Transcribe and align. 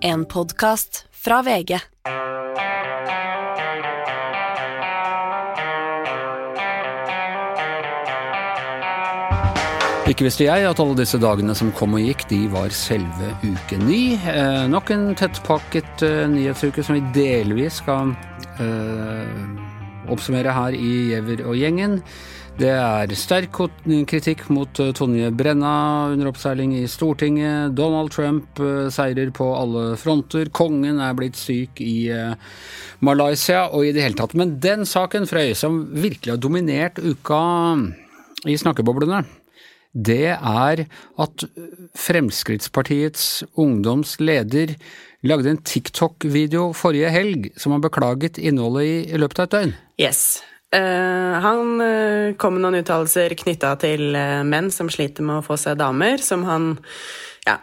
En 0.00 0.24
podkast 0.24 1.06
fra 1.10 1.40
VG. 1.42 1.78
Ikke 10.08 10.24
visste 10.24 10.46
jeg 10.46 10.68
at 10.68 10.78
alle 10.78 10.94
disse 11.00 11.18
dagene 11.18 11.56
som 11.58 11.72
kom 11.74 11.98
og 11.98 12.04
gikk, 12.06 12.22
de 12.30 12.44
var 12.52 12.70
selve 12.70 13.32
uke 13.42 13.80
ni. 13.82 14.14
Eh, 14.14 14.68
nok 14.70 14.94
en 14.94 15.10
tettpakket 15.18 16.06
eh, 16.06 16.24
nyhetsuke 16.30 16.84
som 16.86 16.94
vi 17.00 17.02
delvis 17.18 17.82
skal 17.82 18.14
eh, 18.62 19.34
oppsummere 20.06 20.54
her 20.54 20.78
i 20.78 20.92
Gjever 21.10 21.42
og 21.42 21.58
gjengen. 21.58 21.98
Det 22.58 22.72
er 22.74 23.12
sterk 23.14 23.54
kritikk 24.10 24.48
mot 24.50 24.80
eh, 24.82 24.90
Tonje 24.96 25.28
Brenna 25.30 26.10
under 26.10 26.32
oppseiling 26.32 26.72
i 26.74 26.88
Stortinget. 26.90 27.76
Donald 27.78 28.10
Trump 28.10 28.58
eh, 28.58 28.88
seirer 28.90 29.30
på 29.30 29.46
alle 29.54 29.92
fronter. 30.00 30.50
Kongen 30.50 30.98
er 30.98 31.14
blitt 31.14 31.38
syk 31.38 31.78
i 31.84 32.08
eh, 32.10 32.34
Malaysia 32.98 33.68
og 33.68 33.86
i 33.86 33.92
det 33.94 34.02
hele 34.02 34.18
tatt. 34.18 34.34
Men 34.34 34.56
den 34.64 34.82
saken, 34.90 35.28
Frøy, 35.30 35.52
som 35.54 35.84
virkelig 35.94 36.34
har 36.34 36.42
dominert 36.42 36.98
uka 36.98 37.38
i 38.50 38.58
snakkeboblene, 38.58 39.22
det 39.94 40.34
er 40.34 40.84
at 41.22 41.46
Fremskrittspartiets 41.94 43.46
ungdomsleder 43.54 44.74
lagde 45.26 45.54
en 45.54 45.62
TikTok-video 45.62 46.72
forrige 46.74 47.14
helg 47.14 47.52
som 47.54 47.78
har 47.78 47.86
beklaget 47.86 48.42
innholdet 48.42 48.86
i, 48.90 48.94
i 49.14 49.22
løpet 49.22 49.46
av 49.46 49.46
et 49.46 49.58
døgn. 49.60 49.76
Yes. 50.02 50.22
Uh, 50.68 51.38
han 51.40 51.80
uh, 51.80 52.34
kom 52.36 52.58
med 52.58 52.66
noen 52.66 52.82
uttalelser 52.82 53.32
knytta 53.40 53.72
til 53.80 54.12
uh, 54.12 54.44
menn 54.44 54.68
som 54.74 54.90
sliter 54.92 55.24
med 55.24 55.40
å 55.40 55.46
få 55.46 55.56
seg 55.56 55.78
damer, 55.80 56.20
som 56.20 56.44
han 56.44 56.74
ja, 57.48 57.54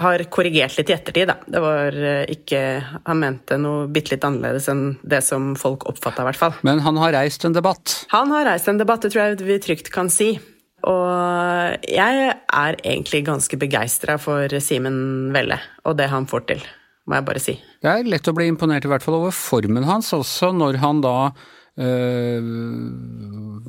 har 0.00 0.22
korrigert 0.32 0.78
litt 0.78 0.88
i 0.88 0.94
ettertid, 0.94 1.28
da. 1.28 1.34
Det 1.44 1.60
var 1.60 1.96
ikke 2.32 2.60
Han 3.04 3.18
mente 3.20 3.58
noe 3.60 3.82
bitte 3.92 4.14
litt 4.14 4.24
annerledes 4.24 4.70
enn 4.72 4.94
det 5.04 5.18
som 5.26 5.50
folk 5.60 5.84
oppfatta, 5.90 6.24
i 6.24 6.28
hvert 6.30 6.40
fall. 6.40 6.54
Men 6.64 6.80
han 6.80 6.96
har 6.96 7.12
reist 7.18 7.44
en 7.44 7.52
debatt? 7.52 8.06
Han 8.14 8.32
har 8.32 8.46
reist 8.48 8.70
en 8.72 8.80
debatt, 8.80 9.04
det 9.04 9.12
tror 9.12 9.26
jeg 9.26 9.44
vi 9.44 9.58
trygt 9.60 9.92
kan 9.92 10.08
si. 10.08 10.30
Og 10.88 11.84
jeg 11.84 12.24
er 12.32 12.80
egentlig 12.80 13.26
ganske 13.28 13.58
begeistra 13.60 14.16
for 14.22 14.48
Simen 14.64 15.28
Velle 15.34 15.60
og 15.84 15.98
det 16.00 16.08
han 16.08 16.24
får 16.30 16.46
til, 16.48 16.64
må 17.04 17.20
jeg 17.20 17.28
bare 17.28 17.42
si. 17.50 17.58
Det 17.84 17.92
er 17.92 18.08
lett 18.08 18.32
å 18.32 18.34
bli 18.38 18.48
imponert 18.48 18.88
i 18.88 18.94
hvert 18.94 19.04
fall 19.04 19.20
over 19.20 19.36
formen 19.36 19.84
hans, 19.86 20.14
også 20.16 20.54
når 20.56 20.80
han 20.80 21.04
da 21.04 21.16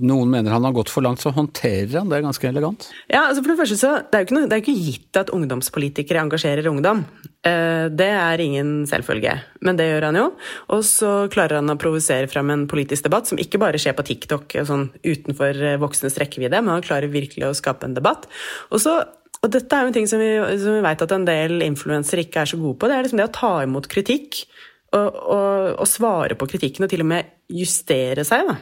noen 0.03 0.27
mener 0.27 0.51
han 0.51 0.65
har 0.67 0.73
gått 0.75 0.91
for 0.91 1.05
langt, 1.05 1.21
så 1.23 1.31
håndterer 1.31 2.01
han 2.01 2.09
det 2.11 2.19
ganske 2.25 2.47
elegant. 2.49 2.89
Ja, 3.07 3.29
altså 3.29 3.43
for 3.43 3.53
Det 3.53 3.59
første 3.61 3.77
så, 3.79 3.91
det 4.03 4.17
er 4.17 4.23
jo 4.23 4.27
ikke, 4.27 4.35
noe, 4.35 4.49
det 4.49 4.57
er 4.57 4.63
ikke 4.63 4.75
gitt 4.89 5.19
at 5.21 5.31
ungdomspolitikere 5.35 6.23
engasjerer 6.25 6.67
ungdom. 6.67 7.05
Eh, 7.47 7.87
det 7.93 8.11
er 8.11 8.43
ingen 8.43 8.83
selvfølge, 8.89 9.37
men 9.63 9.79
det 9.79 9.87
gjør 9.87 10.09
han 10.09 10.19
jo. 10.19 10.27
Og 10.75 10.83
så 10.87 11.13
klarer 11.33 11.61
han 11.61 11.71
å 11.71 11.79
provosere 11.79 12.27
frem 12.31 12.51
en 12.51 12.67
politisk 12.71 13.07
debatt 13.07 13.31
som 13.31 13.39
ikke 13.39 13.61
bare 13.63 13.79
skjer 13.79 13.95
på 13.95 14.07
TikTok 14.11 14.59
sånn 14.67 14.89
utenfor 14.99 15.63
eh, 15.63 15.79
voksnes 15.81 16.19
rekkevidde, 16.19 16.59
men 16.59 16.75
han 16.75 16.85
klarer 16.85 17.13
virkelig 17.13 17.47
å 17.49 17.57
skape 17.57 17.87
en 17.87 17.95
debatt. 17.97 18.27
Og 18.73 18.83
så 18.83 18.99
og 19.43 19.51
dette 19.51 19.75
er 19.75 19.83
jo 19.83 19.89
en 19.91 19.95
ting 19.97 20.05
som 20.07 20.21
vi, 20.23 20.29
vi 20.39 20.81
vet 20.85 21.01
at 21.03 21.11
en 21.11 21.25
del 21.27 21.65
influensere 21.65 22.23
ikke 22.23 22.45
er 22.45 22.47
så 22.53 22.55
gode 22.61 22.77
på. 22.79 22.87
Det 22.87 22.95
er 22.95 23.03
liksom 23.03 23.19
det 23.19 23.25
å 23.27 23.33
ta 23.35 23.49
imot 23.65 23.89
kritikk 23.91 24.45
og 24.93 25.87
svare 25.89 26.37
på 26.37 26.47
kritikken, 26.51 26.85
og 26.85 26.91
til 26.91 27.03
og 27.05 27.09
med 27.09 27.31
justere 27.49 28.25
seg. 28.27 28.45
Da. 28.49 28.57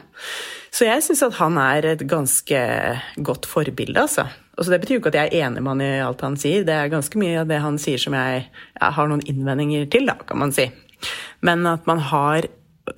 Så 0.72 0.86
jeg 0.88 1.04
syns 1.04 1.24
at 1.26 1.36
han 1.36 1.58
er 1.60 1.90
et 1.92 2.06
ganske 2.08 2.62
godt 3.24 3.48
forbilde, 3.50 4.00
altså. 4.00 4.24
altså. 4.56 4.72
Det 4.72 4.80
betyr 4.80 4.96
jo 4.96 5.02
ikke 5.02 5.12
at 5.12 5.20
jeg 5.20 5.30
er 5.32 5.46
enig 5.46 5.62
med 5.62 5.74
han 5.74 5.84
i 5.84 5.90
alt 6.06 6.24
han 6.24 6.38
sier, 6.40 6.64
det 6.64 6.76
er 6.78 6.92
ganske 6.92 7.20
mye 7.20 7.42
av 7.42 7.50
det 7.50 7.60
han 7.60 7.76
sier 7.82 8.00
som 8.00 8.16
jeg, 8.16 8.46
jeg 8.80 8.96
har 8.98 9.10
noen 9.10 9.24
innvendinger 9.28 9.84
til, 9.92 10.08
da, 10.08 10.16
kan 10.28 10.40
man 10.40 10.54
si. 10.56 10.70
Men 11.44 11.66
at 11.68 11.88
man 11.90 12.00
har 12.12 12.48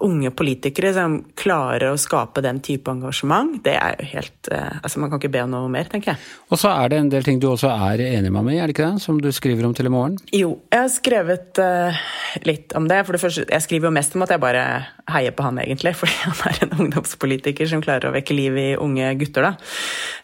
unge 0.01 0.31
politikere 0.33 0.95
som 0.97 1.19
klarer 1.37 1.91
å 1.93 1.99
skape 2.01 2.41
den 2.45 2.61
type 2.64 2.89
engasjement, 2.89 3.58
det 3.67 3.75
er 3.77 3.98
jo 3.98 4.07
helt 4.14 4.48
eh, 4.53 4.79
Altså, 4.81 5.01
man 5.01 5.11
kan 5.13 5.20
ikke 5.20 5.33
be 5.35 5.42
om 5.45 5.53
noe 5.53 5.69
mer, 5.73 5.89
tenker 5.92 6.14
jeg. 6.14 6.23
Og 6.48 6.61
så 6.61 6.73
er 6.73 6.92
det 6.92 7.01
en 7.03 7.11
del 7.13 7.27
ting 7.27 7.41
du 7.41 7.51
også 7.51 7.69
er 7.73 8.01
enig 8.07 8.33
med 8.33 8.47
meg 8.47 8.57
i, 8.57 8.61
er 8.63 8.70
det 8.70 8.77
ikke 8.77 8.89
det? 8.95 9.03
Som 9.05 9.20
du 9.20 9.29
skriver 9.35 9.69
om 9.69 9.75
til 9.77 9.91
i 9.91 9.92
morgen? 9.92 10.17
Jo, 10.33 10.55
jeg 10.73 10.81
har 10.81 10.92
skrevet 10.92 11.61
uh, 11.61 12.01
litt 12.48 12.73
om 12.79 12.89
det. 12.89 13.03
For 13.05 13.17
det 13.17 13.23
første, 13.23 13.45
jeg 13.45 13.67
skriver 13.67 13.91
jo 13.91 13.95
mest 13.97 14.17
om 14.17 14.25
at 14.25 14.33
jeg 14.33 14.42
bare 14.42 14.64
heier 15.13 15.36
på 15.36 15.47
han, 15.47 15.61
egentlig. 15.61 15.95
Fordi 16.01 16.17
han 16.23 16.42
er 16.48 16.61
en 16.64 16.77
ungdomspolitiker 16.87 17.69
som 17.70 17.85
klarer 17.85 18.08
å 18.08 18.14
vekke 18.17 18.37
liv 18.37 18.57
i 18.61 18.69
unge 18.81 19.13
gutter, 19.20 19.51
da. 19.51 19.55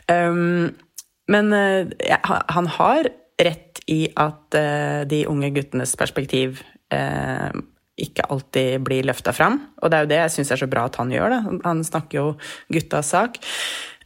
Um, 0.09 0.71
men 1.31 1.53
uh, 1.53 1.85
han 2.57 2.73
har 2.81 3.13
rett 3.41 3.85
i 3.93 4.03
at 4.21 4.57
uh, 4.57 5.03
de 5.09 5.25
unge 5.29 5.53
guttenes 5.57 5.97
perspektiv 6.01 6.65
ikke 8.07 8.27
alltid 8.33 8.83
blir 8.87 9.07
løfta 9.09 9.35
fram. 9.37 9.61
Og 9.81 9.91
det 9.91 9.99
er 9.99 10.05
jo 10.05 10.11
det 10.13 10.21
jeg 10.23 10.35
syns 10.37 10.55
er 10.55 10.63
så 10.63 10.71
bra 10.71 10.87
at 10.89 10.99
han 11.01 11.13
gjør. 11.13 11.35
det. 11.35 11.61
Han 11.67 11.85
snakker 11.87 12.21
jo 12.21 12.27
guttas 12.73 13.13
sak. 13.15 13.41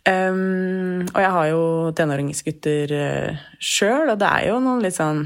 Um, 0.05 1.07
og 1.15 1.21
jeg 1.23 1.33
har 1.33 1.47
jo 1.49 1.63
tenåringsgutter 1.97 2.91
uh, 2.93 3.45
sjøl, 3.57 4.11
og 4.13 4.19
det 4.21 4.29
er 4.29 4.51
jo 4.51 4.59
noen 4.61 4.83
litt 4.85 4.99
sånn 4.99 5.23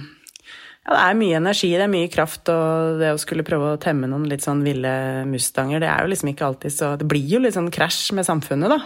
ja, 0.88 0.92
det 0.94 1.00
er 1.02 1.16
mye 1.18 1.40
energi, 1.40 1.72
det 1.74 1.84
er 1.84 1.90
mye 1.92 2.10
kraft, 2.12 2.48
og 2.48 3.00
det 3.02 3.10
å 3.12 3.18
skulle 3.20 3.44
prøve 3.44 3.74
å 3.74 3.80
temme 3.82 4.08
noen 4.08 4.28
litt 4.30 4.44
sånn 4.46 4.62
ville 4.64 4.92
mustanger, 5.28 5.82
det 5.82 5.90
er 5.90 6.06
jo 6.06 6.12
liksom 6.14 6.30
ikke 6.30 6.46
alltid 6.46 6.72
så 6.72 6.92
Det 6.96 7.08
blir 7.10 7.26
jo 7.28 7.42
litt 7.42 7.58
sånn 7.58 7.72
krasj 7.74 8.14
med 8.16 8.24
samfunnet, 8.24 8.72
da. 8.72 8.78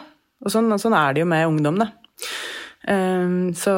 Og 0.43 0.51
sånn, 0.51 0.73
sånn 0.83 0.97
er 0.99 1.15
det 1.15 1.23
jo 1.23 1.29
med 1.31 1.47
ungdom, 1.47 1.79
da. 1.85 1.93
Um, 2.89 3.53
så 3.55 3.77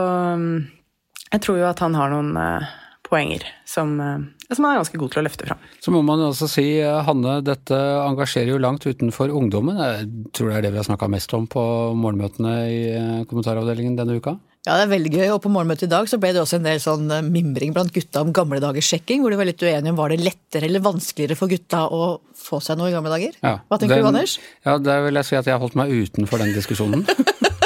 jeg 1.35 1.43
tror 1.45 1.61
jo 1.61 1.69
at 1.69 1.83
han 1.85 1.99
har 1.99 2.15
noen 2.15 2.33
uh, 2.39 2.73
poenger 3.05 3.45
som, 3.69 3.93
uh, 4.01 4.23
som 4.57 4.67
han 4.67 4.77
er 4.77 4.81
ganske 4.83 5.01
god 5.01 5.13
til 5.13 5.23
å 5.23 5.27
løfte 5.27 5.49
fram. 5.49 5.67
Så 5.85 5.95
må 5.95 6.01
man 6.07 6.23
også 6.29 6.49
si, 6.51 6.67
Hanne, 6.83 7.37
dette 7.47 7.79
engasjerer 8.05 8.55
jo 8.55 8.63
langt 8.63 8.87
utenfor 8.87 9.33
ungdommen. 9.35 9.79
Jeg 9.81 10.09
tror 10.37 10.51
det 10.51 10.57
er 10.59 10.67
det 10.67 10.75
vi 10.75 10.83
har 10.83 10.89
snakka 10.89 11.11
mest 11.13 11.35
om 11.37 11.47
på 11.51 11.63
morgenmøtene 11.99 12.57
i 12.71 12.83
eh, 12.95 13.23
kommentaravdelingen 13.31 13.97
denne 13.99 14.19
uka? 14.19 14.37
Ja, 14.65 14.79
det 14.79 14.87
er 14.87 14.93
veldig 14.95 15.11
gøy. 15.13 15.27
Og 15.35 15.43
på 15.45 15.51
morgenmøtet 15.53 15.91
i 15.91 15.93
dag 15.93 16.07
så 16.09 16.17
ble 16.21 16.31
det 16.33 16.41
også 16.41 16.57
en 16.57 16.69
del 16.69 16.81
sånn 16.81 17.11
eh, 17.13 17.25
mimring 17.27 17.75
blant 17.77 17.93
gutta 17.93 18.23
om 18.25 18.33
gamle 18.37 18.63
dagers 18.65 18.89
sjekking, 18.89 19.21
hvor 19.21 19.35
de 19.35 19.41
var 19.41 19.51
litt 19.51 19.61
uenige 19.65 19.93
om 19.93 19.99
var 20.01 20.15
det 20.15 20.23
lettere 20.25 20.71
eller 20.71 20.85
vanskeligere 20.85 21.37
for 21.37 21.53
gutta 21.53 21.85
å 21.93 22.15
få 22.45 22.63
seg 22.65 22.81
noe 22.81 22.89
i 22.89 22.97
gamle 22.97 23.13
dager. 23.13 23.37
Ja, 23.45 23.59
Hva 23.69 23.81
tenker 23.81 24.01
den, 24.01 24.07
du, 24.07 24.13
Anders? 24.15 24.39
Ja, 24.65 24.79
Der 24.81 25.05
vil 25.05 25.21
jeg 25.21 25.29
si 25.29 25.37
at 25.37 25.51
jeg 25.51 25.57
har 25.57 25.63
holdt 25.65 25.77
meg 25.79 25.93
utenfor 25.93 26.41
den 26.41 26.57
diskusjonen. 26.57 27.05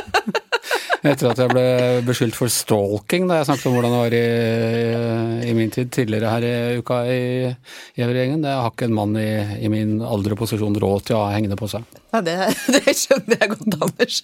Etter 1.07 1.31
at 1.31 1.39
jeg 1.39 1.51
ble 1.53 1.65
beskyldt 2.07 2.35
for 2.35 2.51
stalking 2.51 3.29
da 3.29 3.39
jeg 3.39 3.47
snakket 3.47 3.69
om 3.71 3.77
hvordan 3.77 3.93
det 3.95 4.01
var 4.01 4.17
i, 4.19 5.51
i 5.51 5.55
min 5.55 5.71
tid 5.75 5.93
tidligere 5.95 6.33
her 6.33 6.47
i 6.49 6.79
uka 6.83 6.99
i 7.07 7.21
Gjevergjengen. 7.99 8.43
Det 8.43 8.55
har 8.59 8.73
ikke 8.73 8.89
en 8.89 8.97
mann 8.97 9.15
i, 9.21 9.29
i, 9.63 9.71
min 9.71 10.01
alder 10.03 10.35
og 10.35 10.43
posisjon 10.43 10.79
råd 10.83 11.07
til 11.07 11.19
å 11.19 11.27
ha 11.27 11.37
hengende 11.37 11.59
på 11.59 11.71
seg. 11.71 11.87
Ja, 12.11 12.23
det, 12.27 12.37
det 12.75 12.97
skjønner 12.99 13.39
jeg 13.39 13.53
godt, 13.55 13.79
Anders. 13.87 14.23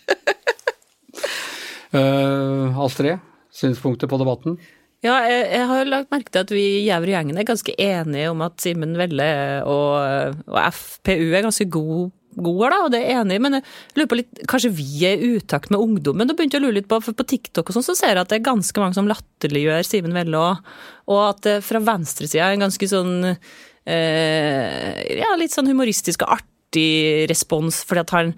uh, 1.99 2.83
Astrid, 2.87 3.23
synspunkter 3.55 4.11
på 4.11 4.19
debatten? 4.23 4.59
Ja, 5.05 5.21
jeg, 5.29 5.47
jeg 5.53 5.69
har 5.69 5.87
lagt 5.87 6.11
merke 6.15 6.33
til 6.33 6.43
at 6.43 6.53
vi 6.57 6.65
i 6.81 6.85
Gjever-gjengen 6.89 7.39
er 7.39 7.47
ganske 7.47 7.75
enige 7.77 8.31
om 8.33 8.43
at 8.47 8.59
Simen 8.65 8.97
Velle 8.99 9.31
og, 9.69 10.41
og 10.49 10.61
FPU 10.73 11.29
er 11.29 11.45
ganske 11.45 11.69
gode 11.71 12.09
god 12.37 12.65
da, 12.73 12.79
og 12.85 12.93
det 12.95 13.01
er 13.01 13.11
jeg 13.11 13.21
enig 13.23 13.39
i, 13.39 13.43
men 13.45 13.59
jeg 13.59 13.65
lurer 13.99 14.11
på 14.11 14.19
litt, 14.21 14.43
kanskje 14.51 14.73
vi 14.77 14.89
er 15.09 15.21
i 15.21 15.35
utakt 15.39 15.71
med 15.75 15.83
ungdommen? 15.83 16.29
Da 16.29 16.37
begynte 16.37 16.59
jeg 16.59 16.65
å 16.65 16.67
lure 16.67 16.79
litt 16.79 16.91
på, 16.91 17.01
for 17.05 17.17
på 17.17 17.29
TikTok 17.35 17.71
og 17.71 17.77
sånn 17.77 17.87
så 17.87 17.97
ser 17.99 18.15
jeg 18.15 18.23
at 18.25 18.33
det 18.33 18.41
er 18.41 18.49
ganske 18.51 18.83
mange 18.83 18.99
som 18.99 19.11
latterliggjør 19.11 19.87
Simen 19.87 20.17
Velle 20.17 20.41
og 20.41 21.21
at 21.21 21.45
det 21.47 21.59
fra 21.67 21.83
venstresida 21.85 22.49
er 22.49 22.57
en 22.57 22.67
ganske 22.67 22.89
sånn 22.91 23.15
eh, 23.29 25.01
ja, 25.21 25.35
litt 25.41 25.55
sånn 25.55 25.69
humoristisk 25.71 26.25
og 26.25 26.39
artig 26.39 27.29
respons, 27.31 27.83
fordi 27.87 28.05
at 28.05 28.15
han 28.17 28.33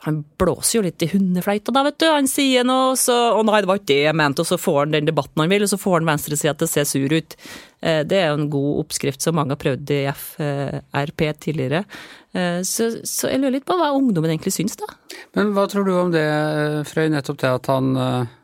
han 0.00 0.22
blåser 0.38 0.78
jo 0.78 0.82
litt 0.86 1.02
i 1.04 1.08
hundefleita 1.12 1.72
da, 1.74 1.84
vet 1.86 1.98
du. 2.00 2.06
Han 2.10 2.28
sier 2.30 2.66
noe, 2.66 2.96
så 2.98 3.14
Å 3.36 3.42
nei, 3.46 3.60
det 3.62 3.70
var 3.70 3.80
ikke 3.80 3.90
det 3.92 4.00
jeg 4.06 4.18
mente. 4.18 4.42
Og 4.42 4.48
så 4.48 4.58
får 4.60 4.78
han 4.80 4.96
den 4.96 5.08
debatten 5.10 5.44
han 5.44 5.52
vil, 5.52 5.66
og 5.66 5.72
så 5.72 5.78
får 5.80 6.00
han 6.00 6.10
venstresida 6.12 6.56
til 6.58 6.68
å 6.68 6.72
se 6.72 6.84
sur 6.88 7.14
ut. 7.14 7.36
Eh, 7.80 8.02
det 8.08 8.18
er 8.18 8.28
jo 8.30 8.40
en 8.40 8.50
god 8.52 8.82
oppskrift 8.84 9.24
som 9.24 9.38
mange 9.38 9.54
har 9.54 9.62
prøvd 9.62 9.94
i 9.94 10.02
FRP 10.10 11.24
tidligere. 11.46 11.84
Eh, 12.34 12.60
så, 12.66 12.90
så 13.06 13.32
jeg 13.32 13.42
lurer 13.42 13.58
litt 13.58 13.68
på 13.68 13.78
hva 13.78 13.92
ungdommen 13.96 14.34
egentlig 14.34 14.54
syns, 14.56 14.78
da. 14.80 14.90
Men 15.38 15.54
hva 15.56 15.68
tror 15.70 15.88
du 15.88 15.94
om 15.96 16.14
det, 16.14 16.28
Frøy, 16.90 17.08
nettopp 17.12 17.42
det 17.42 17.56
at 17.60 17.72
han 17.72 17.92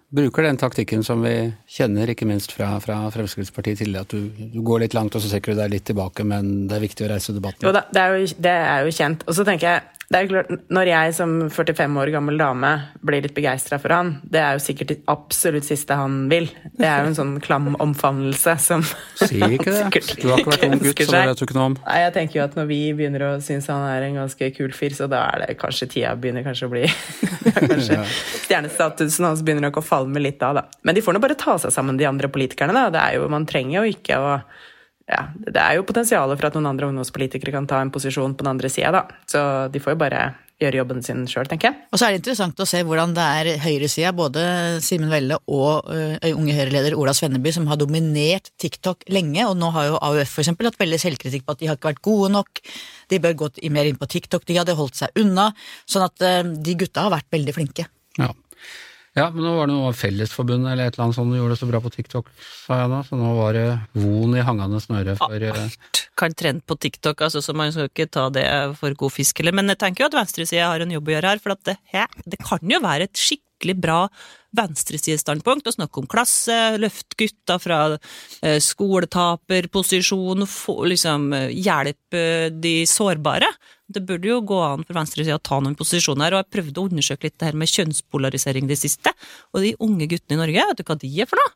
bruker 0.08 0.42
den 0.42 0.56
taktikken 0.56 1.02
som 1.04 1.20
vi 1.24 1.34
kjenner, 1.68 2.08
ikke 2.08 2.26
minst 2.28 2.54
fra, 2.56 2.70
fra 2.80 3.02
Fremskrittspartiet 3.12 3.82
tidligere, 3.82 4.06
at 4.06 4.14
du, 4.14 4.48
du, 4.54 4.60
går 4.64 4.86
litt 4.86 4.96
langt 4.96 5.16
og 5.16 5.20
så 5.20 5.34
trekker 5.34 5.52
du 5.52 5.60
deg 5.60 5.74
litt 5.74 5.84
tilbake, 5.90 6.24
men 6.24 6.68
det 6.68 6.78
er 6.78 6.84
viktig 6.86 7.04
å 7.04 7.10
reise 7.12 7.34
debatten? 7.36 7.66
Jo 7.68 7.74
da, 7.76 7.84
det 7.92 8.04
er 8.04 8.16
jo, 8.16 8.34
det 8.48 8.54
er 8.62 8.86
jo 8.86 8.94
kjent. 9.02 9.26
Og 9.28 9.36
så 9.36 9.44
tenker 9.48 9.68
jeg 9.68 9.97
det 10.08 10.16
er 10.16 10.28
klart, 10.30 10.52
Når 10.72 10.88
jeg 10.88 11.14
som 11.18 11.32
45 11.52 11.96
år 12.00 12.10
gammel 12.14 12.38
dame 12.40 12.70
blir 13.04 13.20
litt 13.20 13.34
begeistra 13.36 13.76
for 13.80 13.92
han, 13.92 14.14
det 14.24 14.40
er 14.40 14.56
jo 14.56 14.62
sikkert 14.64 14.92
det 14.94 14.96
absolutt 15.12 15.66
siste 15.68 15.98
han 16.00 16.22
vil. 16.30 16.46
Det 16.78 16.86
er 16.88 17.02
jo 17.04 17.10
en 17.10 17.18
sånn 17.18 17.34
klam 17.44 17.74
omfavnelse 17.76 18.54
som 18.64 18.86
Si 19.20 19.36
ikke 19.36 19.74
det. 19.74 19.82
Du 20.22 20.30
har 20.30 20.40
ikke 20.40 20.54
vært 20.54 20.64
ung 20.64 20.80
gutt, 20.80 21.02
så 21.04 21.12
det 21.12 21.20
vet 21.28 21.42
du 21.42 21.44
ikke 21.44 21.58
noe 21.58 21.66
om. 21.72 21.76
Nei, 21.82 21.98
jeg 22.06 22.14
tenker 22.16 22.40
jo 22.40 22.46
at 22.46 22.56
når 22.56 22.70
vi 22.70 22.78
begynner 22.96 23.26
å 23.26 23.30
synes 23.44 23.68
han 23.68 23.84
er 23.90 24.06
en 24.06 24.16
ganske 24.22 24.48
kul 24.56 24.72
fyr, 24.76 24.96
så 24.96 25.10
da 25.12 25.26
er 25.34 25.44
det 25.44 25.58
kanskje 25.60 25.90
tida 25.92 26.14
begynner 26.16 26.46
kanskje 26.46 26.70
å 26.70 26.72
bli 26.72 26.86
Kanskje 27.58 28.00
stjernestatusen 28.46 29.28
hans 29.28 29.44
begynner 29.44 29.68
nok 29.68 29.82
å 29.82 29.84
falme 29.84 30.22
litt 30.24 30.40
av, 30.46 30.62
da. 30.62 30.80
Men 30.88 30.96
de 30.96 31.04
får 31.04 31.18
nå 31.18 31.22
bare 31.22 31.36
ta 31.38 31.58
seg 31.60 31.74
sammen, 31.74 32.00
de 32.00 32.08
andre 32.08 32.32
politikerne, 32.32 32.72
da. 32.72 32.88
Det 32.96 33.04
er 33.04 33.20
jo, 33.20 33.28
man 33.32 33.44
trenger 33.48 33.82
jo 33.82 33.92
ikke 33.92 34.20
å 34.24 34.34
ja, 35.08 35.22
det 35.40 35.60
er 35.62 35.78
jo 35.78 35.86
potensial 35.88 36.34
for 36.34 36.48
at 36.48 36.56
noen 36.58 36.68
andre 36.68 36.90
ungdomspolitikere 36.90 37.54
kan 37.54 37.68
ta 37.68 37.80
en 37.80 37.92
posisjon 37.94 38.36
på 38.36 38.44
den 38.44 38.52
andre 38.52 38.68
sida, 38.72 38.92
da. 38.92 39.22
Så 39.30 39.40
de 39.72 39.80
får 39.80 39.94
jo 39.94 40.00
bare 40.02 40.26
gjøre 40.58 40.80
jobben 40.80 41.04
sin 41.06 41.22
sjøl, 41.30 41.46
tenker 41.48 41.70
jeg. 41.70 41.78
Og 41.94 42.00
så 42.00 42.06
er 42.06 42.14
det 42.14 42.20
interessant 42.20 42.60
å 42.60 42.66
se 42.66 42.80
hvordan 42.84 43.12
det 43.16 43.26
er 43.40 43.60
høyresida, 43.62 44.10
både 44.16 44.42
Simen 44.84 45.12
Velle 45.12 45.38
og 45.46 45.86
uh, 45.86 46.16
Unge 46.32 46.56
Høyre-leder 46.56 46.96
Ola 46.98 47.14
Svenneby, 47.16 47.52
som 47.54 47.68
har 47.70 47.78
dominert 47.80 48.50
TikTok 48.60 49.06
lenge, 49.14 49.46
og 49.46 49.54
nå 49.60 49.70
har 49.76 49.92
jo 49.92 50.00
AUF 50.10 50.34
for 50.34 50.42
eksempel 50.42 50.68
hatt 50.68 50.80
veldig 50.80 50.98
selvkritikk 51.04 51.46
på 51.46 51.54
at 51.54 51.62
de 51.62 51.70
har 51.70 51.78
ikke 51.78 51.92
vært 51.92 52.04
gode 52.10 52.32
nok, 52.34 52.62
de 53.08 53.22
bør 53.22 53.38
gå 53.44 53.52
mer 53.72 53.88
inn 53.88 54.00
på 54.00 54.10
TikTok, 54.10 54.44
de 54.50 54.58
hadde 54.58 54.76
holdt 54.78 54.98
seg 54.98 55.22
unna, 55.22 55.52
sånn 55.86 56.08
at 56.08 56.26
uh, 56.26 56.42
de 56.42 56.76
gutta 56.82 57.06
har 57.06 57.14
vært 57.14 57.30
veldig 57.38 57.56
flinke. 57.56 57.86
Ja. 58.18 58.32
Ja, 59.18 59.28
men 59.34 59.44
nå 59.44 59.54
var 59.58 59.70
det 59.70 59.76
noe 59.76 59.94
Fellesforbundet 59.96 60.72
eller 60.72 60.88
et 60.88 60.96
eller 60.96 61.08
annet 61.08 61.18
sånt 61.18 61.32
som 61.32 61.38
gjorde 61.38 61.56
det 61.56 61.62
så 61.62 61.70
bra 61.70 61.82
på 61.84 61.94
TikTok, 61.94 62.32
sa 62.38 62.82
jeg 62.82 62.92
da. 62.94 63.04
Så 63.06 63.18
nå 63.18 63.32
var 63.38 63.58
det 63.58 63.68
von 63.98 64.36
i 64.38 64.44
hangende 64.46 64.82
snøre 64.84 65.18
for 65.18 65.48
Alt 65.52 66.04
kan 66.18 66.34
trende 66.34 66.64
på 66.66 66.76
TikTok, 66.80 67.20
altså, 67.26 67.42
så 67.44 67.54
man 67.56 67.72
skal 67.74 67.90
ikke 67.90 68.08
ta 68.10 68.26
det 68.34 68.46
for 68.80 68.94
god 68.98 69.14
fisk 69.14 69.40
eller 69.40 69.54
Men 69.54 69.70
jeg 69.72 69.80
tenker 69.82 70.04
jo 70.04 70.10
at 70.10 70.18
venstresida 70.18 70.70
har 70.72 70.82
en 70.82 70.94
jobb 70.96 71.10
å 71.10 71.14
gjøre 71.14 71.34
her, 71.34 71.42
for 71.42 71.54
det, 71.68 71.76
det, 72.26 72.40
kan 72.42 72.74
jo 72.74 72.82
være 72.82 73.08
et 73.08 73.22
skikkelig 73.22 73.76
bra 73.78 74.00
venstresidestandpunkt 74.56 75.68
og 75.68 75.74
snakke 75.76 76.00
om 76.00 76.08
klasse, 76.10 76.56
løfte 76.80 77.18
gutta 77.20 77.58
fra 77.60 77.80
eh, 77.94 78.58
skoletaperposisjon, 78.64 80.46
liksom 80.88 81.28
hjelpe 81.52 82.24
de 82.54 82.74
sårbare. 82.88 83.50
Det 83.88 84.02
burde 84.04 84.28
jo 84.28 84.40
gå 84.44 84.58
an 84.64 84.84
for 84.84 84.98
venstresida 84.98 85.38
å 85.38 85.44
ta 85.44 85.60
noen 85.64 85.76
posisjoner, 85.78 86.34
og 86.34 86.42
jeg 86.42 86.52
prøvde 86.56 86.80
å 86.80 86.90
undersøke 86.90 87.28
litt 87.28 87.38
det 87.40 87.50
her 87.50 87.56
med 87.60 87.72
kjønnspolarisering 87.72 88.68
det 88.68 88.80
siste. 88.80 89.14
Og 89.54 89.64
de 89.64 89.76
unge 89.84 90.10
guttene 90.10 90.36
i 90.36 90.42
Norge, 90.42 90.66
vet 90.70 90.80
du 90.80 90.84
hva 90.88 90.98
de 91.00 91.12
er 91.22 91.30
for 91.30 91.40
noe? 91.40 91.54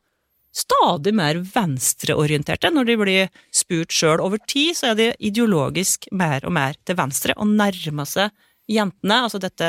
Stadig 0.52 1.14
mer 1.16 1.38
venstreorienterte. 1.48 2.68
Når 2.72 2.88
de 2.88 2.96
blir 3.00 3.28
spurt 3.56 3.92
sjøl 3.96 4.20
over 4.20 4.40
tid, 4.48 4.76
så 4.76 4.90
er 4.90 4.98
de 4.98 5.10
ideologisk 5.28 6.10
mer 6.12 6.44
og 6.44 6.52
mer 6.56 6.76
til 6.84 6.98
venstre, 6.98 7.36
og 7.40 7.48
nærmer 7.48 8.08
seg 8.08 8.32
jentene, 8.70 9.22
altså 9.26 9.40
dette 9.42 9.68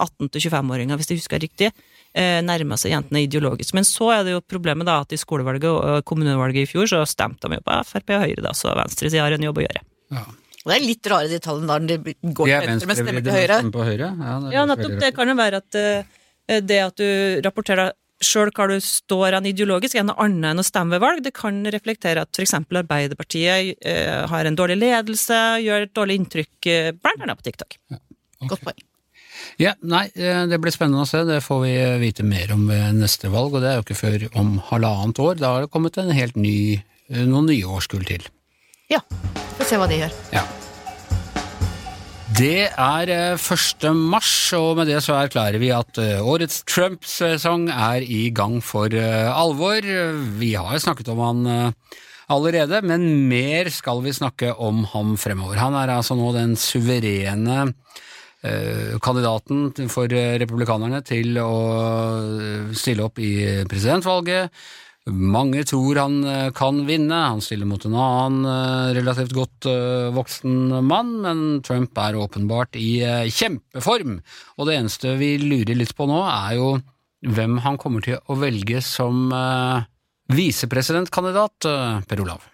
18-25-åringer, 0.00 0.98
hvis 0.98 1.12
jeg 1.12 1.20
husker 1.20 1.42
riktig, 1.42 1.70
eh, 2.14 2.40
nærmer 2.44 2.80
seg 2.80 2.94
jentene 2.94 3.24
ideologisk. 3.26 3.74
Men 3.78 3.86
så 3.88 4.10
er 4.16 4.26
det 4.26 4.36
jo 4.36 4.44
problemet 4.44 4.88
da 4.88 5.00
at 5.04 5.14
i 5.14 5.20
skolevalget 5.20 5.68
og 5.70 6.04
kommunevalget 6.08 6.66
i 6.66 6.70
fjor 6.70 6.90
så 6.90 7.02
stemte 7.08 7.48
de 7.48 7.60
jo 7.60 7.66
på 7.66 7.80
Frp 7.88 8.14
og 8.16 8.24
Høyre, 8.26 8.44
da, 8.44 8.54
så 8.56 8.74
venstresida 8.78 9.26
har 9.26 9.36
en 9.36 9.48
jobb 9.48 9.62
å 9.62 9.66
gjøre. 9.66 9.84
Ja. 10.12 10.26
Og 10.62 10.70
det 10.70 10.76
er 10.76 10.84
litt 10.84 11.08
rare 11.10 11.30
de 11.30 11.40
tallene 11.42 11.66
da, 11.66 11.78
når 11.82 12.04
de 12.06 12.12
går 12.22 12.52
til 12.52 12.68
venstre, 12.70 12.88
men 12.90 12.98
stemmer 13.00 13.24
til 13.26 13.34
høyre. 13.34 13.56
på 13.74 13.86
høyre. 13.88 14.12
Ja, 14.14 14.36
det 14.44 14.52
Ja, 14.54 14.66
nettopp. 14.70 15.00
Det 15.02 15.10
kan 15.16 15.32
jo 15.32 15.34
være 15.40 15.58
at 15.58 15.78
eh, 15.80 16.60
det 16.62 16.78
at 16.84 17.02
du 17.02 17.42
rapporterer 17.42 17.96
sjøl 18.22 18.52
hva 18.54 18.68
du 18.70 18.76
står 18.78 19.34
an 19.38 19.48
ideologisk, 19.50 19.96
er 19.98 20.06
noe 20.06 20.22
annet 20.22 20.52
enn 20.52 20.62
å 20.62 20.66
stemme 20.66 20.94
ved 20.94 21.02
valg. 21.02 21.24
Det 21.24 21.34
kan 21.34 21.58
reflektere 21.74 22.22
at 22.22 22.38
f.eks. 22.38 22.54
Arbeiderpartiet 22.62 23.82
eh, 23.82 24.22
har 24.30 24.46
en 24.46 24.58
dårlig 24.58 24.78
ledelse, 24.78 25.40
gjør 25.64 25.88
et 25.88 25.94
dårlig 25.98 26.20
inntrykk, 26.20 26.54
eh, 26.70 26.92
blant 26.94 27.26
annet 27.26 27.42
på 27.42 27.50
TikTok. 27.50 27.78
Godt 28.46 28.66
poeng. 28.68 28.82
Ja, 29.60 29.74
nei, 29.84 30.06
eh, 30.16 30.44
det 30.48 30.60
blir 30.62 30.72
spennende 30.74 31.04
å 31.04 31.08
se. 31.08 31.24
Det 31.28 31.42
får 31.44 31.60
vi 31.64 31.74
vite 32.02 32.24
mer 32.24 32.54
om 32.54 32.64
ved 32.70 32.96
neste 33.00 33.30
valg, 33.32 33.54
og 33.54 33.64
det 33.64 33.70
er 33.70 33.80
jo 33.80 33.86
ikke 33.86 34.00
før 34.00 34.26
om 34.40 34.56
halvannet 34.70 35.20
år. 35.22 35.38
Da 35.40 35.54
har 35.54 35.66
det 35.66 35.72
kommet 35.74 35.98
en 36.00 36.12
helt 36.14 36.36
ny, 36.36 36.82
eh, 37.10 37.24
noen 37.24 37.50
nye 37.50 37.68
årskull 37.68 38.04
til. 38.08 38.24
Ja, 38.92 39.00
får 39.58 39.68
se 39.68 39.80
hva 39.80 39.88
de 39.88 40.02
gjør. 40.02 40.18
Ja. 40.32 40.44
Det 42.32 42.70
er 42.70 43.10
eh, 43.12 43.36
1. 43.36 43.90
mars, 43.92 44.30
og 44.56 44.78
med 44.78 44.88
det 44.88 45.02
så 45.04 45.18
erklærer 45.18 45.60
vi 45.60 45.68
at 45.74 45.98
eh, 46.00 46.22
årets 46.24 46.62
Trump-sesong 46.64 47.68
er 47.68 48.06
i 48.06 48.30
gang 48.32 48.60
for 48.64 48.88
eh, 48.88 49.28
alvor. 49.28 49.84
Vi 50.40 50.54
har 50.56 50.80
snakket 50.80 51.12
om 51.12 51.20
han 51.20 51.44
eh, 51.46 51.98
allerede, 52.32 52.80
men 52.88 53.28
mer 53.28 53.68
skal 53.74 54.00
vi 54.04 54.14
snakke 54.16 54.54
om 54.56 54.86
ham 54.94 55.16
fremover. 55.20 55.60
Han 55.60 55.76
er 55.76 55.92
altså 55.92 56.16
nå 56.16 56.32
den 56.36 56.56
suverene 56.56 57.58
eh, 57.66 58.00
kandidaten 59.02 59.88
for 59.92 60.10
eh, 60.12 60.38
republikanerne 60.42 61.02
til 61.06 61.36
å 61.38 61.50
eh, 62.38 62.72
stille 62.74 63.06
opp 63.06 63.20
i 63.22 63.34
presidentvalget. 63.70 64.50
Mange 65.10 65.64
tror 65.66 65.98
han 65.98 66.20
eh, 66.22 66.48
kan 66.54 66.84
vinne, 66.86 67.16
han 67.32 67.40
stiller 67.42 67.66
mot 67.66 67.82
en 67.88 67.96
annen 67.98 68.44
eh, 68.46 68.92
relativt 69.00 69.34
godt 69.34 69.66
eh, 69.66 70.12
voksen 70.14 70.76
mann, 70.86 71.16
men 71.24 71.40
Trump 71.66 71.98
er 71.98 72.18
åpenbart 72.22 72.78
i 72.78 73.00
eh, 73.02 73.26
kjempeform, 73.26 74.20
og 74.58 74.68
det 74.68 74.76
eneste 74.78 75.16
vi 75.18 75.34
lurer 75.42 75.74
litt 75.74 75.96
på 75.98 76.06
nå 76.06 76.20
er 76.28 76.54
jo 76.60 76.68
hvem 77.34 77.58
han 77.64 77.80
kommer 77.82 78.02
til 78.06 78.20
å 78.30 78.38
velge 78.38 78.78
som 78.86 79.26
eh, 79.34 79.90
visepresidentkandidat, 80.38 81.66
eh, 81.66 82.00
Per 82.06 82.22
Olav. 82.22 82.46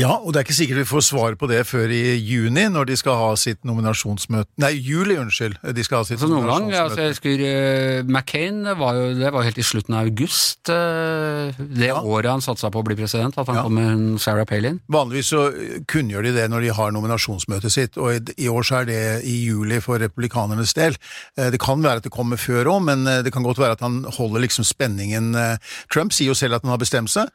Ja, 0.00 0.14
og 0.16 0.32
det 0.32 0.40
er 0.40 0.44
ikke 0.46 0.54
sikkert 0.56 0.78
vi 0.80 0.84
får 0.88 1.02
svar 1.04 1.34
på 1.36 1.46
det 1.50 1.58
før 1.68 1.90
i 1.92 2.14
juni, 2.24 2.62
når 2.72 2.86
de 2.88 2.94
skal 2.96 3.18
ha 3.20 3.28
sitt 3.36 3.58
nominasjonsmøte 3.68 4.48
Nei, 4.62 4.70
juli, 4.80 5.16
unnskyld. 5.20 5.58
De 5.76 5.84
skal 5.84 6.00
ha 6.00 6.06
sitt 6.08 6.22
Så 6.22 6.28
noen 6.30 6.46
gang, 6.48 6.64
nominasjonsmøte. 6.70 6.84
altså, 6.86 7.00
jeg 7.04 7.12
husker 7.12 7.42
uh, 7.44 8.08
McCain 8.08 8.62
var 8.80 8.96
jo, 8.96 9.04
det 9.18 9.32
var 9.34 9.42
jo 9.44 9.48
helt 9.50 9.60
i 9.60 9.66
slutten 9.66 9.96
av 9.98 10.06
august, 10.08 10.70
uh, 10.72 11.52
det 11.58 11.90
Ja. 11.90 11.98
året 12.00 12.30
han 12.32 12.40
satsa 12.44 12.70
på 12.72 12.80
å 12.80 12.86
bli 12.86 12.96
president, 12.96 13.36
at 13.36 13.46
han 13.50 13.56
Ja. 13.60 13.62
kom 13.66 13.74
med 13.76 13.90
hun 13.90 14.18
Sarah 14.18 14.46
Palin. 14.48 14.80
Vanligvis 14.88 15.32
så 15.34 15.42
kunngjør 15.90 16.22
de 16.22 16.32
det 16.38 16.48
når 16.50 16.60
de 16.68 16.72
har 16.80 16.92
nominasjonsmøtet 16.96 17.70
sitt, 17.70 17.98
og 17.98 18.14
i- 18.14 18.44
i 18.46 18.48
år 18.48 18.62
så 18.64 18.80
er 18.80 18.84
det 18.86 19.24
i 19.28 19.36
juli 19.50 19.80
for 19.80 19.98
republikanernes 19.98 20.72
del. 20.74 20.96
Uh, 21.36 21.50
Det 21.50 21.60
kan 21.60 21.82
være 21.82 21.96
at 21.96 22.02
det 22.04 22.12
kommer 22.12 22.36
før 22.40 22.64
òg, 22.72 22.84
men 22.84 23.06
eh, 23.06 23.22
det 23.22 23.32
kan 23.32 23.42
godt 23.42 23.58
være 23.58 23.72
at 23.72 23.80
han 23.80 24.04
holder 24.04 24.40
liksom 24.40 24.64
spenningen 24.64 25.34
eh, 25.36 25.56
Trump 25.92 26.12
sier 26.12 26.28
jo 26.28 26.34
selv 26.34 26.54
at 26.54 26.62
han 26.62 26.70
har 26.70 26.78
bestemt 26.78 27.10
seg. 27.10 27.28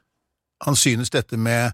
Han 0.65 0.73
synes 0.75 1.09
dette 1.11 1.37
med 1.37 1.73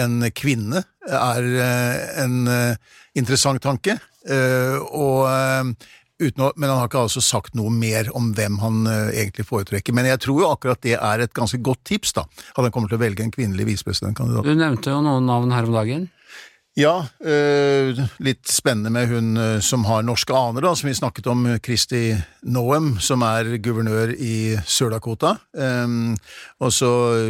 en 0.00 0.26
kvinne 0.36 0.82
er 1.08 1.48
eh, 1.64 2.24
en 2.24 2.36
eh, 2.50 2.92
interessant 3.18 3.62
tanke, 3.62 3.96
eh, 4.28 4.76
og 4.90 5.24
å, 5.24 6.50
men 6.52 6.68
han 6.68 6.76
har 6.76 6.90
ikke 6.90 7.06
altså 7.06 7.22
sagt 7.24 7.54
noe 7.56 7.72
mer 7.72 8.10
om 8.16 8.26
hvem 8.36 8.58
han 8.60 8.82
egentlig 8.90 9.46
foretrekker. 9.48 9.94
Men 9.96 10.10
jeg 10.10 10.20
tror 10.20 10.42
jo 10.42 10.50
akkurat 10.50 10.82
det 10.84 10.98
er 10.98 11.22
et 11.24 11.32
ganske 11.32 11.56
godt 11.64 11.80
tips, 11.88 12.12
da, 12.18 12.26
at 12.28 12.60
han 12.60 12.74
kommer 12.74 12.92
til 12.92 12.98
å 12.98 13.02
velge 13.06 13.24
en 13.24 13.32
kvinnelig 13.32 13.70
visepresidentkandidat. 13.70 14.44
Du 14.44 14.52
nevnte 14.52 14.92
jo 14.92 15.00
noen 15.06 15.24
navn 15.24 15.54
her 15.56 15.64
om 15.64 15.78
dagen. 15.78 16.10
Ja, 16.80 17.02
øh, 17.20 17.98
litt 18.24 18.48
spennende 18.48 18.90
med 18.94 19.10
hun 19.10 19.36
øh, 19.36 19.60
som 19.62 19.84
har 19.84 20.04
norske 20.06 20.32
aner, 20.32 20.64
da, 20.64 20.72
som 20.78 20.88
vi 20.88 20.96
snakket 20.96 21.26
om, 21.28 21.44
Kristi 21.60 22.14
Noem, 22.48 22.94
som 23.02 23.20
er 23.26 23.58
guvernør 23.60 24.14
i 24.16 24.56
Sør-Dakota. 24.64 25.34
Um, 25.52 26.14
og, 26.60 26.72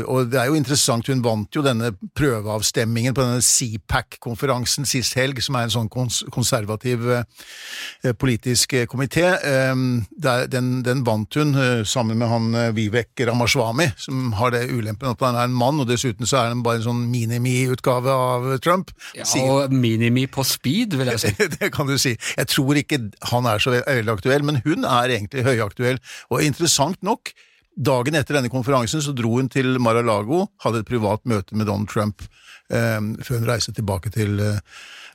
og 0.07 0.29
det 0.31 0.39
er 0.39 0.51
jo 0.51 0.59
interessant, 0.59 1.09
hun 1.11 1.25
vant 1.25 1.57
jo 1.57 1.65
denne 1.67 1.91
prøveavstemmingen 2.15 3.17
på 3.17 3.25
denne 3.25 3.43
CPAC-konferansen 3.43 4.87
sist 4.87 5.17
helg, 5.19 5.41
som 5.43 5.59
er 5.59 5.67
en 5.67 5.75
sånn 5.75 5.91
kons 5.91 6.21
konservativ 6.31 7.09
eh, 7.11 8.15
politisk 8.19 8.77
eh, 8.79 8.87
komité. 8.91 9.27
Um, 9.73 10.05
den, 10.15 10.71
den 10.87 11.03
vant 11.07 11.35
hun 11.41 11.57
eh, 11.59 11.83
sammen 11.89 12.21
med 12.21 12.31
han 12.31 12.55
eh, 12.55 12.71
Vivek 12.77 13.25
Ramaswamy, 13.27 13.91
som 13.99 14.31
har 14.39 14.55
det 14.55 14.69
ulempen 14.71 15.11
at 15.11 15.27
han 15.27 15.41
er 15.41 15.51
en 15.51 15.59
mann, 15.59 15.83
og 15.83 15.91
dessuten 15.91 16.29
så 16.29 16.45
er 16.45 16.53
han 16.53 16.63
bare 16.67 16.81
en 16.81 16.87
sånn 16.87 17.03
minimi-utgave 17.11 18.15
av 18.15 18.49
Trump. 18.63 18.95
Ja, 19.19 19.27
Og 19.43 19.75
Minimi 19.75 20.27
på 20.31 20.45
speed, 20.47 20.97
vil 21.01 21.13
jeg 21.13 21.23
si. 21.23 21.33
det 21.59 21.71
kan 21.75 21.89
du 21.89 21.97
si. 22.01 22.15
Jeg 22.37 22.51
tror 22.51 22.81
ikke 22.81 23.01
han 23.33 23.49
er 23.51 23.63
så 23.63 23.75
veldig 23.77 24.15
aktuell, 24.15 24.45
men 24.47 24.61
hun 24.67 24.87
er 24.89 25.17
egentlig 25.17 25.47
høyaktuell. 25.47 26.01
Og 26.31 26.45
interessant 26.47 27.01
nok, 27.07 27.33
dagen 27.77 28.19
etter 28.19 28.37
denne 28.37 28.53
konferansen 28.53 29.03
så 29.05 29.15
dro 29.17 29.37
hun 29.39 29.51
til 29.53 29.79
Mar-a-Lago, 29.83 30.47
hadde 30.65 30.83
et 30.83 30.91
privat 30.91 31.25
møte 31.31 31.57
med 31.57 31.71
Donald 31.71 31.91
Trump 31.93 32.25
eh, 32.73 32.99
før 33.25 33.39
hun 33.39 33.49
reiste 33.49 33.75
tilbake 33.77 34.13
til 34.15 34.41
eh, 34.45 34.65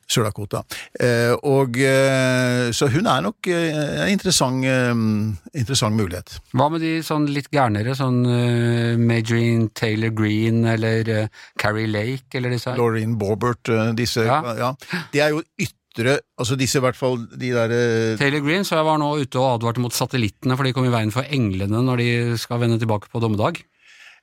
Sør-Dakota. 0.05 0.61
Eh, 0.99 1.33
og 1.49 1.79
eh, 1.81 2.71
Så 2.75 2.89
hun 2.93 3.07
er 3.09 3.23
nok 3.25 3.49
en 3.49 4.11
interessant, 4.11 4.65
eh, 4.69 4.91
interessant 5.57 5.97
mulighet. 5.97 6.37
Hva 6.53 6.69
med 6.71 6.83
de 6.85 6.99
sånn 7.05 7.27
litt 7.33 7.49
gærnere, 7.53 7.95
sånn 7.97 8.21
Majorine 9.01 9.71
Taylor 9.75 10.13
Green 10.15 10.63
eller 10.69 11.29
Carrie 11.61 11.89
Lake 11.89 12.37
eller 12.37 12.53
disse 12.53 12.71
her? 12.71 12.79
Laureen 12.79 13.17
Borbert, 13.19 13.71
disse 13.97 14.25
Ja. 14.25 14.41
ja. 14.57 14.75
De 15.13 15.23
er 15.23 15.33
jo 15.35 15.41
ytre 15.57 15.73
Altså 16.35 16.57
disse, 16.59 16.75
i 16.75 16.83
hvert 16.83 16.97
fall 16.99 17.21
de 17.39 17.53
derre 17.55 18.17
Taylor 18.19 18.41
Green 18.43 18.65
så 18.67 18.75
jeg 18.75 18.83
var 18.83 18.97
nå 18.99 19.13
ute 19.15 19.39
og 19.39 19.61
advarte 19.61 19.79
mot 19.79 19.95
satellittene, 19.95 20.57
for 20.57 20.67
de 20.67 20.73
kom 20.75 20.83
i 20.83 20.91
veien 20.91 21.13
for 21.13 21.23
englene 21.23 21.79
når 21.87 22.01
de 22.01 22.09
skal 22.41 22.59
vende 22.59 22.81
tilbake 22.81 23.07
på 23.07 23.21
dommedag. 23.23 23.61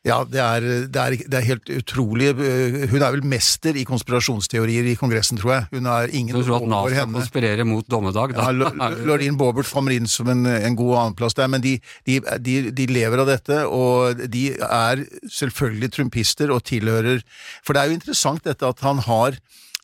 Ja, 0.03 0.17
det 0.27 0.41
er, 0.43 0.65
det, 0.91 0.99
er, 0.99 1.15
det 1.31 1.37
er 1.39 1.45
helt 1.47 1.69
utrolig. 1.71 2.33
Hun 2.35 3.03
er 3.07 3.13
vel 3.15 3.21
mester 3.31 3.77
i 3.79 3.85
konspirasjonsteorier 3.87 4.89
i 4.91 4.97
Kongressen, 4.99 5.39
tror 5.39 5.53
jeg. 5.55 5.67
Hun 5.77 5.87
er 5.87 6.11
ingen 6.11 6.35
Du 6.35 6.41
tror 6.43 6.57
at 6.57 6.65
over 6.67 6.73
NASA 6.91 6.97
henne. 7.05 7.21
konspirerer 7.21 7.63
mot 7.71 7.87
dommedag? 7.87 8.35
Da. 8.35 8.49
Ja, 8.49 8.57
Lo- 8.57 8.73
Loreen 9.07 9.39
Borbert 9.39 9.71
kommer 9.71 9.95
inn 9.95 10.11
som 10.11 10.27
en, 10.35 10.43
en 10.51 10.75
god 10.81 10.97
annenplass 11.05 11.39
der, 11.39 11.47
men 11.55 11.63
de, 11.63 11.77
de, 12.11 12.19
de, 12.43 12.57
de 12.75 12.89
lever 12.91 13.23
av 13.23 13.31
dette, 13.31 13.61
og 13.71 14.27
de 14.35 14.45
er 14.59 15.05
selvfølgelig 15.31 15.93
trumpister 15.95 16.51
og 16.51 16.65
tilhører 16.67 17.23
For 17.63 17.71
det 17.79 17.85
er 17.85 17.93
jo 17.93 18.01
interessant 18.01 18.43
dette 18.51 18.67
at 18.75 18.83
han 18.83 18.99
har 19.07 19.39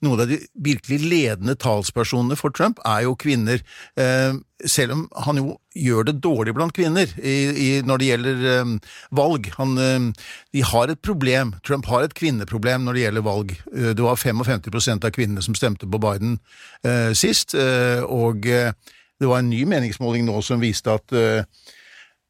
noen 0.04 0.22
av 0.22 0.30
de 0.30 0.38
virkelig 0.62 0.98
ledende 1.02 1.56
talspersonene 1.58 2.36
for 2.38 2.54
Trump 2.54 2.78
er 2.86 3.04
jo 3.06 3.16
kvinner. 3.18 3.62
Eh, 3.98 4.36
selv 4.66 4.94
om 4.94 5.04
han 5.26 5.38
jo 5.38 5.56
gjør 5.78 6.08
det 6.08 6.16
dårlig 6.22 6.54
blant 6.56 6.74
kvinner 6.74 7.10
i, 7.18 7.36
i, 7.50 7.68
når 7.86 8.00
det 8.00 8.10
gjelder 8.10 8.44
eh, 8.52 8.74
valg. 9.18 9.48
Han, 9.58 9.74
eh, 9.82 10.28
de 10.54 10.64
har 10.70 10.92
et 10.92 11.02
problem. 11.02 11.56
Trump 11.66 11.88
har 11.90 12.06
et 12.06 12.14
kvinneproblem 12.18 12.86
når 12.86 12.98
det 12.98 13.04
gjelder 13.06 13.26
valg. 13.26 13.56
Det 13.74 14.04
var 14.04 14.20
55% 14.20 15.08
av 15.08 15.14
kvinnene 15.14 15.44
som 15.44 15.58
stemte 15.58 15.88
på 15.88 16.02
Biden 16.02 16.38
sist, 17.18 17.54
og 17.58 18.46
det 18.46 19.26
var 19.26 19.40
en 19.40 19.50
ny 19.50 19.64
meningsmåling 19.66 20.26
nå 20.28 20.38
som 20.46 20.62
viste 20.62 20.94
at 20.94 21.14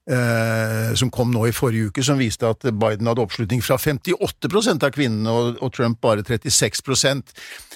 Eh, 0.08 0.94
som 0.96 1.10
kom 1.12 1.28
nå 1.34 1.42
i 1.44 1.52
forrige 1.52 1.90
uke, 1.90 2.02
som 2.04 2.16
viste 2.16 2.48
at 2.48 2.64
Biden 2.64 3.10
hadde 3.10 3.20
oppslutning 3.20 3.60
fra 3.60 3.76
58% 3.76 4.86
av 4.86 4.94
kvinnene, 4.94 5.28
og, 5.28 5.58
og 5.60 5.74
Trump 5.76 6.00
bare 6.00 6.24
36 6.24 6.80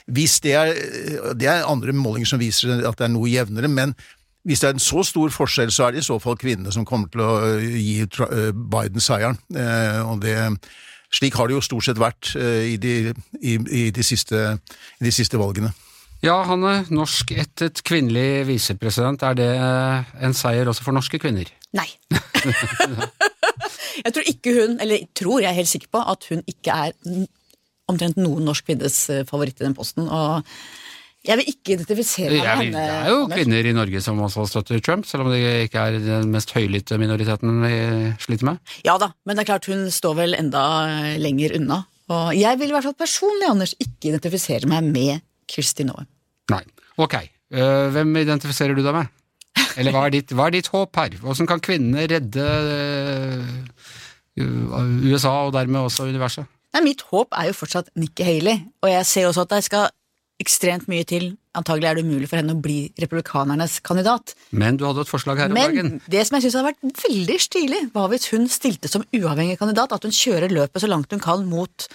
Hvis 0.07 0.41
det 0.41 0.55
er, 0.57 0.73
det 1.37 1.51
er 1.53 1.69
andre 1.69 1.93
målinger 1.93 2.33
som 2.33 2.41
viser 2.41 2.81
at 2.89 2.97
det 2.99 3.05
er 3.05 3.13
noe 3.13 3.29
jevnere, 3.29 3.69
men 3.69 3.93
hvis 4.45 4.61
det 4.61 4.69
er 4.69 4.75
en 4.75 4.83
så 4.83 5.03
stor 5.07 5.31
forskjell, 5.31 5.71
så 5.71 5.87
er 5.87 5.95
det 5.95 6.03
i 6.03 6.09
så 6.09 6.19
fall 6.23 6.39
kvinnene 6.39 6.73
som 6.75 6.87
kommer 6.89 7.11
til 7.13 7.23
å 7.23 7.31
eh, 7.47 7.77
gi 7.79 8.01
eh, 8.03 8.49
Biden 8.51 9.03
seieren. 9.03 9.39
Eh, 9.55 10.01
og 10.03 10.25
det, 10.25 10.35
slik 11.15 11.37
har 11.39 11.49
det 11.49 11.59
jo 11.59 11.63
stort 11.63 11.87
sett 11.87 12.01
vært 12.01 12.33
i 12.41 12.79
de, 12.81 13.13
i, 13.39 13.55
i 13.55 13.85
de, 13.95 14.05
siste, 14.07 14.57
i 14.99 15.05
de 15.05 15.13
siste 15.15 15.39
valgene. 15.39 15.71
Ja, 16.23 16.37
Hanne. 16.47 16.85
Norskættet 16.95 17.83
kvinnelig 17.87 18.45
visepresident, 18.47 19.25
er 19.27 19.39
det 19.39 19.51
en 20.23 20.37
seier 20.39 20.69
også 20.71 20.85
for 20.87 20.95
norske 20.95 21.19
kvinner? 21.19 21.49
Nei. 21.75 21.89
jeg 24.05 24.13
tror 24.15 24.29
ikke 24.31 24.55
hun, 24.55 24.77
eller 24.85 25.03
tror 25.19 25.43
jeg 25.43 25.51
er 25.51 25.59
helt 25.59 25.73
sikker 25.73 25.91
på, 25.91 26.05
at 26.13 26.29
hun 26.31 26.45
ikke 26.47 26.77
er 26.87 26.95
omtrent 27.91 28.21
noen 28.21 28.47
norsk 28.47 28.69
kvinnes 28.69 29.01
eh, 29.11 29.27
favoritt 29.29 29.59
i 29.59 29.67
den 29.67 29.75
posten. 29.77 30.07
og 30.07 30.47
jeg 31.23 31.39
vil 31.39 31.51
ikke 31.53 31.75
identifisere 31.77 32.31
meg 32.35 32.43
med 32.43 32.49
henne. 32.51 32.81
Det 32.83 32.95
er 32.95 33.13
jo 33.13 33.27
kvinner 33.31 33.67
i 33.71 33.75
Norge 33.77 34.01
som 34.03 34.23
også 34.27 34.47
støtter 34.51 34.81
Trump, 34.83 35.07
selv 35.07 35.23
om 35.23 35.31
det 35.31 35.43
ikke 35.69 35.85
er 35.87 35.99
den 36.03 36.33
mest 36.35 36.51
høylytte 36.51 36.99
minoriteten 36.99 37.61
vi 37.63 37.77
sliter 38.23 38.49
med. 38.49 38.73
Ja 38.87 38.97
da, 38.99 39.13
men 39.23 39.39
det 39.39 39.45
er 39.45 39.53
klart 39.53 39.69
hun 39.71 39.85
står 39.95 40.17
vel 40.19 40.39
enda 40.39 40.65
lenger 41.23 41.55
unna. 41.61 41.85
Og 42.11 42.33
jeg 42.35 42.59
vil 42.59 42.73
i 42.73 42.75
hvert 42.75 42.89
fall 42.89 42.99
personlig, 42.99 43.47
Anders, 43.47 43.77
ikke 43.79 44.11
identifisere 44.11 44.71
meg 44.71 44.91
med 44.91 45.23
Kristin 45.53 45.93
Noe. 45.93 46.07
Nei. 46.53 46.63
Ok. 47.01 47.19
Uh, 47.53 47.91
hvem 47.93 48.17
identifiserer 48.23 48.77
du 48.77 48.83
deg 48.85 48.97
med? 48.97 49.11
Eller 49.77 49.93
hva 49.95 50.07
er 50.07 50.15
ditt, 50.15 50.33
hva 50.37 50.49
er 50.49 50.57
ditt 50.57 50.71
håp 50.73 50.97
her? 51.01 51.17
Hvordan 51.21 51.49
kan 51.49 51.61
kvinnene 51.65 52.07
redde 52.09 52.47
uh, 52.47 53.93
USA, 54.41 55.35
og 55.47 55.55
dermed 55.57 55.85
også 55.85 56.09
universet? 56.09 56.49
Nei, 56.73 56.87
mitt 56.89 57.05
håp 57.11 57.35
er 57.37 57.51
jo 57.51 57.57
fortsatt 57.57 57.91
Nikki 58.01 58.25
Haley, 58.25 58.63
og 58.81 58.89
jeg 58.89 59.09
ser 59.09 59.29
også 59.29 59.45
at 59.45 59.53
det 59.53 59.65
skal 59.69 59.91
ekstremt 60.43 60.89
mye 60.91 61.05
til. 61.07 61.35
Antagelig 61.59 61.89
er 61.91 61.99
det 61.99 62.05
umulig 62.07 62.29
for 62.31 62.41
henne 62.41 62.55
å 62.57 62.63
bli 62.65 62.87
republikanernes 63.01 63.77
kandidat. 63.85 64.33
Men 64.57 64.79
du 64.81 64.87
hadde 64.89 65.05
et 65.05 65.11
forslag 65.11 65.43
her 65.43 65.53
om 65.53 65.57
Men 65.59 65.69
dagen. 65.69 65.93
det 66.11 66.25
som 66.27 66.39
jeg 66.39 66.47
syns 66.47 66.57
hadde 66.59 66.71
vært 66.73 67.05
veldig 67.05 67.37
stilig, 67.45 67.83
var 67.93 68.09
hvis 68.13 68.31
hun 68.33 68.49
stilte 68.51 68.91
som 68.91 69.05
uavhengig 69.13 69.59
kandidat, 69.61 69.93
at 69.93 70.09
hun 70.09 70.17
kjører 70.17 70.53
løpet 70.53 70.83
så 70.83 70.91
langt 70.91 71.13
hun 71.13 71.23
kan 71.23 71.45
mot 71.47 71.87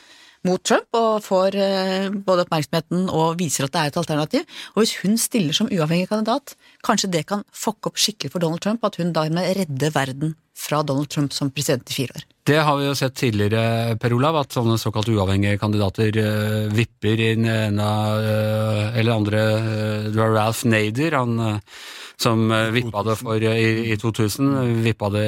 mot 0.46 0.62
Trump 0.64 0.98
og 0.98 1.24
får 1.26 1.58
eh, 1.60 2.10
både 2.12 2.46
oppmerksomheten 2.46 3.08
og 3.10 3.38
viser 3.40 3.68
at 3.68 3.74
det 3.74 3.82
er 3.82 3.92
et 3.92 4.02
alternativ. 4.02 4.58
Og 4.76 4.84
hvis 4.84 4.98
hun 5.02 5.18
stiller 5.22 5.56
som 5.56 5.70
uavhengig 5.72 6.10
kandidat, 6.12 6.56
kanskje 6.86 7.12
det 7.14 7.26
kan 7.30 7.46
fokke 7.56 7.92
opp 7.92 8.02
skikkelig 8.02 8.34
for 8.34 8.44
Donald 8.44 8.64
Trump, 8.64 8.86
at 8.86 9.00
hun 9.02 9.14
dermed 9.16 9.56
redder 9.58 9.96
verden 9.96 10.36
fra 10.58 10.82
Donald 10.84 11.10
Trump 11.14 11.34
som 11.34 11.52
president 11.54 11.90
i 11.92 11.98
fire 12.00 12.18
år. 12.18 12.26
Det 12.48 12.58
har 12.64 12.78
vi 12.80 12.88
jo 12.88 12.96
sett 12.98 13.18
tidligere, 13.20 13.98
Per 14.02 14.16
Olav, 14.16 14.40
at 14.40 14.56
sånne 14.56 14.78
såkalt 14.82 15.10
uavhengige 15.12 15.60
kandidater 15.62 16.18
uh, 16.18 16.72
vipper 16.74 17.22
inn 17.28 17.46
ene 17.52 17.90
uh, 18.24 18.98
eller 18.98 19.14
andre 19.14 19.44
uh, 19.60 20.18
Ralph 20.18 20.64
Nader, 20.66 21.20
han 21.20 21.60
som 22.22 22.52
eh, 22.52 22.70
vippa 22.74 23.04
det 23.06 23.16
for, 23.20 23.38
eh, 23.38 23.60
i, 23.62 23.92
i 23.94 23.98
2000, 24.00 24.82
vippa 24.86 25.10
det 25.14 25.26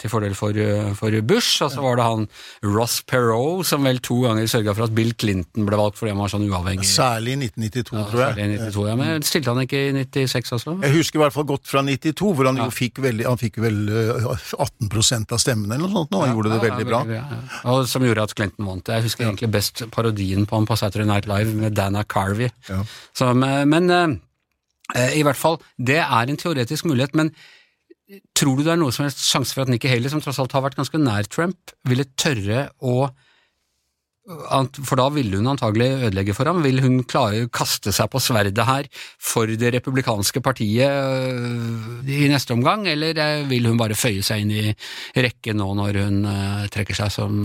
til 0.00 0.12
fordel 0.12 0.36
for, 0.38 0.56
eh, 0.56 0.92
for, 0.98 1.14
Bush. 1.28 1.60
Og 1.64 1.72
så 1.74 1.84
var 1.84 1.98
det 2.00 2.06
han 2.08 2.26
Ross 2.64 3.00
Perot 3.06 3.66
som 3.68 3.84
vel 3.86 4.00
to 4.04 4.22
ganger 4.24 4.48
sørga 4.50 4.74
for 4.76 4.88
at 4.88 4.94
Bill 4.96 5.12
Clinton 5.14 5.68
ble 5.68 5.78
valgt 5.78 6.00
fordi 6.00 6.14
han 6.14 6.22
var 6.22 6.32
sånn 6.32 6.48
uavhengig. 6.48 6.88
Særlig 6.88 7.36
i 7.36 7.40
1992, 7.44 7.98
ja, 7.98 8.06
tror 8.10 8.24
jeg. 8.24 8.36
Særlig 8.38 8.56
i 8.56 8.62
92, 8.64 8.88
ja, 8.88 8.96
Men 9.02 9.28
stilte 9.28 9.54
han 9.54 9.62
ikke 9.66 9.82
i 9.84 9.92
96 10.00 10.56
også? 10.58 10.76
Jeg 10.86 10.96
husker 10.96 11.20
i 11.20 11.22
hvert 11.24 11.36
fall 11.36 11.48
godt 11.52 11.68
fra 11.68 11.84
92, 11.86 12.32
hvor 12.38 12.50
han 12.50 12.60
ja. 12.60 12.66
jo 12.66 12.76
fikk, 12.76 13.02
veldig, 13.04 13.28
han 13.28 13.40
fikk 13.40 13.60
vel 13.62 13.80
18% 13.92 15.36
av 15.36 15.42
stemmene 15.42 15.78
eller 15.78 15.88
noe 15.88 16.02
sånt. 16.02 16.16
Og 16.16 16.26
han 16.26 16.36
gjorde 16.36 16.56
det 16.56 16.62
veldig 16.64 16.88
bra. 16.88 17.04
Og 17.72 17.84
Som 17.92 18.08
gjorde 18.08 18.24
at 18.24 18.36
Clinton 18.38 18.68
vant. 18.68 18.92
Jeg 18.92 19.06
husker 19.06 19.28
egentlig 19.28 19.52
best 19.52 19.84
parodien 19.92 20.48
på 20.48 20.58
han 20.58 20.68
på 20.68 20.80
Saturday 20.80 21.08
Night 21.08 21.28
Live 21.30 21.52
med 21.58 21.76
Dana 21.76 22.06
Carvey. 22.08 22.48
Så, 23.12 23.32
men 23.36 23.92
Eh, 23.92 24.18
I 24.92 25.22
hvert 25.24 25.38
fall, 25.38 25.60
det 25.78 26.00
er 26.02 26.28
en 26.28 26.36
teoretisk 26.36 26.84
mulighet, 26.90 27.14
men 27.16 27.30
tror 28.36 28.58
du 28.58 28.64
det 28.66 28.74
er 28.74 28.80
noe 28.80 28.92
som 28.92 29.06
helst 29.06 29.22
sjanse 29.24 29.54
for 29.54 29.64
at 29.64 29.72
Nikki 29.72 29.90
Haley, 29.90 30.10
som 30.12 30.20
tross 30.20 30.40
alt 30.42 30.52
har 30.52 30.64
vært 30.64 30.76
ganske 30.76 31.00
nær 31.00 31.28
Trump, 31.32 31.72
ville 31.88 32.08
tørre 32.18 32.66
å 32.82 33.06
for 34.22 34.94
da 35.00 35.08
ville 35.10 35.34
hun 35.34 35.50
antagelig 35.50 35.88
ødelegge 36.06 36.34
for 36.36 36.46
ham. 36.46 36.60
Vil 36.62 36.78
hun 36.84 37.00
klare 37.10 37.40
å 37.42 37.50
kaste 37.50 37.90
seg 37.90 38.06
på 38.12 38.20
sverdet 38.22 38.66
her 38.68 38.86
for 39.18 39.50
det 39.50 39.72
republikanske 39.74 40.38
partiet 40.44 40.86
øh, 40.86 42.06
i 42.06 42.30
neste 42.30 42.54
omgang, 42.54 42.86
eller 42.86 43.18
øh, 43.18 43.50
vil 43.50 43.66
hun 43.66 43.80
bare 43.80 43.98
føye 43.98 44.22
seg 44.22 44.44
inn 44.44 44.54
i 44.54 44.64
rekken 45.26 45.58
nå 45.58 45.72
når 45.74 46.00
hun 46.04 46.22
trekker 46.70 47.02
seg 47.02 47.10
som 47.18 47.42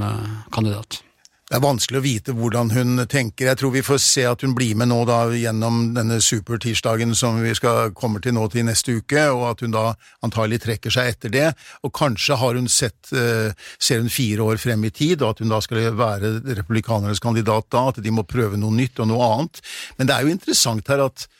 kandidat? 0.54 1.02
Det 1.48 1.56
er 1.56 1.64
vanskelig 1.64 2.00
å 2.02 2.04
vite 2.04 2.34
hvordan 2.36 2.74
hun 2.76 3.00
tenker. 3.08 3.48
Jeg 3.48 3.60
tror 3.62 3.72
vi 3.72 3.84
får 3.86 4.02
se 4.04 4.26
at 4.28 4.42
hun 4.44 4.52
blir 4.56 4.76
med 4.76 4.90
nå 4.92 4.98
da 5.08 5.22
gjennom 5.32 5.94
denne 5.96 6.18
supertirsdagen 6.20 7.14
som 7.16 7.38
vi 7.40 7.54
skal 7.56 7.94
komme 7.96 8.20
til 8.20 8.36
nå 8.36 8.50
til 8.52 8.66
neste 8.68 8.98
uke, 9.00 9.24
og 9.32 9.46
at 9.54 9.64
hun 9.64 9.72
da 9.72 9.86
antagelig 10.28 10.60
trekker 10.66 10.92
seg 10.92 11.14
etter 11.14 11.32
det. 11.32 11.46
Og 11.88 11.94
kanskje 11.96 12.36
har 12.42 12.60
hun 12.60 12.68
sett, 12.68 13.00
uh, 13.16 13.56
ser 13.80 14.04
hun 14.04 14.12
fire 14.12 14.44
år 14.44 14.60
frem 14.60 14.84
i 14.84 14.92
tid, 14.92 15.24
og 15.24 15.38
at 15.38 15.46
hun 15.46 15.56
da 15.56 15.62
skal 15.64 15.96
være 15.96 16.34
republikanernes 16.60 17.24
kandidat 17.24 17.72
da, 17.72 17.88
at 17.94 18.04
de 18.04 18.12
må 18.12 18.28
prøve 18.28 18.60
noe 18.60 18.76
nytt 18.76 19.00
og 19.00 19.08
noe 19.14 19.32
annet. 19.38 19.64
Men 19.96 20.12
det 20.12 20.18
er 20.18 20.28
jo 20.28 20.36
interessant 20.36 20.92
her 20.92 21.08
at 21.08 21.30
Eh, 21.30 21.37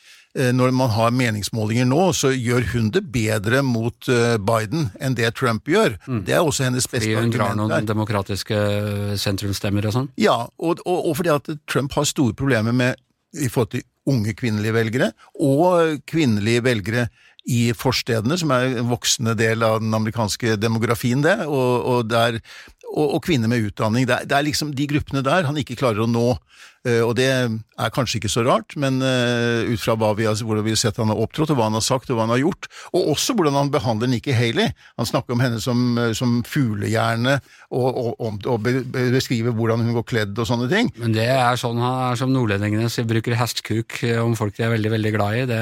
når 0.54 0.74
man 0.76 0.90
har 0.92 1.14
meningsmålinger 1.16 1.88
nå, 1.88 2.10
så 2.14 2.30
gjør 2.34 2.66
hun 2.74 2.90
det 2.94 3.02
bedre 3.12 3.62
mot 3.66 4.10
eh, 4.12 4.36
Biden 4.36 4.90
enn 5.00 5.16
det 5.18 5.32
Trump 5.38 5.68
gjør. 5.68 5.96
Mm. 6.06 6.22
Det 6.28 6.36
er 6.36 6.44
også 6.44 6.66
hennes 6.68 6.86
beste 6.86 7.08
argument. 7.08 7.18
Fordi 7.18 7.30
hun 7.30 7.36
drar 7.38 7.58
noen 7.58 7.88
demokratiske 7.88 8.58
sentrumsstemmer 9.18 9.88
og 9.88 9.96
sånn? 9.96 10.10
Ja, 10.20 10.40
og, 10.58 10.82
og, 10.84 10.98
og, 10.98 11.14
fordi 11.18 11.32
at 11.34 11.52
Trump 11.70 11.96
har 11.96 12.08
store 12.08 12.36
problemer 12.38 12.76
med 12.76 13.00
i 13.36 13.48
forhold 13.52 13.72
til 13.76 13.86
unge 14.08 14.32
kvinnelige 14.36 14.72
velgere, 14.76 15.10
og 15.44 15.98
kvinnelige 16.08 16.64
velgere 16.64 17.08
i 17.48 17.72
forstedene, 17.76 18.36
som 18.40 18.52
er 18.52 18.74
en 18.76 18.90
voksende 18.90 19.34
del 19.38 19.64
av 19.64 19.78
den 19.80 19.94
amerikanske 19.96 20.56
demografien, 20.60 21.22
det, 21.24 21.38
og, 21.46 21.72
og, 21.88 22.10
der, 22.10 22.40
kvinner 23.24 23.50
med 23.52 23.68
utdanning. 23.68 24.06
Det 24.08 24.14
er, 24.16 24.28
det 24.28 24.36
er, 24.36 24.46
liksom 24.46 24.72
de 24.76 24.88
gruppene 24.88 25.24
der 25.24 25.48
han 25.48 25.56
ikke 25.60 25.76
klarer 25.76 26.04
å 26.04 26.10
nå. 26.10 26.28
Eh, 26.86 27.00
og 27.02 27.16
det 27.18 27.26
er 27.28 27.92
kanskje 27.94 28.20
ikke 28.20 28.30
så 28.30 28.44
rart, 28.46 28.74
men 28.78 29.00
uh, 29.02 29.66
ut 29.66 29.80
fra 29.82 29.96
vi 30.18 30.26
har, 30.28 30.38
hvordan 30.38 30.64
vi 30.66 30.74
har 30.74 30.80
sett 30.80 30.98
han 31.00 31.10
har 31.10 31.20
opptrådt, 31.20 31.50
og 31.52 31.58
hva 31.58 31.68
han 31.68 31.78
har 31.78 31.84
sagt 31.84 32.10
og 32.10 32.18
hva 32.18 32.26
han 32.26 32.34
har 32.34 32.42
gjort, 32.42 32.68
og 32.92 33.12
også 33.14 33.34
hvordan 33.38 33.56
han 33.58 33.72
behandler 33.74 34.10
Nikki 34.10 34.34
Haley. 34.34 34.70
Han 34.98 35.08
snakker 35.08 35.34
om 35.34 35.42
henne 35.42 35.60
som, 35.62 35.82
eh, 35.98 36.12
som 36.18 36.38
fuglehjerne, 36.46 37.38
og, 37.74 37.98
og, 38.22 38.46
og, 38.48 38.68
beskriver 39.12 39.54
hvordan 39.54 39.82
hun 39.84 39.96
går 39.98 40.06
kledd 40.08 40.38
og 40.38 40.48
sånne 40.48 40.68
ting. 40.70 40.90
Men 40.98 41.16
det 41.16 41.26
er 41.34 41.58
sånn 41.60 41.80
han 41.82 42.12
er 42.12 42.20
som 42.20 42.32
nordlendingene 42.32 43.06
bruker 43.08 43.36
hestkuk 43.38 44.00
om 44.22 44.34
folk 44.38 44.56
de 44.56 44.64
er 44.66 44.72
veldig, 44.72 44.92
veldig 44.96 45.12
glad 45.14 45.40
i. 45.42 45.46
Det 45.50 45.58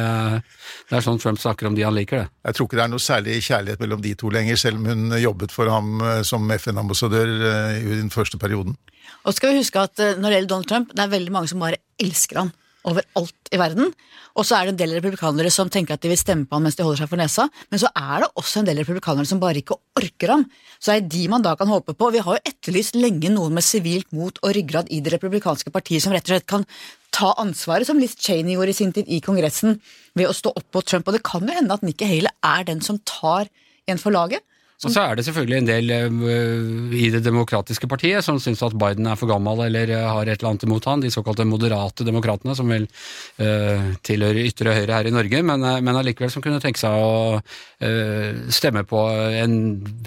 det 0.86 0.98
er 0.98 1.02
sånn 1.04 1.18
Trump 1.18 1.40
snakker 1.40 1.68
om 1.68 1.76
de 1.76 1.84
han 1.86 1.94
liker, 1.96 2.24
det. 2.24 2.30
Jeg 2.46 2.56
tror 2.56 2.68
ikke 2.68 2.78
det 2.78 2.84
er 2.84 2.90
noe 2.92 3.02
særlig 3.02 3.36
kjærlighet 3.42 3.82
mellom 3.82 4.02
de 4.04 4.12
to 4.18 4.30
lenger, 4.32 4.58
selv 4.60 4.78
om 4.80 4.88
hun 4.90 5.16
jobbet 5.18 5.54
for 5.54 5.70
ham 5.70 6.02
som 6.26 6.46
FN-ambassadør 6.54 7.32
i 7.80 7.96
den 7.96 8.12
første 8.14 8.38
perioden. 8.40 8.76
Og 9.24 9.34
skal 9.36 9.52
vi 9.52 9.62
huske 9.62 9.82
at 9.82 9.98
når 9.98 10.28
det 10.28 10.36
gjelder 10.36 10.52
Donald 10.52 10.70
Trump, 10.70 10.94
det 10.94 11.02
er 11.04 11.12
veldig 11.16 11.34
mange 11.34 11.50
som 11.52 11.62
bare 11.62 11.82
elsker 12.02 12.42
han 12.44 12.54
overalt 12.86 13.50
i 13.50 13.58
verden. 13.60 13.90
Og 14.36 14.44
så 14.44 14.58
er 14.58 14.66
det 14.66 14.74
en 14.74 14.80
del 14.82 14.94
republikanere 14.98 15.50
som 15.52 15.70
tenker 15.72 15.96
at 15.96 16.02
de 16.04 16.10
vil 16.12 16.20
stemme 16.20 16.46
på 16.46 16.58
han 16.58 16.66
mens 16.66 16.76
de 16.78 16.84
holder 16.84 17.02
seg 17.02 17.10
for 17.10 17.20
nesa. 17.20 17.46
Men 17.72 17.80
så 17.82 17.90
er 17.96 18.22
det 18.22 18.28
også 18.36 18.60
en 18.60 18.68
del 18.68 18.80
republikanere 18.82 19.28
som 19.28 19.40
bare 19.42 19.62
ikke 19.62 19.78
orker 19.98 20.34
ham. 20.34 20.44
Så 20.78 20.92
er 20.92 21.00
det 21.00 21.10
de 21.14 21.24
man 21.32 21.44
da 21.44 21.54
kan 21.58 21.70
håpe 21.72 21.96
på. 21.96 22.10
Vi 22.14 22.22
har 22.22 22.38
jo 22.38 22.52
etterlyst 22.52 22.98
lenge 23.00 23.32
noen 23.32 23.56
med 23.56 23.64
sivilt 23.66 24.12
mot 24.16 24.38
og 24.42 24.54
ryggrad 24.56 24.92
i 24.92 25.00
det 25.04 25.14
republikanske 25.16 25.72
partiet 25.74 26.04
som 26.04 26.14
rett 26.14 26.28
og 26.28 26.34
slett 26.34 26.48
kan 26.52 26.66
ta 27.16 27.32
ansvaret, 27.40 27.88
som 27.88 28.00
Liz 28.00 28.12
Cheney 28.20 28.58
gjorde 28.58 28.74
i 28.74 28.76
sin 28.76 28.92
tid 28.92 29.08
i 29.08 29.22
Kongressen, 29.24 29.78
ved 30.18 30.28
å 30.28 30.36
stå 30.36 30.52
opp 30.52 30.68
mot 30.76 30.84
Trump. 30.84 31.08
Og 31.08 31.16
det 31.16 31.24
kan 31.24 31.46
jo 31.48 31.56
hende 31.56 31.72
at 31.72 31.86
Nikki 31.86 32.08
Haley 32.08 32.34
er 32.44 32.68
den 32.68 32.84
som 32.84 33.00
tar 33.08 33.48
en 33.88 34.02
for 34.02 34.12
laget. 34.12 34.44
Og 34.84 34.92
så 34.92 35.02
er 35.06 35.16
det 35.16 35.24
selvfølgelig 35.24 35.56
en 35.56 35.68
del 35.68 35.92
uh, 36.20 36.96
i 36.96 37.06
det 37.14 37.22
demokratiske 37.24 37.88
partiet 37.88 38.24
som 38.24 38.36
syns 38.42 38.60
at 38.66 38.76
Biden 38.76 39.08
er 39.08 39.16
for 39.16 39.30
gammel 39.30 39.62
eller 39.64 39.92
uh, 39.94 40.02
har 40.18 40.28
et 40.28 40.36
eller 40.36 40.50
annet 40.50 40.66
imot 40.66 40.88
han, 40.90 41.00
de 41.00 41.12
såkalte 41.12 41.46
moderate 41.48 42.04
demokratene, 42.04 42.52
som 42.58 42.68
vel 42.68 42.84
uh, 43.40 43.86
tilhører 44.04 44.42
ytre 44.44 44.74
høyre 44.76 44.98
her 44.98 45.08
i 45.08 45.14
Norge, 45.14 45.40
men, 45.48 45.64
men 45.64 46.00
allikevel 46.00 46.32
som 46.32 46.44
kunne 46.44 46.60
tenke 46.60 46.82
seg 46.82 46.92
å 46.92 47.40
stemme 48.52 48.82
på 48.88 49.00
en, 49.40 49.56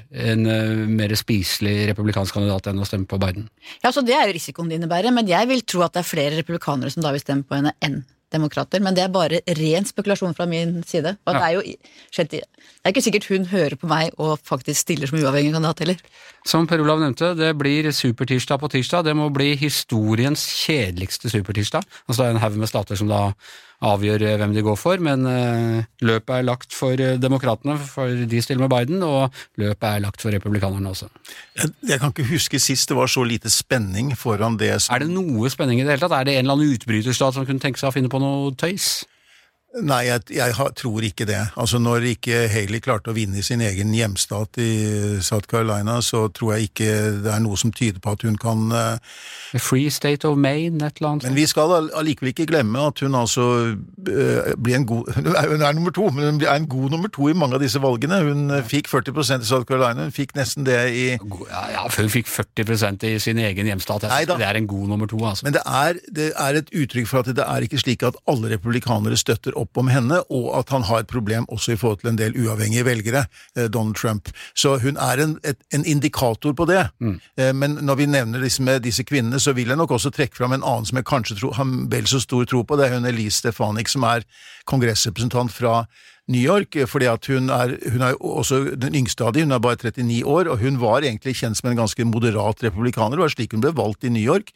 en 0.10 0.46
mer 0.90 1.14
spiselig 1.18 1.90
republikansk 1.92 2.34
kandidat 2.38 2.70
enn 2.72 2.82
å 2.82 2.88
stemme 2.88 3.10
på 3.10 3.20
Biden. 3.22 3.50
Ja, 3.84 3.92
så 3.94 4.02
Det 4.06 4.16
er 4.18 4.30
jo 4.30 4.38
risikoen 4.38 4.72
din 4.72 4.80
innebærer, 4.82 5.14
men 5.14 5.30
jeg 5.30 5.50
vil 5.50 5.66
tro 5.68 5.84
at 5.86 5.94
det 5.98 6.04
er 6.04 6.10
flere 6.10 6.40
republikanere 6.40 6.94
som 6.94 7.06
da 7.06 7.14
vil 7.14 7.24
stemme 7.24 7.46
på 7.46 7.60
henne 7.60 7.76
enn 7.86 8.02
demokrater, 8.34 8.82
men 8.84 8.96
det 8.98 9.04
er 9.06 9.14
bare 9.14 9.42
ren 9.60 9.88
spekulasjon 9.88 10.36
fra 10.38 10.48
min 10.50 10.80
side. 10.88 11.16
Ja. 11.26 11.34
det, 11.34 11.42
er 11.42 11.56
jo, 11.58 11.64
det 12.30 12.42
er 12.44 12.94
ikke 12.94 13.06
sikkert 13.06 13.30
hun 13.32 13.48
hører 13.50 13.78
på 13.80 13.90
meg 13.90 14.14
og 14.22 14.38
faktisk 14.46 14.86
stiller 14.86 15.10
som 15.10 15.20
uavhengig 15.22 15.56
kandidat 15.56 15.84
heller. 15.86 16.04
Som 16.48 16.68
Per 16.70 16.82
Olav 16.84 17.02
nevnte, 17.02 17.34
det 17.38 17.52
blir 17.60 17.90
supertirsdag 17.92 18.62
på 18.62 18.70
tirsdag. 18.72 19.08
Det 19.10 19.16
må 19.18 19.28
bli 19.34 19.54
historiens 19.60 20.46
kjedeligste 20.64 21.32
supertirsdag. 21.32 21.84
Altså 22.08 22.22
det 22.22 22.30
er 22.30 22.38
en 22.38 22.44
haug 22.44 22.62
med 22.62 22.72
stater 22.72 23.00
som 23.00 23.12
da 23.12 23.28
avgjør 23.86 24.24
eh, 24.28 24.38
hvem 24.40 24.54
de 24.56 24.64
går 24.64 24.76
for, 24.80 25.00
men 25.04 25.24
uh, 25.24 25.84
løpet 26.04 26.34
er 26.36 26.48
lagt 26.48 26.76
for 26.76 27.00
uh, 27.00 27.16
demokratene, 27.22 27.78
for 27.80 28.12
de 28.12 28.42
stiller 28.44 28.66
med 28.66 28.74
Biden, 28.74 29.04
og 29.08 29.36
løpet 29.62 29.86
er 29.88 30.04
lagt 30.04 30.24
for 30.24 30.36
republikanerne 30.36 30.92
også. 30.92 31.08
Jeg, 31.56 31.72
jeg, 31.88 32.02
kan 32.02 32.12
ikke 32.12 32.28
huske 32.34 32.60
sist 32.60 32.92
det 32.92 32.98
var 33.00 33.12
så 33.12 33.24
lite 33.24 33.52
spenning 33.54 34.12
foran 34.20 34.60
det 34.60 34.74
som 34.84 34.98
Er 34.98 35.06
det 35.06 35.14
noe 35.14 35.52
spenning 35.52 35.80
i 35.80 35.86
det 35.88 35.96
hele 35.96 36.04
tatt? 36.04 36.18
Er 36.20 36.28
det 36.28 36.36
en 36.36 36.44
eller 36.44 36.60
annen 36.60 36.76
utbryterstat 36.76 37.38
som 37.38 37.48
kunne 37.48 37.64
tenke 37.64 37.80
seg 37.80 37.92
å 37.92 37.96
finne 37.96 38.12
på 38.12 38.20
noe 38.20 38.52
tøys? 38.60 39.06
Nei, 39.70 40.00
jeg, 40.08 40.24
jeg 40.34 40.54
har, 40.58 40.72
tror 40.74 41.04
ikke 41.06 41.28
det. 41.30 41.40
Altså 41.60 41.78
Når 41.78 42.08
ikke 42.16 42.38
Haley 42.50 42.82
klarte 42.82 43.12
å 43.12 43.14
vinne 43.14 43.38
i 43.38 43.44
sin 43.46 43.62
egen 43.62 43.92
hjemstat 43.94 44.58
i 44.58 44.72
South 45.22 45.46
Carolina, 45.46 46.00
så 46.02 46.24
tror 46.34 46.56
jeg 46.56 46.72
ikke 46.72 46.88
det 47.22 47.30
er 47.30 47.44
noe 47.44 47.58
som 47.60 47.70
tyder 47.76 48.02
på 48.02 48.16
at 48.18 48.26
hun 48.26 48.40
kan 48.42 48.64
uh, 48.74 49.20
Free 49.62 49.92
State 49.94 50.26
of 50.26 50.40
Maine, 50.42 50.82
et 50.82 50.98
eller 50.98 51.12
annet. 51.12 51.28
Men 51.30 51.38
vi 51.38 51.46
skal 51.50 51.76
allikevel 51.78 52.32
ikke 52.34 52.48
glemme 52.50 52.82
at 52.82 53.04
hun 53.06 53.18
altså 53.20 53.46
uh, 53.76 54.50
blir 54.58 54.80
en 54.80 54.88
god 54.90 55.12
Hun 55.20 55.28
er, 55.36 55.50
hun 55.52 55.62
er 55.62 55.74
nummer 55.76 55.94
to, 55.94 56.08
men 56.16 56.26
hun 56.26 56.42
er 56.42 56.56
en 56.56 56.68
god 56.70 56.90
nummer 56.96 57.12
to 57.14 57.28
i 57.30 57.36
mange 57.38 57.58
av 57.58 57.62
disse 57.62 57.82
valgene. 57.84 58.22
Hun 58.26 58.56
uh, 58.56 58.64
fikk 58.66 58.90
40% 58.90 59.46
i 59.46 59.50
South 59.52 59.70
Carolina, 59.70 60.08
hun 60.08 60.16
fikk 60.16 60.34
nesten 60.38 60.66
det 60.66 60.80
i 60.96 61.06
Ja, 61.14 61.64
ja 61.76 61.86
hun 61.86 62.10
fikk 62.10 62.30
40% 62.32 63.06
i 63.06 63.14
sin 63.22 63.38
egen 63.38 63.70
hjemstat. 63.70 64.10
Jeg 64.10 64.32
det 64.32 64.48
er 64.48 64.58
en 64.58 64.70
god 64.70 64.90
nummer 64.96 65.10
to, 65.10 65.22
altså. 65.30 65.46
Men 65.46 65.60
det 65.60 65.62
er, 65.66 66.02
det 66.10 66.32
er 66.34 66.62
et 66.64 66.74
uttrykk 66.74 67.10
for 67.12 67.22
at 67.22 67.34
det 67.38 67.46
er 67.46 67.70
ikke 67.70 67.82
slik 67.82 68.08
at 68.08 68.18
alle 68.30 68.50
republikanere 68.56 69.18
støtter 69.20 69.59
opp 69.60 69.78
om 69.80 69.90
henne, 69.92 70.22
og 70.34 70.50
at 70.60 70.74
han 70.74 70.86
har 70.88 71.04
et 71.04 71.12
problem 71.12 71.48
også 71.50 71.74
i 71.74 71.80
forhold 71.80 72.02
til 72.04 72.12
en 72.14 72.20
del 72.20 72.38
uavhengige 72.40 72.86
velgere, 72.88 73.26
eh, 73.56 73.68
Donald 73.68 73.96
Trump. 74.00 74.32
Så 74.56 74.78
hun 74.84 74.98
er 74.98 75.24
en, 75.24 75.38
et, 75.44 75.60
en 75.74 75.86
indikator 75.86 76.54
på 76.54 76.68
det. 76.70 76.88
Mm. 77.00 77.18
Eh, 77.38 77.54
men 77.54 77.80
når 77.82 77.96
vi 78.02 78.10
nevner 78.10 78.44
disse, 78.44 78.64
med 78.64 78.84
disse 78.86 79.04
kvinnene, 79.04 79.40
så 79.40 79.54
vil 79.54 79.68
jeg 79.68 79.80
nok 79.80 79.92
også 79.92 80.14
trekke 80.16 80.38
fram 80.38 80.56
en 80.56 80.64
annen 80.64 80.88
som 80.90 81.00
jeg 81.00 81.10
kanskje 81.10 81.40
tror, 81.40 81.58
har 81.60 81.74
vel 81.92 82.08
så 82.08 82.22
stor 82.24 82.46
tro 82.46 82.64
på. 82.64 82.78
Det 82.80 82.88
er 82.88 82.98
hun 82.98 83.10
Elise 83.10 83.44
Stefanik, 83.44 83.92
som 83.92 84.04
er 84.08 84.26
kongressrepresentant 84.70 85.54
fra 85.54 85.84
New 86.30 86.42
York, 86.42 86.76
fordi 86.86 87.08
hun 87.34 87.50
er, 87.50 87.72
hun 87.90 88.04
er 88.06 88.18
også 88.22 88.60
den 88.78 88.94
yngste 88.96 89.26
av 89.26 89.34
de, 89.34 89.42
hun 89.48 89.56
er 89.56 89.62
bare 89.64 89.80
39 89.82 90.20
år, 90.30 90.50
og 90.54 90.62
hun 90.62 90.78
var 90.82 91.02
egentlig 91.02 91.34
kjent 91.40 91.58
som 91.58 91.72
en 91.72 91.80
ganske 91.80 92.06
moderat 92.06 92.62
republikaner, 92.64 93.18
det 93.18 93.24
var 93.24 93.34
slik 93.34 93.56
hun 93.56 93.64
ble 93.64 93.72
valgt 93.74 94.06
i 94.06 94.12
New 94.14 94.22
York. 94.22 94.52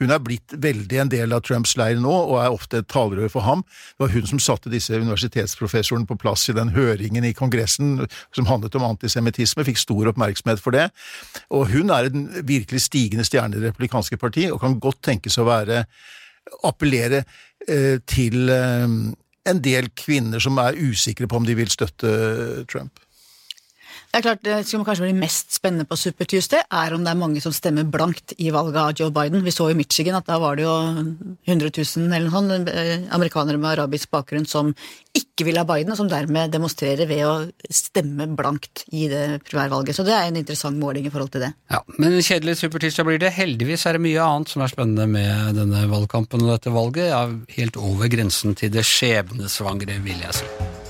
Hun 0.00 0.14
er 0.14 0.22
blitt 0.24 0.56
veldig 0.56 1.02
en 1.02 1.12
del 1.12 1.36
av 1.36 1.44
Trumps 1.44 1.76
leir 1.76 2.00
nå, 2.00 2.14
og 2.30 2.40
er 2.40 2.56
ofte 2.56 2.80
et 2.80 2.88
talerør 2.88 3.28
for 3.34 3.44
ham. 3.44 3.64
Det 3.98 4.06
var 4.06 4.14
hun 4.16 4.30
som 4.32 4.42
satte 4.42 4.72
disse 4.72 4.96
universitetsprofessorene 4.96 6.08
på 6.08 6.16
plass 6.20 6.48
i 6.48 6.56
den 6.56 6.72
høringen 6.72 7.28
i 7.28 7.34
Kongressen 7.36 8.06
som 8.32 8.48
handlet 8.48 8.80
om 8.80 8.88
antisemittisme, 8.88 9.68
fikk 9.68 9.84
stor 9.84 10.14
oppmerksomhet 10.14 10.64
for 10.64 10.76
det. 10.76 10.88
Og 11.52 11.68
hun 11.74 11.92
er 11.92 12.08
en 12.08 12.28
virkelig 12.40 12.86
stigende 12.88 13.28
stjerne 13.28 13.58
i 13.58 13.60
Det 13.60 13.74
republikanske 13.74 14.16
parti, 14.16 14.48
og 14.48 14.62
kan 14.64 14.80
godt 14.80 15.04
tenkes 15.04 15.36
å 15.36 15.48
være 15.48 15.84
appellere 16.64 17.26
eh, 17.68 17.98
til 18.08 18.48
eh, 18.48 18.86
en 19.50 19.62
del 19.64 19.90
kvinner 19.96 20.42
som 20.42 20.58
er 20.62 20.78
usikre 20.78 21.28
på 21.28 21.40
om 21.40 21.46
de 21.48 21.56
vil 21.58 21.70
støtte 21.72 22.10
Trump. 22.70 23.00
Det 24.08 24.22
er 24.22 24.24
klart, 24.24 24.40
det 24.40 24.54
som 24.64 24.80
kanskje 24.86 25.04
blir 25.04 25.18
mest 25.20 25.52
spennende 25.52 25.84
på 25.84 25.96
Super 26.00 26.24
Tuesday, 26.24 26.62
er 26.72 26.94
om 26.96 27.02
det 27.04 27.10
er 27.12 27.18
mange 27.20 27.42
som 27.44 27.52
stemmer 27.52 27.84
blankt 27.84 28.32
i 28.40 28.48
valget 28.54 28.78
av 28.80 28.94
Joe 28.96 29.12
Biden. 29.12 29.44
Vi 29.44 29.52
så 29.52 29.66
i 29.68 29.76
Michigan 29.76 30.16
at 30.16 30.24
da 30.30 30.38
var 30.40 30.56
det 30.56 30.64
jo 30.64 30.76
100 31.44 31.68
000 31.76 32.16
eller 32.16 32.72
eh, 32.72 33.04
amerikanere 33.12 33.60
med 33.60 33.74
arabisk 33.74 34.08
bakgrunn 34.16 34.48
som 34.48 34.72
ikke 35.12 35.44
vil 35.44 35.60
ha 35.60 35.66
Biden, 35.68 35.92
og 35.92 36.00
som 36.00 36.08
dermed 36.08 36.54
demonstrerer 36.56 37.04
ved 37.10 37.22
å 37.28 37.34
stemme 37.68 38.30
blankt 38.32 38.86
i 38.96 39.10
det 39.12 39.42
primærvalget. 39.44 40.00
Så 40.00 40.08
det 40.08 40.16
er 40.16 40.32
en 40.32 40.40
interessant 40.40 40.80
måling 40.80 41.04
i 41.04 41.12
forhold 41.12 41.34
til 41.36 41.44
det. 41.44 41.52
Ja, 41.68 41.84
Men 42.00 42.16
kjedelig 42.16 42.56
supertirsdag 42.62 43.10
blir 43.10 43.20
det. 43.20 43.36
Heldigvis 43.36 43.84
er 43.84 43.98
det 43.98 44.06
mye 44.08 44.24
annet 44.24 44.56
som 44.56 44.64
er 44.64 44.72
spennende 44.72 45.04
med 45.04 45.60
denne 45.60 45.84
valgkampen 45.92 46.48
og 46.48 46.56
dette 46.56 46.72
valget. 46.72 47.12
Ja, 47.12 47.26
helt 47.60 47.76
over 47.76 48.08
grensen 48.08 48.56
til 48.56 48.72
det 48.72 48.88
skjebnesvangre, 48.88 50.00
vil 50.00 50.24
jeg 50.24 50.40
si. 50.40 50.86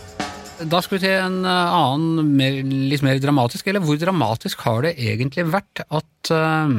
Da 0.59 0.81
skal 0.83 0.99
vi 0.99 1.05
til 1.05 1.15
en 1.15 1.45
eh, 1.47 1.75
annen, 1.79 2.31
mer, 2.35 2.57
litt 2.91 3.05
mer 3.07 3.21
dramatisk. 3.23 3.69
Eller 3.71 3.85
hvor 3.85 3.99
dramatisk 4.01 4.65
har 4.67 4.83
det 4.87 4.97
egentlig 4.99 5.47
vært 5.53 5.85
at 5.87 6.33
uh, 6.35 6.73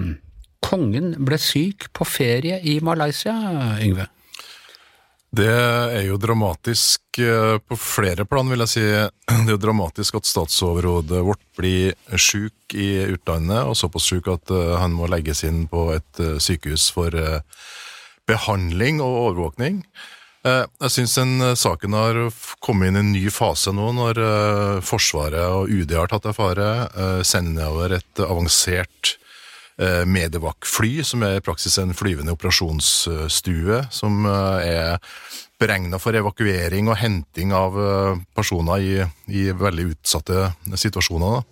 kongen 0.65 1.13
ble 1.25 1.39
syk 1.39 1.87
på 1.95 2.07
ferie 2.07 2.59
i 2.67 2.79
Malaysia, 2.83 3.35
Yngve? 3.79 4.09
Det 5.29 5.47
er 5.47 6.07
jo 6.07 6.17
dramatisk 6.17 7.21
eh, 7.21 7.55
på 7.61 7.77
flere 7.79 8.25
plan, 8.27 8.49
vil 8.51 8.65
jeg 8.65 8.73
si. 8.73 8.85
Det 9.45 9.47
er 9.47 9.55
jo 9.55 9.61
dramatisk 9.61 10.19
at 10.19 10.27
statsoverhodet 10.27 11.23
vårt 11.23 11.43
blir 11.59 11.95
syk 12.17 12.75
i 12.75 12.91
utlandet, 13.13 13.63
og 13.63 13.77
såpass 13.79 14.09
syk 14.11 14.27
at 14.33 14.51
han 14.81 14.95
må 14.97 15.07
legges 15.07 15.45
inn 15.47 15.67
på 15.71 15.91
et 15.95 16.23
sykehus 16.41 16.89
for 16.95 17.13
behandling 18.29 18.99
og 19.05 19.21
overvåkning. 19.29 19.83
Eh, 20.47 20.65
jeg 20.85 20.93
syns 20.93 21.17
den 21.19 21.43
saken 21.59 21.95
har 21.97 22.19
kommet 22.63 22.89
inn 22.89 22.99
i 22.99 23.01
en 23.01 23.11
ny 23.11 23.25
fase 23.33 23.73
nå, 23.75 23.89
når 23.97 24.21
eh, 24.23 24.75
Forsvaret 24.85 25.43
og 25.51 25.71
UD 25.73 25.95
har 25.97 26.11
tatt 26.11 26.29
affære, 26.31 26.69
sender 27.27 27.65
nedover 27.65 27.99
et 27.99 28.23
avansert 28.27 29.17
Medevak-fly, 29.79 31.05
som 31.07 31.21
er 31.23 31.37
i 31.37 31.43
praksis 31.43 31.77
en 31.79 31.93
flyvende 31.95 32.33
operasjonsstue, 32.35 33.77
som 33.95 34.25
er 34.27 34.97
beregna 35.55 35.95
for 36.03 36.19
evakuering 36.19 36.89
og 36.91 36.99
henting 36.99 37.53
av 37.55 37.77
personer 38.35 38.83
i, 38.83 38.97
i 39.31 39.45
veldig 39.55 39.85
utsatte 39.93 40.49
situasjoner. 40.83 41.47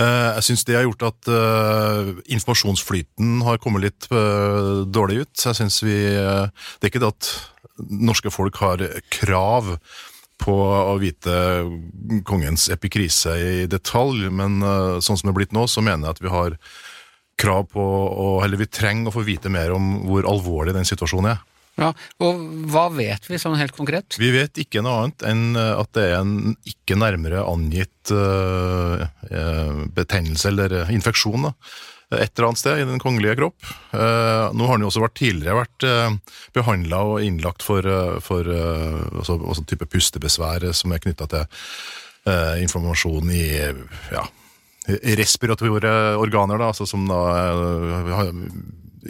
Jeg 0.00 0.44
syns 0.46 0.62
det 0.64 0.76
har 0.78 0.86
gjort 0.86 1.02
at 1.10 1.28
uh, 1.28 2.12
informasjonsflyten 2.32 3.42
har 3.44 3.58
kommet 3.60 3.84
litt 3.84 4.06
uh, 4.14 4.86
dårlig 4.88 5.24
ut. 5.24 5.42
Jeg 5.44 5.58
synes 5.58 5.80
vi 5.84 5.98
Det 6.08 6.86
er 6.86 6.88
ikke 6.88 7.02
det 7.02 7.10
at 7.12 7.32
norske 7.90 8.32
folk 8.32 8.56
har 8.62 8.84
krav 9.12 9.74
på 10.40 10.54
å 10.56 10.94
vite 11.02 11.34
kongens 12.24 12.70
epikrise 12.72 13.34
i 13.36 13.66
detalj, 13.68 14.30
men 14.32 14.62
sånn 15.04 15.18
som 15.20 15.28
det 15.28 15.34
er 15.34 15.36
blitt 15.36 15.52
nå, 15.52 15.66
så 15.68 15.84
mener 15.84 16.08
jeg 16.08 16.16
at 16.16 16.22
vi 16.24 16.32
har 16.32 16.56
krav 17.40 17.68
på 17.72 17.84
å 17.84 18.28
Eller 18.44 18.60
vi 18.60 18.68
trenger 18.72 19.10
å 19.10 19.14
få 19.18 19.24
vite 19.26 19.52
mer 19.52 19.72
om 19.76 19.92
hvor 20.08 20.28
alvorlig 20.28 20.76
den 20.76 20.88
situasjonen 20.88 21.34
er. 21.34 21.44
Ja, 21.80 21.90
og 22.20 22.40
Hva 22.70 22.88
vet 22.92 23.28
vi 23.30 23.38
sånn 23.40 23.58
helt 23.58 23.74
konkret? 23.76 24.18
Vi 24.20 24.30
vet 24.34 24.58
ikke 24.60 24.82
noe 24.84 25.06
annet 25.06 25.24
enn 25.26 25.44
eh, 25.56 25.76
at 25.80 25.92
det 25.96 26.08
er 26.10 26.18
en 26.18 26.34
ikke 26.68 26.98
nærmere 27.00 27.44
angitt 27.46 28.10
uh, 28.12 29.06
betennelse 29.94 30.50
eller 30.50 30.74
infeksjon. 30.92 31.46
Da. 31.46 31.52
Et 32.18 32.32
eller 32.34 32.48
annet 32.48 32.60
sted 32.60 32.82
i 32.82 32.88
den 32.88 33.00
kongelige 33.02 33.38
kropp. 33.38 33.70
Uh, 33.94 34.50
nå 34.52 34.66
har 34.66 34.74
han 34.74 34.84
jo 34.84 34.90
også 34.90 35.04
vært 35.04 35.16
tidligere 35.20 35.60
vært 35.60 35.86
uh, 35.86 36.36
behandla 36.56 37.00
og 37.12 37.24
innlagt 37.24 37.64
for, 37.64 37.86
for 38.24 38.50
også, 38.50 39.38
også 39.38 39.64
type 39.70 39.88
pustebesvær 39.88 40.68
som 40.76 40.92
er 40.92 41.02
knytta 41.06 41.30
til 41.30 41.46
informasjon 42.60 43.30
i 43.32 43.46
ja, 44.12 44.26
respirative 45.16 45.80
organer, 46.20 46.60
da, 46.60 46.68
altså 46.68 46.84
som 46.86 47.06
da 47.08 47.22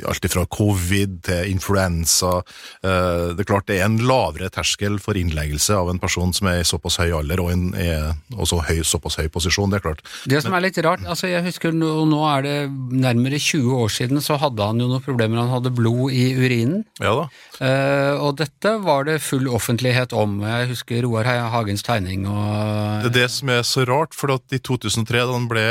alt 0.07 0.26
fra 0.31 0.44
covid 0.46 1.20
til 1.26 1.50
influensa. 1.50 2.40
Eh, 2.85 3.33
det 3.35 3.44
er 3.44 3.48
klart 3.48 3.68
det 3.70 3.81
er 3.81 3.88
en 3.88 3.98
lavere 4.07 4.50
terskel 4.53 4.98
for 5.03 5.18
innleggelse 5.18 5.76
av 5.76 5.90
en 5.92 6.00
person 6.03 6.35
som 6.37 6.50
er 6.50 6.62
i 6.62 6.68
såpass 6.68 7.00
høy 7.03 7.11
alder 7.20 7.42
og 7.42 7.53
en 7.55 7.66
er 7.74 8.12
også 8.37 8.61
høy, 8.68 8.81
såpass 8.87 9.18
høy 9.20 9.29
posisjon. 9.33 9.72
Det 9.72 9.81
er 9.81 9.87
klart. 9.88 10.05
Det 10.31 10.42
som 10.44 10.55
er 10.57 10.66
litt 10.66 10.79
rart, 10.85 11.05
altså 11.07 11.31
jeg 11.31 11.44
husker 11.46 11.74
nå, 11.74 11.92
nå 12.11 12.20
er 12.31 12.46
det 12.46 12.57
nærmere 12.70 13.40
20 13.40 13.83
år 13.83 13.92
siden 13.94 14.24
så 14.24 14.38
hadde 14.40 14.70
han 14.70 14.81
jo 14.83 14.88
noen 14.90 15.05
problemer, 15.05 15.42
han 15.42 15.53
hadde 15.55 15.74
blod 15.74 16.14
i 16.14 16.31
urinen. 16.38 16.85
Ja 17.03 17.16
da. 17.22 17.29
Uh, 17.61 18.14
og 18.24 18.38
dette 18.38 18.70
var 18.81 19.05
det 19.05 19.18
full 19.20 19.44
offentlighet 19.53 20.14
om. 20.16 20.38
Jeg 20.46 20.70
husker 20.70 21.05
Roar 21.05 21.29
Hagens 21.53 21.85
tegning 21.85 22.24
og 22.31 23.05
Det 23.05 23.11
er 23.11 23.16
det 23.18 23.29
som 23.35 23.53
er 23.53 23.66
så 23.66 23.85
rart, 23.88 24.16
for 24.16 24.33
at 24.37 24.57
i 24.57 24.61
2003 24.62 25.26
da 25.26 25.35
han 25.35 25.48
ble 25.50 25.66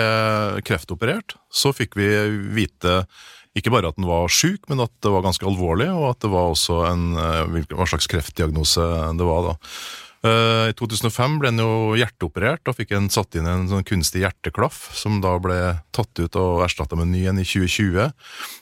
kreftoperert, 0.67 1.37
så 1.49 1.73
fikk 1.75 1.97
vi 1.97 2.09
vite 2.53 3.03
ikke 3.57 3.73
bare 3.73 3.89
at 3.89 3.97
den 3.97 4.09
var 4.09 4.29
sjuk, 4.31 4.67
men 4.69 4.83
at 4.83 4.93
det 5.03 5.13
var 5.13 5.25
ganske 5.25 5.47
alvorlig, 5.47 5.89
og 5.93 6.11
at 6.11 6.21
det 6.25 6.33
var 6.33 6.51
også 6.51 6.83
en 6.89 7.07
eh, 7.17 7.71
hva 7.73 7.89
slags 7.89 8.09
kreftdiagnose 8.11 8.85
det 9.17 9.27
var. 9.27 9.49
da. 9.49 9.57
Eh, 10.19 10.69
I 10.69 10.75
2005 10.75 11.37
ble 11.39 11.47
han 11.47 11.61
jo 11.61 11.95
hjerteoperert 11.95 12.67
og 12.67 12.75
fikk 12.75 12.91
en 12.97 13.07
satt 13.13 13.37
inn 13.39 13.47
en 13.47 13.69
sånn 13.71 13.85
kunstig 13.87 14.25
hjerteklaff, 14.25 14.89
som 14.97 15.21
da 15.23 15.37
ble 15.39 15.57
tatt 15.95 16.11
ut 16.19 16.35
og 16.39 16.65
erstatta 16.65 16.97
med 16.99 17.07
en 17.07 17.13
ny 17.15 17.21
en 17.31 17.39
i 17.39 17.47
2020. 17.47 18.11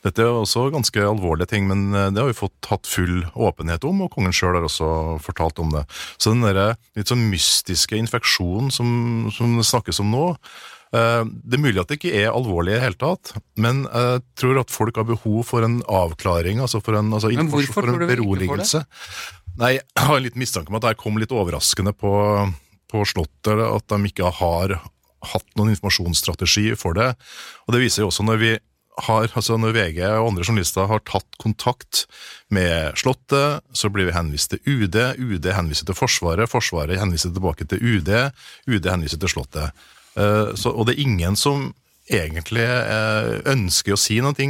Dette 0.06 0.22
er 0.22 0.30
også 0.30 0.68
ganske 0.74 1.02
alvorlige 1.02 1.50
ting, 1.56 1.66
men 1.70 1.90
eh, 1.98 2.12
det 2.14 2.22
har 2.22 2.30
vi 2.30 2.38
fått 2.38 2.70
hatt 2.70 2.90
full 2.90 3.24
åpenhet 3.34 3.88
om, 3.90 4.06
og 4.06 4.14
kongen 4.14 4.36
sjøl 4.36 4.60
har 4.60 4.70
også 4.70 5.18
fortalt 5.26 5.62
om 5.64 5.74
det. 5.74 5.88
Så 6.22 6.36
den 6.36 6.46
der 6.46 6.78
litt 6.98 7.10
sånn 7.10 7.26
mystiske 7.32 7.98
infeksjonen 7.98 8.70
som, 8.74 8.90
det 9.34 9.66
snakkes 9.66 10.04
om 10.04 10.14
nå, 10.14 10.26
det 10.94 11.58
er 11.58 11.62
mulig 11.62 11.82
at 11.82 11.90
det 11.90 11.98
ikke 12.00 12.14
er 12.16 12.30
alvorlig 12.32 12.72
i 12.72 12.78
det 12.78 12.84
hele 12.86 13.00
tatt, 13.02 13.34
men 13.60 13.84
jeg 13.86 14.22
tror 14.40 14.62
at 14.62 14.72
folk 14.72 15.00
har 15.00 15.08
behov 15.10 15.42
for 15.50 15.66
en 15.68 15.82
avklaring, 15.84 16.62
altså 16.64 16.80
for 16.84 16.96
en, 17.00 17.12
altså 17.18 17.32
Men 17.34 17.52
hvorfor 17.52 17.82
for 17.82 17.92
en 17.92 18.08
beroligelse. 18.08 18.86
Nei, 19.58 19.74
jeg 19.80 20.06
har 20.06 20.16
en 20.16 20.24
liten 20.24 20.42
mistanke 20.42 20.72
om 20.72 20.78
at 20.80 20.86
det 20.86 21.00
kom 21.02 21.18
litt 21.20 21.34
overraskende 21.34 21.92
på, 21.98 22.14
på 22.92 23.04
Slottet, 23.10 23.60
at 23.68 23.90
de 23.92 24.00
ikke 24.12 24.32
har 24.40 24.78
hatt 25.34 25.48
noen 25.58 25.74
informasjonsstrategi 25.74 26.72
for 26.78 26.98
det. 26.98 27.12
Og 27.66 27.76
det 27.76 27.82
viser 27.84 28.04
jo 28.04 28.12
også 28.12 28.26
når 28.28 28.42
vi 28.44 28.54
har, 29.08 29.28
altså 29.38 29.58
når 29.62 29.76
VG 29.76 30.00
og 30.08 30.32
andre 30.32 30.46
journalister 30.46 30.88
har 30.90 31.04
tatt 31.06 31.38
kontakt 31.42 32.06
med 32.54 32.98
Slottet, 32.98 33.66
så 33.74 33.92
blir 33.94 34.10
vi 34.10 34.16
henvist 34.16 34.54
til 34.54 34.62
UD, 34.66 34.98
UD 35.22 35.50
henviser 35.54 35.90
til 35.90 35.98
Forsvaret, 35.98 36.50
Forsvaret 36.50 37.02
henviser 37.02 37.34
tilbake 37.34 37.68
til 37.70 37.82
UD, 37.82 38.10
UD 38.70 38.90
henviser 38.90 39.22
til 39.22 39.34
Slottet. 39.36 39.86
Eh, 40.18 40.56
Så, 40.56 40.74
og 40.74 40.88
det 40.88 40.98
er 40.98 41.06
ingen 41.06 41.36
som 41.36 41.72
egentlig 42.08 42.64
eh, 42.64 43.34
ønsker 43.52 43.96
å 43.96 44.00
si 44.00 44.20
noe, 44.24 44.48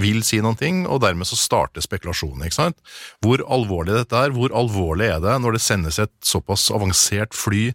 vil 0.00 0.22
si 0.24 0.40
noe, 0.40 0.70
og 0.88 1.02
dermed 1.04 1.28
så 1.28 1.36
starter 1.36 1.84
spekulasjonen. 1.84 2.46
ikke 2.46 2.60
sant? 2.60 2.78
Hvor 3.20 3.44
alvorlig 3.44 3.98
dette 3.98 4.16
er, 4.16 4.32
hvor 4.34 4.54
alvorlig 4.56 5.10
er 5.12 5.20
det 5.20 5.36
når 5.40 5.58
det 5.58 5.64
sendes 5.64 6.00
et 6.00 6.14
såpass 6.24 6.70
avansert 6.72 7.36
fly 7.36 7.72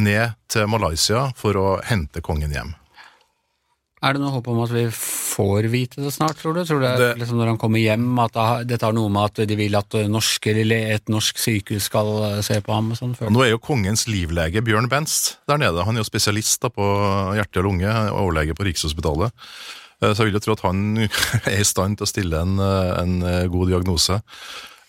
ned 0.00 0.36
til 0.48 0.70
Malaysia 0.70 1.30
for 1.36 1.58
å 1.58 1.68
hente 1.84 2.22
kongen 2.22 2.54
hjem? 2.54 2.76
Er 4.02 4.14
det 4.16 4.22
noe 4.22 4.32
håp 4.32 4.46
om 4.48 4.62
at 4.64 4.70
vi 4.72 4.86
får 4.88 5.66
vite 5.68 6.00
det 6.00 6.10
snart, 6.14 6.38
tror 6.40 6.54
du? 6.56 6.62
Tror 6.64 6.80
du 6.80 6.86
det 6.86 6.98
Det- 6.98 7.18
liksom 7.20 7.36
når 7.36 7.46
han 7.52 7.58
kommer 7.58 7.78
hjem 7.82 8.18
at 8.24 8.66
dette 8.66 8.82
har 8.86 8.92
noe 8.96 9.10
med 9.12 9.24
at 9.38 9.46
de 9.46 9.56
vil 9.56 9.76
at 9.76 9.90
norske, 10.08 10.54
eller 10.56 10.94
et 10.94 11.04
norsk 11.12 11.36
sykehus 11.36 11.82
skal 11.90 12.08
eh, 12.24 12.40
se 12.40 12.60
på 12.64 12.72
ham 12.72 12.92
og 12.92 12.96
sånn? 12.96 13.12
Nå 13.30 13.44
er 13.44 13.50
jo 13.50 13.58
kongens 13.58 14.06
livlege 14.08 14.62
Bjørn 14.64 14.88
Benst 14.88 15.36
der 15.46 15.58
nede. 15.58 15.84
Han 15.84 15.96
er 15.96 16.00
jo 16.00 16.08
spesialist 16.08 16.60
da 16.62 16.68
på 16.72 16.80
hjerte 17.36 17.58
og 17.60 17.64
lunge, 17.68 17.92
overlege 18.10 18.54
på 18.56 18.64
Rikshospitalet. 18.64 19.32
Eh, 20.02 20.14
Så 20.14 20.24
jeg 20.24 20.32
vil 20.32 20.40
jo 20.40 20.44
tro 20.46 20.52
at 20.52 20.60
han 20.64 20.96
er 21.44 21.60
i 21.60 21.62
stand 21.62 21.98
til 21.98 22.06
å 22.06 22.08
stille 22.08 22.40
en, 22.40 22.56
eh, 22.58 23.02
en 23.02 23.50
god 23.52 23.68
diagnose. 23.68 24.22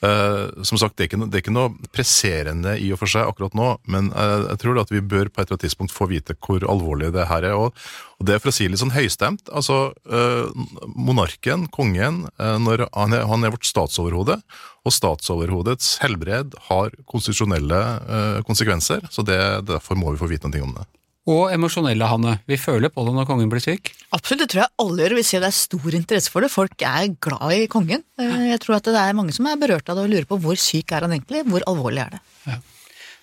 Eh, 0.02 0.64
som 0.66 0.80
sagt, 0.82 0.96
det 0.98 1.04
er, 1.04 1.10
ikke 1.12 1.28
det 1.30 1.38
er 1.38 1.44
ikke 1.44 1.54
noe 1.54 1.90
presserende 1.94 2.74
i 2.82 2.88
og 2.94 2.98
for 3.04 3.12
seg 3.12 3.28
akkurat 3.30 3.54
nå, 3.58 3.68
men 3.94 4.10
uh, 4.16 4.48
jeg 4.48 4.62
tror 4.64 4.80
at 4.82 4.90
vi 4.90 4.98
bør 4.98 5.30
på 5.30 5.44
et 5.44 5.46
eller 5.46 5.60
annet 5.60 5.66
tidspunkt 5.68 5.94
få 5.94 6.08
vite 6.10 6.34
hvor 6.42 6.66
alvorlig 6.66 7.12
det 7.14 7.28
her 7.30 7.46
er. 7.46 7.54
Og, 7.54 7.78
og 8.18 8.26
det 8.26 8.34
er 8.34 8.42
for 8.42 8.50
å 8.50 8.56
si 8.56 8.66
litt 8.66 8.82
sånn 8.82 8.96
høystemt. 8.96 9.52
altså 9.54 9.92
uh, 10.10 10.50
Monarken, 10.96 11.68
kongen, 11.70 12.24
når 12.40 12.88
han, 12.88 13.14
er, 13.14 13.28
han 13.30 13.46
er 13.46 13.54
vårt 13.54 13.70
statsoverhode, 13.70 14.40
og 14.82 14.96
statsoverhodets 14.96 16.00
helbred 16.02 16.58
har 16.72 16.96
konstitusjonelle 17.06 18.42
konsekvenser, 18.48 19.06
så 19.14 19.22
det, 19.26 19.38
derfor 19.70 20.00
må 20.00 20.16
vi 20.16 20.22
få 20.24 20.32
vite 20.32 20.50
noe 20.50 20.66
om 20.66 20.74
det. 20.80 20.88
Og 21.30 21.52
emosjonelle, 21.54 22.08
Hanne. 22.10 22.40
Vi 22.50 22.58
føler 22.58 22.90
på 22.90 23.04
det 23.06 23.12
når 23.14 23.28
kongen 23.30 23.50
blir 23.52 23.62
syk. 23.62 23.92
Absolutt, 24.16 24.42
det 24.42 24.48
tror 24.56 24.64
jeg 24.64 24.74
alle 24.82 25.04
gjør. 25.04 25.14
Vi 25.20 25.24
ser 25.28 25.44
det 25.44 25.52
er 25.52 25.58
stor 25.60 25.94
interesse 26.00 26.32
for 26.34 26.42
det. 26.42 26.50
Folk 26.50 26.82
er 26.82 27.12
glad 27.22 27.54
i 27.60 27.68
kongen. 27.70 28.02
Eh, 28.18 28.48
Jeg 28.50 28.60
tror 28.64 28.80
at 28.80 28.90
det 28.90 28.96
er 28.98 29.14
mange 29.18 29.36
som 29.36 29.46
er 29.46 29.60
berørt 29.62 29.88
av 29.92 30.00
det 30.00 30.08
og 30.08 30.10
lurer 30.16 30.26
på 30.26 30.40
hvor 30.42 30.58
syk 30.58 30.92
er 30.98 31.06
han 31.06 31.14
egentlig, 31.14 31.44
hvor 31.46 31.62
alvorlig 31.70 32.02
er 32.08 32.16
det. 32.18 32.58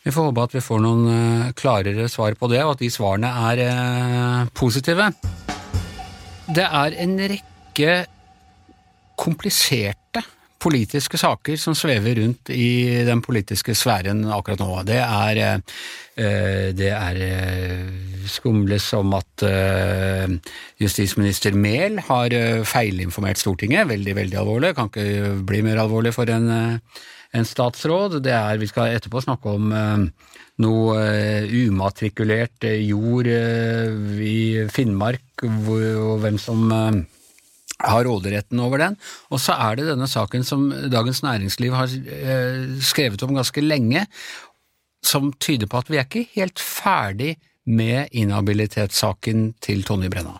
Vi 0.06 0.12
får 0.14 0.28
håpe 0.30 0.44
at 0.46 0.54
vi 0.54 0.62
får 0.62 0.80
noen 0.84 1.08
eh, 1.10 1.50
klarere 1.58 2.06
svar 2.08 2.38
på 2.38 2.48
det, 2.52 2.62
og 2.64 2.76
at 2.76 2.84
de 2.84 2.90
svarene 2.94 3.32
er 3.50 3.64
eh, 3.66 4.46
positive. 4.54 5.10
Det 6.54 6.64
er 6.64 6.94
en 7.02 7.18
rekke 7.34 7.96
kompliserte 9.18 10.22
politiske 10.58 11.18
saker 11.18 11.58
som 11.60 11.74
svever 11.78 12.18
rundt 12.18 12.50
i 12.50 13.04
den 13.06 13.22
politiske 13.22 13.74
sfæren 13.78 14.24
akkurat 14.34 14.62
nå. 14.62 14.70
Det 14.86 14.98
er, 14.98 15.40
eh, 16.18 16.70
det 16.74 16.90
er 16.94 17.20
eh, 17.22 17.84
skumles 18.28 18.90
om 18.98 19.14
at 19.18 19.44
eh, 19.46 20.26
justisminister 20.82 21.54
Mehl 21.54 22.00
har 22.08 22.34
feilinformert 22.66 23.38
Stortinget. 23.38 23.88
Veldig, 23.88 24.16
veldig 24.16 24.40
alvorlig. 24.40 24.74
Kan 24.76 24.90
ikke 24.90 25.36
bli 25.46 25.62
mer 25.66 25.82
alvorlig 25.84 26.14
for 26.16 26.30
en, 26.30 26.50
en 26.50 27.46
statsråd. 27.46 28.18
Det 28.24 28.34
er, 28.34 28.58
vi 28.58 28.70
skal 28.70 28.96
etterpå 28.96 29.22
snakke 29.24 29.54
om 29.54 29.70
noe 30.58 30.96
umatrikulert 31.54 32.66
jord 32.82 33.28
i 33.30 34.66
Finnmark, 34.74 35.46
og 35.46 36.18
hvem 36.24 36.40
som 36.42 36.66
har 37.78 38.04
råderetten 38.04 38.60
over 38.60 38.82
den. 38.82 38.96
Og 39.32 39.40
så 39.42 39.54
er 39.54 39.78
det 39.78 39.88
denne 39.90 40.08
saken 40.10 40.44
som 40.46 40.68
Dagens 40.90 41.22
Næringsliv 41.24 41.76
har 41.76 41.92
eh, 41.92 42.78
skrevet 42.84 43.22
om 43.22 43.36
ganske 43.38 43.62
lenge, 43.62 44.06
som 45.04 45.30
tyder 45.38 45.70
på 45.70 45.78
at 45.78 45.90
vi 45.90 46.00
er 46.00 46.08
ikke 46.08 46.26
helt 46.34 46.58
ferdig 46.62 47.36
med 47.68 48.10
inhabilitetssaken 48.16 49.52
til 49.62 49.84
Tonje 49.86 50.10
Brenna. 50.10 50.38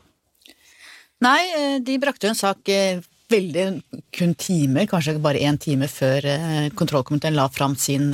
Nei, 1.23 1.41
eh, 1.55 1.77
de 1.85 1.99
brakte 2.03 2.27
jo 2.27 2.35
en 2.35 2.41
sak 2.41 2.71
eh, 2.73 3.03
veldig 3.29 3.67
kun 4.17 4.33
timer, 4.41 4.89
kanskje 4.91 5.19
bare 5.23 5.43
én 5.45 5.59
time 5.61 5.87
før 5.93 6.25
kontrollkomiteen 6.79 7.37
la 7.37 7.45
fram 7.53 7.75
sin 7.77 8.07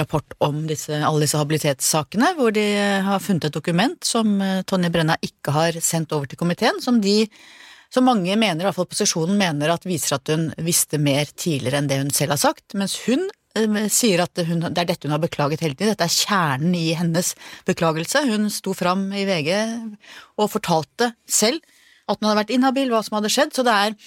rapport 0.00 0.34
om 0.42 0.64
disse, 0.66 0.90
alle 0.90 1.22
disse 1.22 1.38
habilitetssakene, 1.38 2.32
hvor 2.34 2.50
de 2.50 2.64
har 3.06 3.22
funnet 3.22 3.46
et 3.46 3.54
dokument 3.54 3.94
som 4.02 4.32
Tonje 4.66 4.90
Brenna 4.90 5.14
ikke 5.22 5.54
har 5.54 5.78
sendt 5.78 6.10
over 6.10 6.26
til 6.26 6.40
komiteen, 6.40 6.82
som 6.82 6.98
de 6.98 7.20
som 7.90 8.06
mange 8.06 8.36
mener, 8.38 8.62
i 8.62 8.68
hvert 8.68 8.76
fall 8.76 8.88
posisjonen 8.90 9.38
mener, 9.38 9.72
at 9.72 9.86
viser 9.88 10.16
at 10.16 10.30
hun 10.30 10.48
visste 10.62 11.00
mer 11.02 11.30
tidligere 11.30 11.80
enn 11.80 11.90
det 11.90 11.98
hun 12.00 12.12
selv 12.14 12.36
har 12.36 12.42
sagt, 12.42 12.76
mens 12.78 12.94
hun 13.06 13.26
eh, 13.58 13.88
sier 13.90 14.22
at 14.24 14.42
hun, 14.46 14.62
det 14.68 14.84
er 14.84 14.92
dette 14.92 15.08
hun 15.08 15.16
har 15.16 15.22
beklaget 15.22 15.64
hele 15.64 15.74
tiden. 15.74 15.92
Dette 15.92 16.06
er 16.06 16.14
kjernen 16.14 16.76
i 16.78 16.92
hennes 16.98 17.34
beklagelse. 17.68 18.22
Hun 18.30 18.46
sto 18.54 18.76
fram 18.78 19.08
i 19.10 19.26
VG 19.28 19.50
og 20.38 20.52
fortalte 20.52 21.12
selv 21.26 21.58
at 22.10 22.18
hun 22.18 22.30
hadde 22.30 22.40
vært 22.44 22.54
inhabil, 22.54 22.90
hva 22.94 23.02
som 23.06 23.18
hadde 23.18 23.32
skjedd. 23.32 23.54
Så 23.54 23.66
det 23.66 23.76
er 23.76 24.00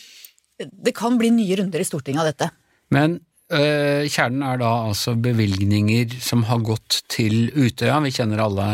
Det 0.63 0.93
kan 0.95 1.17
bli 1.17 1.31
nye 1.33 1.55
runder 1.57 1.81
i 1.81 1.85
Stortinget 1.87 2.21
av 2.21 2.27
dette. 2.29 2.47
Men 2.93 3.17
øh, 3.51 4.05
kjernen 4.05 4.43
er 4.45 4.59
da 4.61 4.69
altså 4.87 5.15
bevilgninger 5.19 6.13
som 6.21 6.45
har 6.47 6.61
gått 6.63 7.01
til 7.11 7.49
Utøya. 7.51 7.97
Vi 8.05 8.13
kjenner 8.13 8.43
alle 8.45 8.67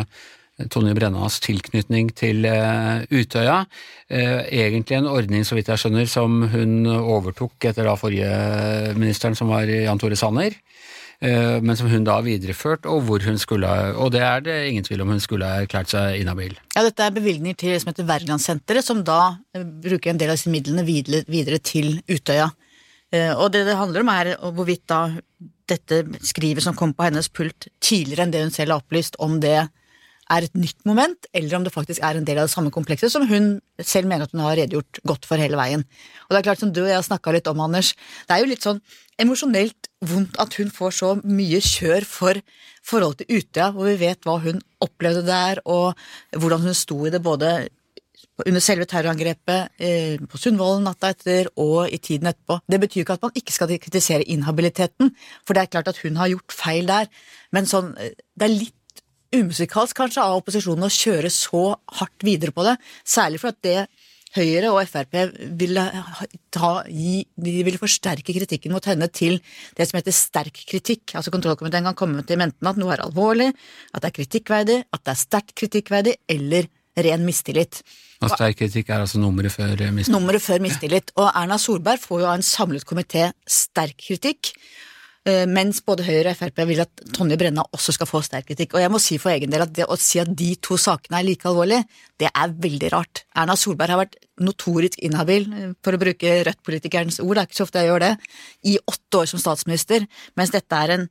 Tonje 0.68 0.94
Brennas 0.98 1.40
tilknytning 1.40 2.10
til 2.18 2.44
øh, 2.46 3.06
Utøya. 3.16 3.62
Eh, 4.12 4.44
egentlig 4.52 4.98
en 4.98 5.08
ordning, 5.08 5.46
så 5.48 5.56
vidt 5.56 5.70
jeg 5.72 5.80
skjønner, 5.80 6.08
som 6.12 6.42
hun 6.52 6.86
overtok 7.00 7.70
etter 7.70 7.88
da 7.88 7.96
forrige 7.96 8.94
ministeren, 9.00 9.38
som 9.40 9.48
var 9.54 9.70
Jan 9.72 10.02
Tore 10.02 10.18
Sanner. 10.20 10.52
eh, 11.22 11.60
Men 11.62 11.76
som 11.76 11.90
hun 11.90 12.04
da 12.04 12.18
har 12.20 12.28
videreført, 12.28 12.86
og 12.86 13.04
hvor 13.08 13.24
hun 13.24 13.38
skulle 13.38 13.68
Og 13.96 14.12
det 14.12 14.22
er 14.22 14.42
det 14.42 14.70
ingen 14.70 14.84
tvil 14.84 15.02
om, 15.02 15.10
hun 15.10 15.20
skulle 15.20 15.46
ha 15.46 15.64
erklært 15.64 15.90
seg 15.96 16.20
inhabil. 16.22 16.58
Ja, 16.76 16.84
dette 16.84 17.04
er 17.04 17.12
bevilgninger 17.12 17.56
til 17.56 17.72
det 17.72 17.82
som 17.82 17.94
heter 17.94 18.08
Wergelandsenteret, 18.08 18.84
som 18.84 19.04
da 19.04 19.38
eh, 19.56 19.64
bruker 19.64 20.12
en 20.12 20.18
del 20.18 20.30
av 20.30 20.36
disse 20.36 20.52
midlene 20.52 20.84
videre, 20.84 21.60
til 21.60 22.02
Utøya. 22.10 22.52
Eh, 23.12 23.32
Og 23.36 23.52
det 23.52 23.66
det 23.66 23.76
handler 23.80 24.02
om 24.02 24.10
er 24.10 24.36
hvorvidt 24.52 24.88
da 24.88 25.10
dette 25.70 26.04
skrivet 26.26 26.64
som 26.64 26.76
kom 26.76 26.94
på 26.94 27.04
hennes 27.06 27.30
pult 27.30 27.68
tidligere 27.80 28.26
enn 28.26 28.32
det 28.32 28.42
hun 28.42 28.52
selv 28.52 28.72
har 28.72 28.82
opplyst, 28.82 29.16
om 29.20 29.40
det 29.40 29.70
er 30.30 30.46
et 30.46 30.56
nytt 30.58 30.86
moment, 30.88 31.28
eller 31.34 31.58
om 31.58 31.66
det 31.66 31.74
faktisk 31.74 32.04
er 32.06 32.20
en 32.20 32.26
del 32.28 32.40
av 32.42 32.48
det 32.48 32.54
samme 32.54 32.72
komplekset 32.74 33.12
som 33.14 33.26
hun 33.30 33.52
selv 33.82 34.10
mener 34.10 34.28
at 34.28 34.36
hun 34.36 34.44
har 34.46 34.58
redegjort 34.60 35.02
godt 35.08 35.26
for 35.30 35.42
hele 35.42 35.58
veien. 35.60 35.86
Og 36.28 36.34
det 36.34 36.42
er 36.42 36.48
klart, 36.50 36.62
som 36.62 36.74
du 36.74 36.84
og 36.84 36.92
jeg 36.92 37.00
har 37.00 37.08
snakka 37.08 37.34
litt 37.34 37.50
om, 37.50 37.64
Anders, 37.66 37.96
det 38.28 38.36
er 38.36 38.44
jo 38.44 38.52
litt 38.52 38.68
sånn 38.68 38.82
emosjonelt 39.20 39.90
vondt 40.06 40.38
at 40.40 40.56
hun 40.60 40.70
får 40.72 40.96
så 41.00 41.10
mye 41.26 41.60
kjør 41.64 42.08
for 42.08 42.40
forholdet 42.86 43.26
til 43.26 43.42
Utøya, 43.42 43.72
hvor 43.76 43.90
vi 43.90 43.98
vet 44.06 44.24
hva 44.28 44.38
hun 44.46 44.62
opplevde 44.86 45.26
der, 45.28 45.64
og 45.66 45.98
hvordan 46.38 46.70
hun 46.70 46.78
sto 46.78 47.02
i 47.06 47.14
det 47.14 47.24
både 47.26 47.52
under 48.48 48.64
selve 48.64 48.86
terrorangrepet, 48.88 49.70
eh, 49.84 50.16
på 50.30 50.40
Sundvolden 50.40 50.86
natta 50.88 51.12
etter 51.12 51.50
og 51.60 51.92
i 51.92 51.98
tiden 51.98 52.30
etterpå. 52.32 52.62
Det 52.72 52.80
betyr 52.80 53.04
ikke 53.04 53.18
at 53.18 53.26
man 53.28 53.36
ikke 53.36 53.56
skal 53.56 53.74
kritisere 53.76 54.24
inhabiliteten, 54.24 55.12
for 55.46 55.54
det 55.54 55.64
er 55.64 55.74
klart 55.74 55.92
at 55.92 56.00
hun 56.04 56.16
har 56.16 56.32
gjort 56.32 56.56
feil 56.56 56.88
der, 56.88 57.10
men 57.52 57.68
sånn, 57.68 57.98
eh, 58.00 58.16
det 58.40 58.48
er 58.48 58.56
litt 58.56 58.79
umusikalsk 59.36 59.98
kanskje 59.98 60.24
av 60.24 60.40
opposisjonen 60.40 60.88
å 60.88 60.94
kjøre 60.94 61.32
så 61.34 61.64
hardt 62.00 62.26
videre 62.26 62.54
på 62.56 62.66
det, 62.66 62.78
særlig 63.08 63.42
for 63.42 63.54
at 63.54 63.62
det 63.66 63.80
Høyre 64.36 64.70
og 64.70 64.84
Frp 64.86 65.16
ville, 65.58 65.84
ta, 66.54 66.68
gi, 66.86 67.24
de 67.34 67.54
ville 67.66 67.80
forsterke 67.82 68.36
kritikken 68.36 68.76
mot 68.76 68.86
henne 68.86 69.08
til 69.10 69.40
det 69.78 69.88
som 69.90 69.98
heter 69.98 70.14
sterk 70.14 70.60
kritikk. 70.70 71.16
Altså 71.18 71.34
Kontrollkomiteen 71.34 71.88
kan 71.90 71.98
komme 71.98 72.22
til 72.30 72.44
enten 72.46 72.70
at 72.70 72.78
noe 72.78 72.94
er 72.94 73.02
alvorlig, 73.08 73.50
at 73.90 74.04
det 74.04 74.12
er 74.12 74.18
kritikkverdig, 74.20 74.78
at 74.86 75.02
det 75.02 75.16
er 75.16 75.22
sterkt 75.24 75.56
kritikkverdig, 75.58 76.14
eller 76.30 76.70
ren 77.00 77.26
mistillit. 77.26 77.82
Og 78.20 78.30
sterk 78.36 78.60
kritikk 78.60 78.92
er 78.92 79.06
altså 79.06 79.22
nummeret 79.22 79.56
før 79.56 79.74
eh, 79.74 79.90
mistillit. 79.96 80.14
Nummeret 80.14 80.46
før 80.46 80.62
mistillit. 80.62 81.14
Og 81.18 81.30
Erna 81.32 81.58
Solberg 81.62 82.04
får 82.04 82.22
jo 82.22 82.30
av 82.30 82.38
en 82.38 82.46
samlet 82.46 82.86
komité 82.86 83.30
sterk 83.50 83.98
kritikk. 84.04 84.54
Eh, 85.30 85.46
Mens 85.50 85.82
både 85.86 86.06
Høyre 86.08 86.34
og 86.34 86.40
Frp 86.40 86.62
vil 86.70 86.82
at 86.84 87.04
Tonje 87.16 87.38
Brenna 87.40 87.66
også 87.76 87.94
skal 87.96 88.10
få 88.10 88.22
sterk 88.26 88.48
kritikk. 88.50 88.76
Og 88.76 88.84
jeg 88.84 88.92
må 88.94 89.02
si 89.04 89.20
for 89.22 89.34
egen 89.34 89.52
del 89.54 89.66
at 89.66 89.74
det 89.76 89.88
å 89.88 89.98
si 90.00 90.22
at 90.22 90.32
de 90.42 90.52
to 90.64 90.78
sakene 90.80 91.20
er 91.20 91.28
like 91.28 91.48
alvorlige, 91.50 91.86
det 92.20 92.30
er 92.32 92.54
veldig 92.66 92.92
rart. 92.96 93.24
Erna 93.38 93.58
Solberg 93.60 93.96
har 93.96 94.02
vært 94.04 94.20
notorisk 94.44 95.00
inhabil, 95.06 95.50
eh, 95.54 95.74
for 95.86 95.96
å 95.96 96.02
bruke 96.02 96.38
Rødt-politikerens 96.48 97.20
ord, 97.24 97.36
det 97.36 97.44
er 97.44 97.50
ikke 97.50 97.60
så 97.60 97.68
ofte 97.68 97.84
jeg 97.84 97.92
gjør 97.92 98.06
det, 98.06 98.14
i 98.72 98.78
åtte 98.80 99.22
år 99.24 99.28
som 99.34 99.44
statsminister, 99.44 100.08
mens 100.40 100.54
dette 100.56 100.80
er 100.80 100.96
en, 100.96 101.10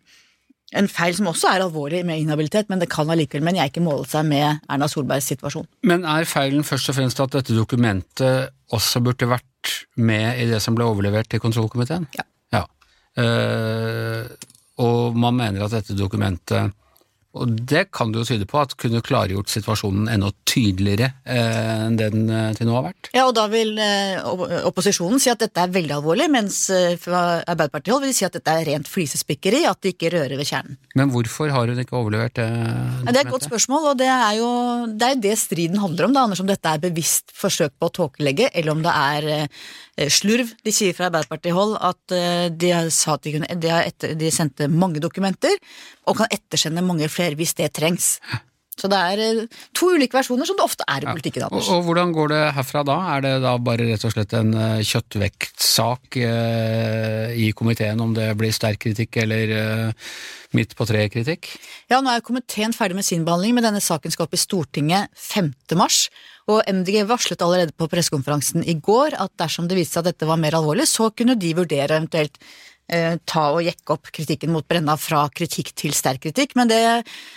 en 0.80 0.88
feil 0.88 1.14
som 1.16 1.28
også 1.30 1.50
er 1.52 1.64
alvorlig 1.64 2.04
med 2.08 2.22
inhabilitet, 2.22 2.70
men 2.72 2.80
det 2.80 2.90
kan 2.92 3.08
allikevel, 3.08 3.44
men 3.44 3.60
jeg 3.60 3.72
ikke 3.72 3.84
måle 3.84 4.08
seg 4.08 4.26
med 4.28 4.64
Erna 4.68 4.88
Solbergs 4.88 5.28
situasjon. 5.34 5.68
Men 5.88 6.08
er 6.08 6.28
feilen 6.28 6.66
først 6.66 6.90
og 6.92 6.98
fremst 6.98 7.20
at 7.24 7.36
dette 7.36 7.56
dokumentet 7.56 8.50
også 8.72 9.04
burde 9.04 9.30
vært 9.30 9.76
med 9.96 10.40
i 10.40 10.48
det 10.48 10.60
som 10.64 10.76
ble 10.76 10.88
overlevert 10.88 11.28
til 11.32 11.40
kontrollkomiteen? 11.44 12.08
Ja. 12.16 12.24
Eh, 13.18 14.26
og 14.78 15.16
man 15.18 15.38
mener 15.40 15.64
at 15.64 15.74
dette 15.74 15.96
dokumentet 15.98 16.74
og 17.38 17.56
det 17.70 17.86
kan 17.94 18.12
det 18.12 18.24
jo 18.24 18.28
tyde 18.32 18.48
på 18.48 18.60
at 18.60 18.74
kunne 18.80 19.04
klargjort 19.04 19.52
situasjonen 19.52 20.10
enda 20.12 20.32
tydeligere 20.48 21.12
eh, 21.24 21.86
enn 21.86 21.98
det 21.98 22.08
den 22.12 22.28
eh, 22.32 22.50
til 22.56 22.68
nå 22.68 22.76
har 22.76 22.86
vært. 22.88 23.10
Ja, 23.14 23.26
og 23.28 23.34
da 23.36 23.46
vil 23.52 23.74
eh, 23.82 24.20
opposisjonen 24.68 25.20
si 25.22 25.30
at 25.32 25.42
dette 25.42 25.62
er 25.62 25.72
veldig 25.74 25.96
alvorlig, 25.98 26.28
mens 26.32 26.60
eh, 26.74 26.96
fra 27.00 27.40
Arbeiderpartiet 27.42 28.02
vil 28.02 28.12
de 28.12 28.16
si 28.16 28.26
at 28.26 28.36
dette 28.36 28.54
er 28.54 28.66
rent 28.68 28.90
flisespikkeri, 28.90 29.64
at 29.68 29.80
de 29.84 29.92
ikke 29.94 30.12
rører 30.14 30.38
ved 30.38 30.48
kjernen. 30.48 30.78
Men 30.98 31.12
hvorfor 31.14 31.52
har 31.54 31.70
hun 31.70 31.82
ikke 31.82 31.98
overlevert 31.98 32.38
det? 32.38 32.48
Ja, 32.48 33.10
det 33.12 33.16
er 33.16 33.26
et 33.26 33.34
godt 33.34 33.48
spørsmål, 33.48 33.92
og 33.92 34.00
det 34.00 34.10
er 34.12 34.38
jo 34.40 34.52
det, 34.92 35.10
er 35.10 35.20
det 35.28 35.36
striden 35.40 35.82
handler 35.82 36.08
om. 36.08 36.16
da, 36.16 36.24
Anders, 36.26 36.42
om 36.44 36.48
dette 36.50 36.72
er 36.72 36.82
bevisst 36.82 37.34
forsøk 37.36 37.76
på 37.78 37.90
å 37.90 37.94
tåkelegge, 38.02 38.50
eller 38.54 38.74
om 38.74 38.82
det 38.84 38.94
er 38.94 40.08
slurv. 40.14 40.52
De 40.62 40.72
sier 40.74 40.94
fra 40.94 41.08
Arbeiderpartihold 41.08 41.74
at 41.82 42.14
de, 42.54 42.68
sa 42.94 43.16
at 43.16 43.24
de, 43.26 43.34
kunne, 43.34 43.48
de, 43.58 43.70
har 43.72 43.88
etter, 43.88 44.14
de 44.18 44.30
sendte 44.34 44.68
mange 44.70 45.02
dokumenter, 45.02 45.56
og 46.08 46.20
kan 46.22 46.30
ettersende 46.32 46.84
mange 46.84 47.08
flere 47.12 47.38
hvis 47.38 47.56
det 47.58 47.72
trengs. 47.76 48.16
Så 48.78 48.86
det 48.90 48.98
er 48.98 49.22
eh, 49.22 49.60
to 49.76 49.90
ulike 49.96 50.14
versjoner, 50.14 50.46
som 50.46 50.58
det 50.58 50.66
ofte 50.66 50.86
er 50.86 51.02
i 51.02 51.10
politikken. 51.10 51.46
Og, 51.46 51.50
Anders. 51.50 51.70
og 51.74 51.84
hvordan 51.88 52.14
går 52.14 52.32
det 52.32 52.42
herfra 52.58 52.84
da? 52.86 52.98
Er 53.16 53.24
det 53.24 53.34
da 53.42 53.56
bare 53.62 53.88
rett 53.90 54.06
og 54.06 54.14
slett 54.14 54.34
en 54.38 54.52
eh, 54.54 54.84
kjøttvektsak 54.86 56.18
eh, 56.22 57.34
i 57.42 57.50
komiteen 57.58 58.00
om 58.04 58.14
det 58.16 58.30
blir 58.38 58.54
sterk 58.54 58.84
kritikk 58.86 59.18
eller 59.24 59.54
eh, 59.58 60.14
midt 60.56 60.76
på 60.78 60.86
treet-kritikk? 60.88 61.50
Ja, 61.90 62.00
nå 62.00 62.14
er 62.14 62.24
komiteen 62.24 62.76
ferdig 62.76 63.00
med 63.00 63.08
sin 63.08 63.26
behandling, 63.26 63.56
men 63.58 63.66
denne 63.66 63.82
saken 63.82 64.14
skal 64.14 64.28
opp 64.28 64.38
i 64.38 64.42
Stortinget 64.44 65.10
5. 65.18 65.52
mars. 65.78 66.06
Og 66.48 66.62
MDG 66.70 67.02
varslet 67.10 67.42
allerede 67.44 67.74
på 67.76 67.90
pressekonferansen 67.92 68.62
i 68.64 68.78
går 68.80 69.18
at 69.20 69.34
dersom 69.42 69.66
det 69.68 69.76
viste 69.76 69.98
seg 69.98 70.06
at 70.06 70.14
dette 70.14 70.28
var 70.30 70.40
mer 70.40 70.56
alvorlig, 70.56 70.86
så 70.88 71.10
kunne 71.12 71.36
de 71.36 71.52
vurdere 71.58 71.98
eventuelt 71.98 72.38
ta 73.28 73.42
og 73.52 73.60
jekke 73.66 73.92
opp 73.92 74.08
kritikken 74.16 74.52
mot 74.54 74.64
Brenna 74.64 74.94
fra 74.96 75.26
kritikk 75.28 75.74
til 75.76 75.92
sterk 75.92 76.22
kritikk. 76.24 76.54
Men 76.56 76.70
det, 76.70 76.78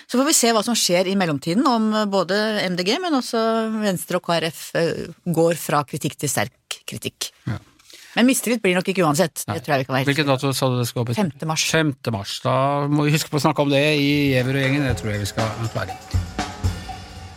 så 0.07 0.19
får 0.19 0.29
vi 0.29 0.35
se 0.37 0.53
hva 0.55 0.61
som 0.63 0.77
skjer 0.79 1.09
i 1.11 1.17
mellomtiden, 1.19 1.65
om 1.67 1.89
både 2.11 2.37
MDG, 2.71 2.93
men 3.03 3.17
også 3.19 3.41
Venstre 3.81 4.21
og 4.21 4.29
KrF 4.29 4.61
eh, 4.79 5.09
går 5.27 5.59
fra 5.59 5.83
kritikk 5.87 6.15
til 6.23 6.31
sterk 6.31 6.79
kritikk. 6.87 7.33
Ja. 7.49 7.59
Men 8.15 8.27
mistillit 8.27 8.61
blir 8.63 8.75
nok 8.75 8.89
ikke 8.91 9.05
uansett. 9.07 9.43
Det 9.47 9.61
tror 9.63 9.75
jeg 9.75 9.83
vi 9.83 9.87
kan 9.87 9.95
være 9.95 10.09
Hvilken 10.09 10.27
dato 10.27 10.51
sa 10.55 10.67
du 10.71 10.77
det 10.81 10.87
skal 10.89 11.05
opp 11.05 11.13
i? 11.13 11.15
5. 11.15 11.31
mars. 11.47 11.65
5. 11.71 11.93
mars. 12.11 12.37
Da 12.43 12.55
må 12.91 13.07
vi 13.07 13.15
huske 13.15 13.31
på 13.31 13.39
å 13.39 13.43
snakke 13.45 13.63
om 13.63 13.71
det 13.71 13.83
i 13.95 14.09
Giæver 14.33 14.59
og 14.59 14.65
gjengen, 14.65 14.87
det 14.89 14.95
tror 14.99 15.13
jeg 15.13 15.23
vi 15.23 15.29
skal 15.31 15.71
klare. 15.71 15.97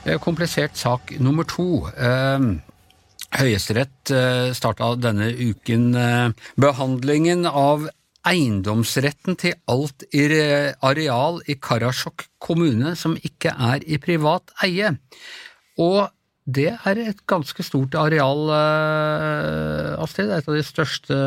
Eh, 0.05 0.19
Komplisert 0.23 0.79
sak 0.79 1.15
nummer 1.23 1.47
to. 1.47 1.87
Eh, 1.95 2.49
Høyesterett 3.35 4.15
eh, 4.15 4.49
starta 4.55 4.93
denne 4.99 5.31
uken 5.31 5.87
eh, 5.99 6.49
behandlingen 6.61 7.47
av 7.51 7.89
eiendomsretten 8.29 9.37
til 9.41 9.57
alt 9.71 10.07
i 10.17 10.25
areal 10.85 11.41
i 11.51 11.57
Karasjok 11.61 12.27
kommune 12.43 12.95
som 12.97 13.17
ikke 13.21 13.53
er 13.53 13.85
i 13.87 13.99
privat 14.03 14.55
eie. 14.65 14.95
Og 15.81 16.09
det 16.45 16.71
er 16.75 17.01
et 17.01 17.23
ganske 17.29 17.65
stort 17.65 17.95
areal, 17.97 18.43
eh, 18.53 20.03
Astrid. 20.03 20.29
Det 20.29 20.35
er 20.35 20.43
et 20.43 20.51
av 20.51 20.59
de 20.59 20.67
største 20.67 21.21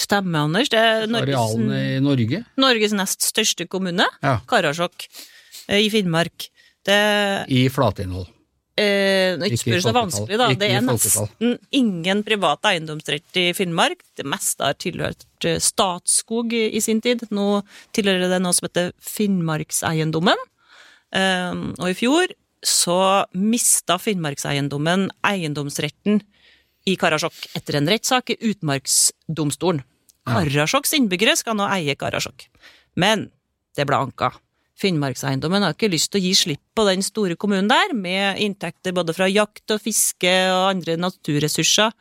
Stemmer, 0.00 0.46
Anders. 0.46 0.70
Det 0.70 0.78
er 0.78 1.06
Norges, 1.10 1.34
arealene 1.34 1.78
i 1.96 2.00
Norge. 2.00 2.44
Norges 2.56 2.94
nest 2.96 3.26
største 3.26 3.66
kommune. 3.68 4.06
Ja. 4.22 4.38
Karasjok 4.48 5.04
eh, 5.68 5.82
i 5.82 5.90
Finnmark. 5.92 6.46
Det 6.86 7.00
I 7.52 7.66
flatinnhold. 7.68 8.30
Eh, 8.78 9.34
Ikke 9.34 9.50
Ikke 9.50 9.60
spør 9.62 9.82
så 9.84 9.94
vanskelig, 9.96 10.38
da. 10.40 10.48
Det 10.58 10.70
er 10.70 10.84
nesten 10.84 11.56
ingen 11.74 12.22
private 12.26 12.72
eiendomsrett 12.74 13.40
i 13.40 13.46
Finnmark. 13.56 14.02
Det 14.16 14.26
meste 14.28 14.66
har 14.66 14.78
tilhørt 14.78 15.26
eh, 15.48 15.58
Statskog 15.62 16.52
i 16.54 16.68
i 16.76 16.80
sin 16.84 17.00
tid. 17.00 17.26
Nå 17.30 17.62
tilhører 17.96 18.30
det 18.30 18.42
noe 18.42 18.56
som 18.56 18.68
heter 18.68 18.92
Finnmarkseiendommen. 19.00 20.38
Eh, 21.16 21.54
og 21.78 21.86
i 21.88 21.96
fjor 21.98 22.34
så 22.66 23.26
mista 23.32 23.96
Finnmarkseiendommen 23.98 25.08
eiendomsretten 25.24 26.20
i 26.88 26.96
Karasjok 27.00 27.56
etter 27.56 27.78
en 27.78 27.88
rettssak 27.88 28.32
i 28.34 28.38
Utmarksdomstolen. 28.50 29.82
Karasjoks 30.28 30.92
innbyggere 30.96 31.34
skal 31.38 31.56
nå 31.58 31.66
eie 31.72 31.96
Karasjok. 31.98 32.46
Men 33.00 33.28
det 33.76 33.86
ble 33.88 33.98
anka. 33.98 34.32
Finnmarkseiendommen 34.80 35.64
har 35.66 35.76
ikke 35.76 35.92
lyst 35.92 36.12
til 36.12 36.20
å 36.20 36.24
gi 36.24 36.34
slipp 36.38 36.62
på 36.76 36.86
den 36.88 37.04
store 37.04 37.36
kommunen 37.40 37.70
der, 37.70 37.94
med 37.96 38.40
inntekter 38.42 38.96
både 38.96 39.14
fra 39.16 39.28
jakt 39.30 39.74
og 39.74 39.82
fiske 39.84 40.34
og 40.54 40.66
andre 40.72 40.96
naturressurser. 41.00 41.92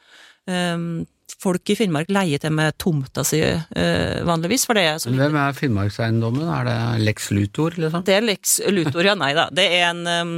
Um, 0.49 1.05
folk 1.39 1.71
i 1.71 1.75
Finnmark 1.77 2.09
leier 2.11 2.41
til 2.41 2.53
med 2.55 2.75
tomta 2.81 3.23
si 3.27 3.39
eh, 3.43 4.19
vanligvis, 4.27 4.65
for 4.67 4.77
det 4.77 4.85
er 4.89 4.97
så 5.01 5.13
Hvem 5.13 5.37
er 5.39 5.55
Finnmarkseiendommen? 5.55 6.49
Er 6.55 6.67
det 6.67 6.79
Lex 7.05 7.29
Luthor, 7.35 7.77
liksom? 7.79 8.03
det 8.07 8.17
er 8.17 8.25
Lex 8.25 8.57
Luthor, 8.73 9.05
ja. 9.07 9.15
Nei 9.19 9.31
da. 9.37 9.47
Det 9.53 9.67
er 9.77 9.85
en 9.91 10.03
um, 10.07 10.35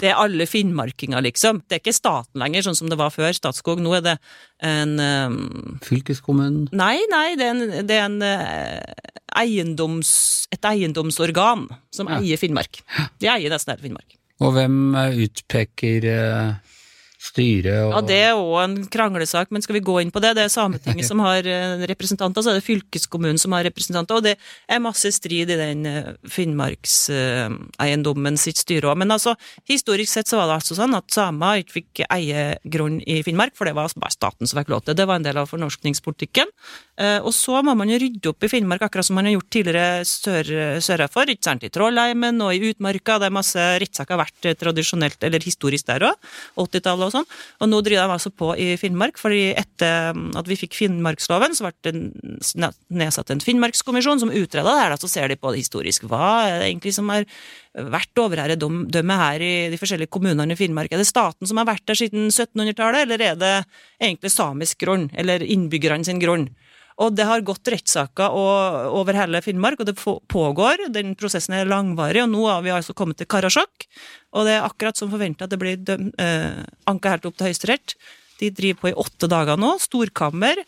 Det 0.00 0.10
er 0.10 0.18
alle 0.18 0.46
finnmarkinger, 0.50 1.22
liksom. 1.22 1.62
Det 1.68 1.76
er 1.78 1.82
ikke 1.82 1.94
staten 1.96 2.40
lenger, 2.42 2.64
sånn 2.66 2.76
som 2.78 2.90
det 2.90 2.98
var 2.98 3.12
før 3.14 3.32
Statskog. 3.36 3.80
Nå 3.84 3.92
er 3.98 4.02
det 4.08 4.14
en 4.64 4.96
um, 4.98 5.78
Fylkeskommunen? 5.86 6.68
Nei, 6.74 6.98
nei, 7.12 7.26
det 7.38 7.46
er 7.46 7.54
en, 7.54 7.86
det 7.86 7.98
er 8.00 8.08
en 8.08 8.18
uh, 8.24 9.14
eiendoms, 9.40 10.10
et 10.54 10.66
eiendomsorgan 10.70 11.68
som 11.94 12.10
Ja. 12.10 12.18
eier 12.20 12.40
Finnmark. 12.40 12.82
De 13.22 13.30
eier 13.30 13.50
nesten 13.54 13.74
hele 13.74 13.86
Finnmark. 13.88 14.18
Og 14.42 14.50
hvem 14.56 14.96
utpeker 15.24 16.04
eh, 16.10 16.63
styret 17.24 17.80
og 17.86 17.92
Ja, 17.94 18.00
Det 18.04 18.18
er 18.26 18.34
òg 18.36 18.58
en 18.64 18.76
kranglesak, 18.92 19.48
men 19.54 19.62
skal 19.64 19.78
vi 19.78 19.84
gå 19.86 19.94
inn 20.02 20.12
på 20.12 20.20
det? 20.20 20.34
Det 20.36 20.44
er 20.44 20.52
Sametinget 20.52 21.08
som 21.10 21.18
har 21.24 21.40
eh, 21.48 21.86
representanter, 21.88 22.40
så 22.44 22.50
er 22.52 22.56
det 22.60 22.66
fylkeskommunen 22.68 23.38
som 23.40 23.52
har 23.56 23.64
representanter, 23.64 24.14
og 24.20 24.24
det 24.26 24.34
er 24.68 24.78
masse 24.84 25.08
strid 25.16 25.48
i 25.50 25.56
den 25.58 25.86
eh, 25.88 26.12
Finnmarkseiendommen 26.28 28.36
sitt 28.40 28.58
styre 28.60 28.90
òg. 28.92 28.98
Men 29.00 29.10
altså, 29.14 29.34
historisk 29.70 30.10
sett 30.12 30.28
så 30.30 30.36
var 30.40 30.46
det 30.50 30.58
altså 30.60 30.74
sånn 30.78 30.96
at 30.98 31.08
samer 31.14 31.62
ikke 31.62 31.76
fikk 31.80 31.92
eie 32.10 32.44
grunn 32.64 33.00
i 33.08 33.20
Finnmark, 33.26 33.54
for 33.56 33.64
det 33.68 33.74
var 33.76 33.90
bare 33.96 34.12
staten 34.14 34.46
som 34.48 34.58
fikk 34.60 34.70
lov 34.72 34.82
til 34.86 34.96
det. 34.98 35.06
Var 35.08 35.16
en 35.20 35.26
del 35.26 35.38
av 35.40 35.50
fornorskningspolitikken. 35.50 36.48
Eh, 37.00 37.20
Og 37.24 37.32
så 37.34 37.60
må 37.64 37.72
man 37.78 37.90
jo 37.90 37.98
rydde 38.00 38.28
opp 38.30 38.44
i 38.44 38.50
Finnmark, 38.52 38.82
akkurat 38.86 39.06
som 39.06 39.16
man 39.18 39.26
har 39.28 39.34
gjort 39.36 39.50
tidligere 39.54 40.04
sør, 40.08 40.44
sørafor, 40.84 41.26
ikke 41.32 41.46
sant, 41.48 41.62
i 41.64 41.70
Trollheimen 41.72 42.36
og 42.44 42.50
i 42.54 42.62
Utmarka. 42.72 43.12
Det 43.22 43.28
er 43.30 43.34
masse 43.34 43.62
rettssaker 43.82 44.16
vært 44.20 44.42
tradisjonelt, 44.60 45.18
eller 45.24 45.40
historisk 45.44 45.84
der 45.88 46.00
òg, 46.10 46.16
80-tallet 46.60 47.13
og 47.14 47.20
sånn. 47.20 47.28
Og 47.62 47.70
nå 47.70 47.80
driver 47.86 48.08
de 48.10 48.16
altså 48.16 48.32
på 48.34 48.50
i 48.60 48.74
Finnmark, 48.80 49.18
fordi 49.20 49.52
etter 49.54 50.14
mm, 50.16 50.32
at 50.40 50.50
vi 50.50 50.58
fikk 50.58 50.76
Finnmarksloven, 50.78 51.54
så 51.56 51.68
ble 51.68 51.74
det 51.86 52.72
nedsatt 52.94 53.30
en 53.30 53.44
Finnmarkskommisjon 53.44 54.24
som 54.24 54.32
utreda 54.34 54.66
det 54.66 54.80
her, 54.82 54.94
da, 54.94 55.00
så 55.00 55.10
ser 55.10 55.30
de 55.30 55.38
på 55.40 55.54
det 55.54 55.62
historisk. 55.64 56.08
Hva 56.10 56.26
er 56.48 56.58
det 56.58 56.70
egentlig 56.72 56.94
som 56.96 57.10
har 57.12 57.28
vært 57.74 58.22
overherredømme 58.22 59.18
her 59.18 59.42
i 59.42 59.54
de 59.72 59.80
forskjellige 59.80 60.12
kommunene 60.14 60.54
i 60.54 60.58
Finnmark? 60.58 60.92
Er 60.92 61.02
det 61.02 61.08
staten 61.10 61.48
som 61.50 61.60
har 61.60 61.70
vært 61.70 61.86
der 61.90 61.98
siden 61.98 62.28
1700-tallet, 62.28 63.06
eller 63.06 63.26
er 63.30 63.40
det 63.40 63.54
egentlig 64.02 64.34
samisk 64.34 64.84
grunn, 64.84 65.08
eller 65.18 65.42
innbyggerne 65.42 66.06
sin 66.06 66.22
grunn? 66.22 66.50
Og 67.02 67.14
det 67.16 67.24
har 67.26 67.42
gått 67.42 67.66
rettssaker 67.72 68.34
over 68.34 69.16
hele 69.18 69.40
Finnmark, 69.42 69.80
og 69.82 69.88
det 69.88 69.96
pågår. 69.98 70.84
Den 70.94 71.16
prosessen 71.18 71.56
er 71.58 71.66
langvarig, 71.66 72.22
og 72.22 72.30
nå 72.30 72.44
har 72.46 72.62
vi 72.62 72.70
altså 72.74 72.94
kommet 72.94 73.18
til 73.18 73.26
Karasjok. 73.30 73.86
Og 74.38 74.46
det 74.46 74.54
er 74.54 74.66
akkurat 74.66 74.98
som 74.98 75.10
forventa 75.10 75.48
at 75.48 75.54
det 75.54 75.58
blir 75.58 75.80
døm, 75.82 76.12
eh, 76.22 76.62
anka 76.90 77.16
helt 77.16 77.26
opp 77.26 77.38
til 77.38 77.50
Høyesterett. 77.50 77.96
De 78.38 78.50
driver 78.54 78.80
på 78.80 78.92
i 78.92 78.98
åtte 79.04 79.30
dager 79.30 79.58
nå, 79.58 79.74
storkammer, 79.82 80.62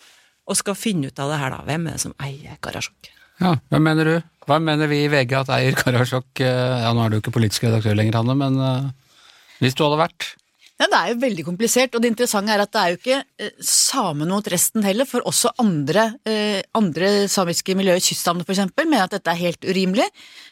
og 0.47 0.59
skal 0.59 0.79
finne 0.79 1.11
ut 1.11 1.23
av 1.23 1.31
det 1.31 1.39
her, 1.43 1.55
da. 1.55 1.63
Hvem 1.67 1.87
er 1.87 1.95
det 1.95 2.03
som 2.03 2.17
eier 2.23 2.59
Karasjok? 2.63 3.13
Ja, 3.43 3.57
Hva 3.71 3.81
mener 3.83 4.09
du? 4.09 4.17
Hva 4.47 4.59
mener 4.63 4.91
vi 4.91 5.03
i 5.05 5.11
VG 5.13 5.35
at 5.37 5.51
eier 5.53 5.77
Karasjok 5.79 6.43
eh, 6.43 6.83
Ja, 6.83 6.91
nå 6.95 7.05
er 7.05 7.13
du 7.13 7.21
ikke 7.21 7.35
politisk 7.35 7.67
redaktør 7.69 7.99
lenger, 7.99 8.19
Hanne, 8.19 8.35
men 8.39 8.59
eh, 8.63 8.91
hvis 9.63 9.79
du 9.79 9.85
hadde 9.87 10.03
vært 10.03 10.31
Ja, 10.77 10.91
det 10.93 10.97
er 10.99 11.13
jo 11.15 11.21
veldig 11.23 11.45
komplisert, 11.47 11.95
og 11.97 12.03
det 12.05 12.11
interessante 12.13 12.53
er 12.53 12.61
at 12.61 12.73
det 12.75 12.81
er 12.81 12.91
jo 12.93 12.99
ikke 12.99 13.21
eh, 13.41 13.53
samene 13.65 14.29
mot 14.35 14.49
resten 14.53 14.85
heller, 14.85 15.09
for 15.09 15.25
også 15.25 15.55
andre, 15.63 16.11
eh, 16.29 16.61
andre 16.77 17.13
samiske 17.33 17.73
miljøer, 17.79 18.03
kystsamene 18.05 18.45
eksempel, 18.45 18.85
mener 18.85 19.07
at 19.07 19.15
dette 19.17 19.33
er 19.33 19.41
helt 19.41 19.65
urimelig. 19.65 20.05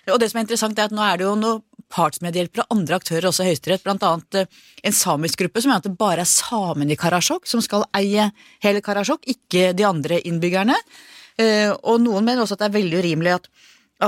Og 0.08 0.16
det 0.20 0.30
som 0.30 0.40
er 0.40 0.46
interessant 0.46 0.80
er 0.80 0.88
at 0.88 0.96
nå 0.96 1.04
er 1.04 1.20
det 1.20 1.26
jo 1.26 1.34
noen 1.36 1.60
partsmedhjelpere 1.92 2.64
og 2.64 2.78
andre 2.78 2.96
aktører 2.96 3.28
også 3.28 3.44
i 3.44 3.50
Høyesterett, 3.50 3.90
annet 3.92 4.40
eh, 4.40 4.62
en 4.88 4.96
samisk 4.96 5.44
gruppe 5.44 5.60
som 5.60 5.70
mener 5.70 5.84
at 5.84 5.90
det 5.90 6.00
bare 6.00 6.24
er 6.24 6.30
samene 6.30 6.96
i 6.96 7.00
Karasjok 7.00 7.44
som 7.50 7.60
skal 7.64 7.84
eie 7.96 8.30
hele 8.64 8.82
Karasjok, 8.84 9.28
ikke 9.28 9.74
de 9.76 9.86
andre 9.88 10.22
innbyggerne. 10.24 10.78
Eh, 11.36 11.68
og 11.68 12.00
noen 12.00 12.24
mener 12.24 12.44
også 12.46 12.56
at 12.56 12.64
det 12.64 12.70
er 12.70 12.78
veldig 12.78 13.04
urimelig 13.04 13.36
at, 13.36 13.52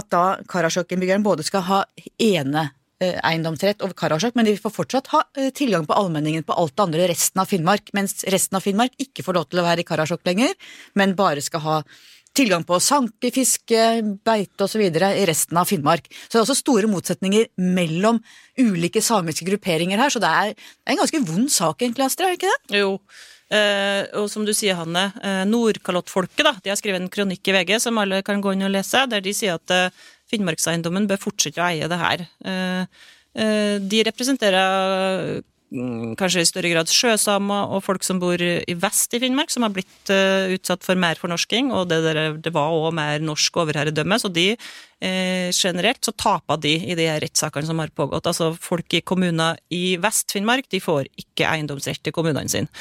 at 0.00 0.10
da 0.14 0.24
Karasjok-innbyggeren 0.48 1.26
både 1.26 1.44
skal 1.46 1.66
ha 1.68 1.84
ene 2.16 2.70
eiendomsrett 3.04 3.82
over 3.84 3.94
Karasjok, 3.96 4.36
men 4.38 4.48
de 4.48 4.56
får 4.60 4.72
fortsatt 4.72 5.10
ha 5.12 5.22
eh, 5.36 5.50
tilgang 5.56 5.86
på 5.88 5.96
allmenningen 5.96 6.46
på 6.46 6.56
alt 6.56 6.76
det 6.76 6.84
andre 6.86 7.08
resten 7.10 7.42
av 7.42 7.50
Finnmark, 7.50 7.92
mens 7.96 8.24
resten 8.32 8.56
av 8.56 8.64
Finnmark 8.64 8.96
ikke 9.02 9.24
får 9.26 9.36
lov 9.36 9.48
til 9.50 9.60
å 9.60 9.66
være 9.66 9.84
i 9.84 9.88
Karasjok 9.88 10.24
lenger, 10.28 10.54
men 10.96 11.16
bare 11.18 11.44
skal 11.44 11.64
ha 11.66 11.78
tilgang 12.36 12.66
på 12.68 12.78
sanke, 12.84 13.30
fiske, 13.32 13.84
beite 14.24 14.66
osv. 14.66 14.82
i 14.82 15.28
resten 15.28 15.56
av 15.56 15.68
Finnmark. 15.68 16.08
Så 16.26 16.34
det 16.34 16.40
er 16.40 16.44
også 16.44 16.58
store 16.58 16.90
motsetninger 16.90 17.48
mellom 17.60 18.20
ulike 18.60 19.00
samiske 19.04 19.46
grupperinger 19.48 20.00
her, 20.00 20.12
så 20.12 20.20
det 20.22 20.34
er, 20.42 20.52
en 20.86 21.00
ganske 21.00 21.22
vond 21.24 21.48
sak 21.52 21.82
egentlig, 21.82 22.08
Astrid, 22.08 22.28
er 22.28 22.36
det 22.36 22.40
ikke 22.40 22.52
det? 22.52 22.84
Jo. 22.84 22.92
Eh, 23.46 24.02
og 24.18 24.26
som 24.26 24.42
du 24.42 24.50
sier, 24.56 24.74
Hanne, 24.74 25.12
eh, 25.22 25.44
Nordkalottfolket 25.46 26.64
de 26.64 26.72
har 26.72 26.78
skrevet 26.78 26.98
en 26.98 27.12
kronikk 27.12 27.46
i 27.46 27.54
VG 27.54 27.76
som 27.84 27.98
alle 28.02 28.18
kan 28.26 28.40
gå 28.42 28.56
inn 28.56 28.66
og 28.66 28.72
lese, 28.74 29.04
der 29.06 29.22
de 29.22 29.34
sier 29.36 29.60
at 29.60 29.70
eh, 29.70 30.04
Finnmarkseiendommen 30.30 31.08
bør 31.10 31.20
fortsette 31.28 31.62
å 31.62 31.68
eie 31.68 31.90
det 31.90 32.00
her. 32.00 32.24
Eh, 32.46 33.04
eh, 33.38 33.76
de 33.78 34.00
representerer 34.08 35.38
mm, 35.70 36.16
kanskje 36.18 36.42
i 36.42 36.48
større 36.48 36.72
grad 36.72 36.90
sjøsamer 36.90 37.76
og 37.76 37.84
folk 37.86 38.06
som 38.06 38.18
bor 38.22 38.42
i 38.42 38.76
vest 38.82 39.14
i 39.14 39.22
Finnmark, 39.22 39.52
som 39.54 39.66
har 39.66 39.74
blitt 39.76 40.10
eh, 40.12 40.56
utsatt 40.56 40.86
for 40.86 40.98
mer 40.98 41.20
fornorsking, 41.20 41.70
og 41.70 41.86
det, 41.92 42.02
der, 42.08 42.20
det 42.42 42.54
var 42.54 42.74
òg 42.74 42.90
mer 42.98 43.22
norsk 43.22 43.62
overherredømme, 43.62 44.20
så 44.22 44.32
de 44.32 44.52
generelt 44.96 46.06
så 46.06 46.12
taper 46.16 46.56
de 46.56 46.70
i 46.88 46.94
de 46.96 47.04
her 47.04 47.18
rettssakene 47.20 47.68
som 47.68 47.82
har 47.82 47.90
pågått. 47.92 48.30
Altså 48.30 48.46
folk 48.56 48.94
i 48.96 49.02
kommuner 49.04 49.58
i 49.68 49.98
Vest-Finnmark 50.00 50.70
de 50.72 50.80
får 50.80 51.10
ikke 51.20 51.50
eiendomsrett 51.50 52.00
til 52.00 52.14
kommunene 52.16 52.48
sine. 52.48 52.72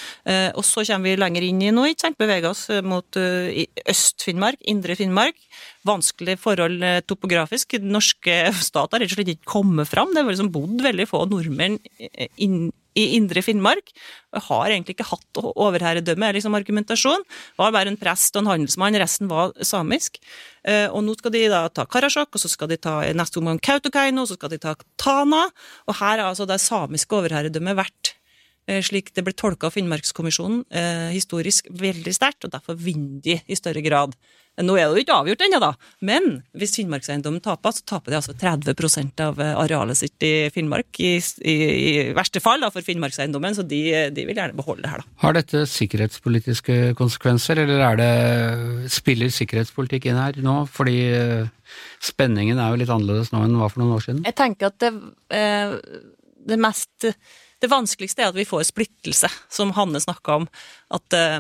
Og 0.55 0.63
så 0.63 0.86
kommer 0.88 1.12
vi 1.12 1.17
lenger 1.19 1.43
inn 1.43 1.60
i 1.60 1.73
nå, 1.75 1.89
ikke 1.91 2.05
sant, 2.05 2.17
beveger 2.23 2.47
oss 2.53 2.69
mot 2.88 3.19
i 3.19 3.67
Øst-Finnmark, 3.84 4.63
Indre 4.71 4.95
Finnmark. 4.95 5.43
Vanskelig 5.86 6.39
forhold 6.41 6.84
eh, 6.84 7.02
topografisk. 7.06 7.78
Den 7.82 7.93
norske 7.95 8.39
stat 8.69 8.95
har 8.95 9.04
rett 9.04 9.12
og 9.13 9.19
slett 9.19 9.36
ikke 9.36 9.54
kommet 9.58 9.91
fram. 9.91 10.13
Det 10.13 10.24
har 10.24 10.32
liksom 10.32 10.54
bodd 10.54 10.82
veldig 10.86 11.08
få 11.12 11.26
nordmenn 11.30 11.78
inn 12.41 12.71
i 12.95 13.06
Indre 13.17 13.43
Finnmark. 13.43 13.91
Har 14.48 14.71
egentlig 14.71 14.95
ikke 14.95 15.10
hatt 15.10 15.41
overherredømme, 15.43 16.30
er 16.30 16.38
liksom 16.38 16.56
argumentasjon. 16.58 17.26
Var 17.60 17.74
bare 17.76 17.91
en 17.91 18.00
prest 18.00 18.36
og 18.36 18.45
en 18.45 18.52
handelsmann, 18.54 18.98
resten 19.02 19.30
var 19.32 19.52
samisk. 19.60 20.19
Eh, 20.63 20.88
Og 20.88 21.04
nå 21.04 21.17
skal 21.19 21.36
de 21.36 21.45
da 21.52 21.65
ta 21.69 21.86
Karasjok, 21.86 22.34
og 22.34 22.41
så 22.41 22.52
skal 22.52 22.71
de 22.71 22.80
ta 22.80 23.02
neste 23.13 23.41
omgang 23.41 23.60
Kautokeino, 23.60 24.24
og 24.24 24.32
så 24.32 24.39
skal 24.39 24.56
de 24.56 24.62
ta 24.63 24.76
Tana. 24.98 25.50
Og 25.88 26.00
her 26.00 26.17
har 26.17 26.30
altså 26.32 26.48
det 26.48 26.62
samiske 26.63 27.19
overherredømmet 27.19 27.76
vært 27.84 28.15
slik 28.65 29.12
det 29.13 29.25
ble 29.25 29.36
tolka 29.38 29.69
av 29.69 29.75
Finnmarkskommisjonen, 29.75 30.63
eh, 30.73 31.12
historisk 31.13 31.67
veldig 31.69 32.13
sterkt, 32.15 32.47
og 32.47 32.56
derfor 32.56 32.80
vinner 32.80 33.21
de 33.21 33.39
i 33.45 33.58
større 33.58 33.84
grad. 33.86 34.15
Nå 34.63 34.78
er 34.80 34.88
det 34.88 34.95
jo 34.95 35.04
ikke 35.04 35.15
avgjort 35.19 35.41
ennå, 35.43 35.58
da, 35.60 35.71
men 36.08 36.28
hvis 36.56 36.78
Finnmarkseiendommen 36.78 37.43
taper, 37.43 37.73
så 37.75 37.84
taper 37.91 38.13
de 38.13 38.19
altså 38.21 38.36
30 38.39 39.19
av 39.25 39.41
eh, 39.43 39.51
arealet 39.60 39.99
sitt 39.99 40.23
i 40.23 40.47
Finnmark, 40.56 40.95
i, 41.04 41.17
i, 41.19 41.56
i 41.75 41.91
verste 42.15 42.39
fall 42.43 42.63
da, 42.63 42.69
for 42.71 42.86
Finnmarkseiendommen, 42.86 43.58
så 43.58 43.65
de, 43.67 43.82
de 44.15 44.25
vil 44.30 44.39
gjerne 44.39 44.56
beholde 44.56 44.86
det 44.86 44.93
her, 44.93 45.04
da. 45.04 45.19
Har 45.25 45.36
dette 45.36 45.65
sikkerhetspolitiske 45.67 46.95
konsekvenser, 46.95 47.65
eller 47.65 47.84
er 47.89 47.99
det, 47.99 48.12
spiller 48.95 49.34
sikkerhetspolitikk 49.34 50.08
inn 50.08 50.21
her 50.23 50.39
nå? 50.45 50.62
Fordi 50.71 50.99
eh, 51.12 51.51
spenningen 52.04 52.62
er 52.62 52.71
jo 52.71 52.80
litt 52.80 52.93
annerledes 52.95 53.34
nå 53.34 53.43
enn 53.43 53.58
den 53.58 53.63
var 53.63 53.73
for 53.73 53.84
noen 53.84 53.97
år 53.97 54.08
siden. 54.08 54.23
Jeg 54.23 54.39
tenker 54.39 54.71
at 54.71 54.80
det, 54.86 54.93
eh, 55.36 55.75
det 56.47 56.62
mest 56.63 57.12
det 57.63 57.71
vanskeligste 57.71 58.23
er 58.23 58.31
at 58.31 58.37
vi 58.37 58.47
får 58.47 58.65
splittelse, 58.67 59.29
som 59.51 59.71
Hanne 59.77 60.01
snakka 60.03 60.41
om. 60.41 60.47
At 60.93 61.15
eh, 61.15 61.39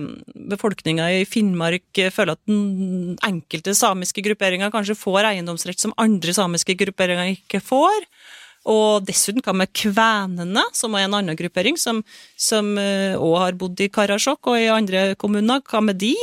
befolkninga 0.51 1.09
i 1.17 1.25
Finnmark 1.27 1.99
eh, 2.01 2.13
føler 2.13 2.37
at 2.37 3.27
enkelte 3.27 3.75
samiske 3.75 4.23
grupperinger 4.25 4.73
kanskje 4.73 4.97
får 4.99 5.31
eiendomsrett 5.33 5.81
som 5.81 5.95
andre 6.01 6.35
samiske 6.35 6.77
grupperinger 6.79 7.35
ikke 7.35 7.61
får. 7.63 8.07
Og 8.71 9.05
dessuten 9.05 9.43
hva 9.45 9.53
med 9.53 9.69
kvenene, 9.77 10.63
som 10.73 10.95
er 10.97 11.05
en 11.05 11.19
annen 11.19 11.37
gruppering, 11.37 11.77
som 11.77 12.01
òg 12.73 13.35
har 13.43 13.59
bodd 13.59 13.83
i 13.83 13.91
Karasjok 13.93 14.49
og 14.49 14.57
i 14.57 14.71
andre 14.73 15.11
kommuner. 15.21 15.61
Hva 15.69 15.83
med 15.85 15.99
de? 16.01 16.15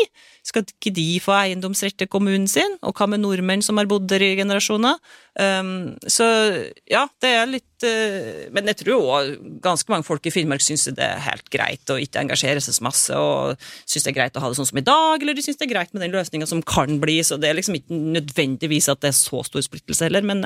Skal 0.43 0.65
ikke 0.67 0.91
de 0.95 1.07
få 1.23 1.35
eiendomsrett 1.37 1.95
til 2.01 2.11
kommunen 2.11 2.49
sin? 2.51 2.75
Og 2.83 2.97
hva 2.99 3.07
med 3.11 3.23
nordmenn 3.23 3.63
som 3.63 3.79
har 3.79 3.87
bodd 3.91 4.09
der 4.11 4.25
i 4.27 4.35
generasjoner? 4.41 4.99
Um, 5.39 5.95
så 6.11 6.27
ja, 6.91 7.07
det 7.25 7.29
er 7.33 7.47
litt 7.49 7.87
uh, 7.89 8.51
Men 8.53 8.67
jeg 8.69 8.83
tror 8.83 9.07
òg 9.17 9.31
ganske 9.65 9.89
mange 9.89 10.05
folk 10.05 10.27
i 10.29 10.33
Finnmark 10.35 10.61
syns 10.61 10.85
det 10.93 11.07
er 11.07 11.23
helt 11.25 11.49
greit 11.49 11.89
å 11.89 11.97
ikke 11.97 12.21
engasjere 12.21 12.61
seg 12.61 12.77
så 12.77 12.85
masse, 12.85 13.17
og 13.17 13.57
syns 13.89 14.05
det 14.05 14.13
er 14.13 14.19
greit 14.19 14.37
å 14.37 14.43
ha 14.45 14.51
det 14.51 14.59
sånn 14.59 14.69
som 14.69 14.83
i 14.83 14.85
dag, 14.85 15.23
eller 15.23 15.39
de 15.39 15.45
syns 15.47 15.57
det 15.57 15.71
er 15.71 15.73
greit 15.73 15.95
med 15.95 16.05
den 16.05 16.13
løsninga 16.13 16.51
som 16.51 16.61
kan 16.61 17.01
bli, 17.01 17.17
så 17.25 17.39
det 17.41 17.49
er 17.49 17.57
liksom 17.57 17.79
ikke 17.79 18.03
nødvendigvis 18.19 18.91
at 18.93 19.01
det 19.01 19.13
er 19.13 19.17
så 19.17 19.41
stor 19.47 19.65
splittelse 19.65 20.05
heller, 20.05 20.27
men 20.27 20.45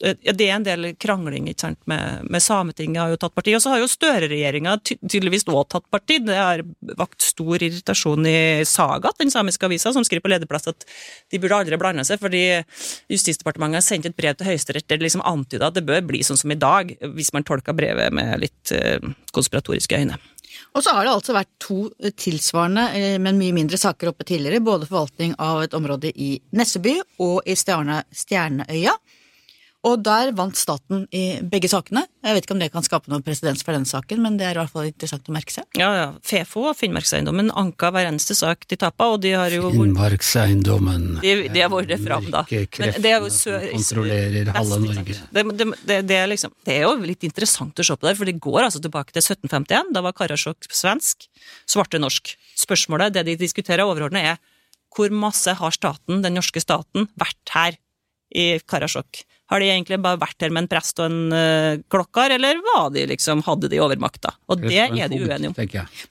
ja, 0.00 0.32
det 0.32 0.46
er 0.46 0.54
en 0.54 0.64
del 0.64 0.92
krangling 1.00 1.50
ikke 1.50 1.66
sant, 1.66 1.80
med, 1.90 2.30
med 2.30 2.44
Sametinget 2.44 3.02
har 3.02 3.12
jo 3.12 3.18
tatt 3.20 3.34
parti, 3.36 3.56
og 3.56 3.64
så 3.64 3.74
har 3.74 3.82
jo 3.82 3.90
Støre-regjeringa 3.90 4.78
ty 4.86 4.96
tydeligvis 5.02 5.44
òg 5.50 5.66
tatt 5.74 5.88
parti. 5.92 6.20
Det 6.24 6.38
har 6.38 6.62
vakt 6.96 7.24
stor 7.24 7.60
irritasjon 7.60 8.28
i 8.30 8.38
Sagat, 8.68 9.18
den 9.20 9.29
samiske 9.32 9.68
avisa, 9.68 9.92
som 9.94 10.04
skriver 10.06 10.24
på 10.24 10.32
lederplass 10.32 10.70
at 10.70 10.86
de 11.30 11.40
burde 11.42 11.60
aldri 11.60 11.78
blande 11.80 12.04
seg, 12.06 12.20
fordi 12.22 12.42
Justisdepartementet 13.10 13.80
har 13.80 13.86
sendt 13.86 14.10
et 14.10 14.16
brev 14.16 14.36
til 14.38 14.50
Høyesterett 14.50 14.88
der 14.88 15.00
det 15.00 15.08
liksom 15.08 15.24
antyda 15.26 15.70
at 15.70 15.78
det 15.78 15.86
bør 15.88 16.02
bli 16.10 16.22
sånn 16.26 16.40
som 16.40 16.52
i 16.52 16.58
dag, 16.58 16.92
hvis 17.16 17.32
man 17.36 17.46
tolker 17.46 17.76
brevet 17.76 18.14
med 18.14 18.36
litt 18.42 18.74
eh, 18.76 19.00
konspiratoriske 19.34 20.00
øyne. 20.00 20.18
Og 20.76 20.84
så 20.84 20.94
har 20.94 21.06
det 21.06 21.12
altså 21.12 21.34
vært 21.34 21.50
to 21.62 21.78
tilsvarende, 22.20 22.84
eh, 22.94 23.16
men 23.22 23.38
mye 23.40 23.54
mindre 23.56 23.78
saker 23.80 24.12
oppe 24.12 24.26
tidligere, 24.26 24.62
både 24.62 24.88
forvaltning 24.90 25.34
av 25.42 25.64
et 25.64 25.74
område 25.76 26.12
i 26.14 26.36
Nesseby 26.56 26.98
og 27.22 27.46
i 27.46 27.56
Stjerne, 27.58 28.02
Stjerneøya. 28.14 28.94
Og 29.88 30.02
der 30.04 30.28
vant 30.36 30.58
staten 30.60 31.06
i 31.16 31.38
begge 31.40 31.68
sakene. 31.72 32.02
Jeg 32.20 32.36
vet 32.36 32.44
ikke 32.44 32.52
om 32.52 32.58
det 32.60 32.66
kan 32.74 32.84
skape 32.84 33.08
noen 33.08 33.22
presedens 33.24 33.62
for 33.64 33.72
den 33.72 33.86
saken, 33.88 34.18
men 34.20 34.34
det 34.36 34.44
er 34.44 34.58
i 34.58 34.60
hvert 34.60 34.72
fall 34.74 34.88
interessant 34.90 35.30
å 35.30 35.32
merke 35.32 35.54
seg. 35.54 35.64
Ja, 35.80 35.88
ja. 35.96 36.08
Fefo 36.26 36.66
og 36.68 36.76
Finnmarkseiendommen 36.76 37.48
anka 37.56 37.88
hver 37.94 38.10
eneste 38.10 38.36
sak 38.36 38.66
de 38.68 38.76
tappa, 38.82 39.08
og 39.14 39.22
de 39.24 39.32
har 39.40 39.48
jo 39.54 39.70
Finnmarkseiendommen. 39.72 41.06
De, 41.24 41.32
de 41.48 41.62
har 41.64 41.72
vært 41.72 41.94
fram, 42.04 42.28
da. 42.34 42.42
Men 42.50 43.00
det 43.00 43.14
er 43.14 43.24
jo 43.24 43.32
sør- 43.32 43.64
kontrollerer 43.72 44.52
halve 44.58 44.80
Norge. 44.84 45.16
Det, 45.32 45.46
det, 45.48 45.68
det, 45.88 45.98
det, 46.12 46.20
er 46.20 46.28
liksom, 46.34 46.52
det 46.68 46.76
er 46.76 46.84
jo 46.84 46.92
litt 47.00 47.24
interessant 47.30 47.80
å 47.80 47.88
se 47.88 47.96
på 47.96 48.10
der, 48.10 48.20
for 48.20 48.28
det 48.28 48.36
går 48.36 48.66
altså 48.66 48.84
tilbake 48.84 49.16
til 49.16 49.24
1751. 49.24 49.94
Da 49.96 50.04
var 50.04 50.16
Karasjok 50.20 50.68
svensk, 50.68 51.24
Svarte 51.64 52.02
norsk. 52.02 52.34
Spørsmålet, 52.66 53.16
det 53.16 53.24
de 53.32 53.38
diskuterer 53.40 53.88
overordnet, 53.88 54.34
er 54.34 54.92
hvor 54.92 55.08
masse 55.14 55.56
har 55.56 55.72
staten, 55.72 56.20
den 56.20 56.36
norske 56.36 56.60
staten, 56.60 57.08
vært 57.16 57.56
her 57.56 57.80
i 58.36 58.50
Karasjok? 58.68 59.24
Har 59.50 59.62
de 59.62 59.70
egentlig 59.70 59.98
bare 60.02 60.20
vært 60.20 60.44
her 60.44 60.52
med 60.54 60.64
en 60.64 60.70
prest 60.70 61.00
og 61.02 61.08
en 61.10 61.34
uh, 61.34 61.80
klokker, 61.90 62.36
eller 62.36 62.60
var 62.68 62.92
de 62.94 63.06
liksom, 63.10 63.42
hadde 63.46 63.70
de 63.72 63.80
overmakta? 63.82 64.32
Og 64.50 64.62
det 64.62 64.76
er 64.78 65.10
de 65.10 65.18
uenige 65.18 65.50
om. 65.50 65.56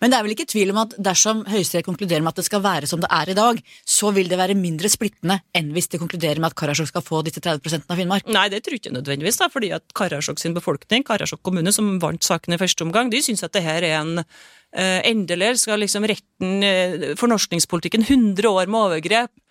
Men 0.01 0.11
det 0.11 0.17
er 0.17 0.25
vel 0.27 0.35
ikke 0.35 0.47
tvil 0.49 0.73
om 0.73 0.81
at 0.83 0.95
dersom 0.99 1.45
Høyesterett 1.47 1.87
konkluderer 1.87 2.25
med 2.25 2.33
at 2.33 2.41
det 2.41 2.47
skal 2.49 2.63
være 2.65 2.89
som 2.89 3.03
det 3.03 3.11
er 3.15 3.31
i 3.31 3.37
dag, 3.37 3.61
så 3.87 4.11
vil 4.15 4.27
det 4.31 4.39
være 4.39 4.57
mindre 4.59 4.91
splittende 4.91 5.39
enn 5.55 5.71
hvis 5.75 5.87
de 5.93 6.01
konkluderer 6.01 6.41
med 6.41 6.51
at 6.51 6.59
Karasjok 6.59 6.91
skal 6.91 7.05
få 7.05 7.23
disse 7.27 7.43
30% 7.45 7.87
av 7.87 7.99
Finnmark. 7.99 8.27
Nei, 8.27 8.47
det 8.51 8.63
tror 8.65 8.75
jeg 8.75 8.83
ikke 8.83 8.95
nødvendigvis, 8.97 9.39
da, 9.41 9.49
fordi 9.53 9.71
at 9.77 9.87
Karasjok 9.97 10.41
sin 10.41 10.57
befolkning, 10.57 11.07
Karasjok 11.07 11.43
kommune, 11.45 11.73
som 11.75 11.95
vant 12.03 12.25
saken 12.25 12.55
i 12.55 12.61
første 12.61 12.85
omgang, 12.87 13.11
de 13.13 13.23
syns 13.23 13.45
at 13.47 13.55
det 13.55 13.63
her 13.65 13.85
er 13.87 14.01
en 14.01 14.17
eh, 14.19 14.99
Endelig 15.09 15.55
skal 15.63 15.81
liksom 15.81 16.05
retten, 16.09 16.59
uh, 16.63 17.13
fornorskningspolitikken, 17.19 18.05
100 18.05 18.49
år 18.49 18.67
med 18.67 18.79
overgrep, 18.83 19.31
eh, 19.31 19.48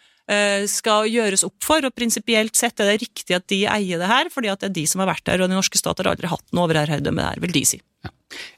skal 0.68 1.06
gjøres 1.08 1.40
opp 1.46 1.64
for, 1.64 1.80
og 1.88 1.94
prinsipielt 1.96 2.52
sett 2.58 2.82
er 2.84 2.90
det 2.90 2.98
riktig 3.06 3.32
at 3.32 3.46
de 3.48 3.62
eier 3.64 3.96
det 3.96 4.10
her, 4.10 4.28
fordi 4.28 4.50
at 4.52 4.60
det 4.60 4.68
er 4.68 4.74
de 4.76 4.84
som 4.90 5.00
har 5.00 5.08
vært 5.08 5.24
der, 5.24 5.40
og 5.40 5.48
den 5.48 5.56
norske 5.56 5.80
stat 5.80 6.02
har 6.02 6.10
aldri 6.12 6.28
hatt 6.28 6.44
noe 6.52 6.66
overherredømme 6.66 7.24
der, 7.24 7.40
vil 7.40 7.54
de 7.56 7.64
si. 7.64 7.80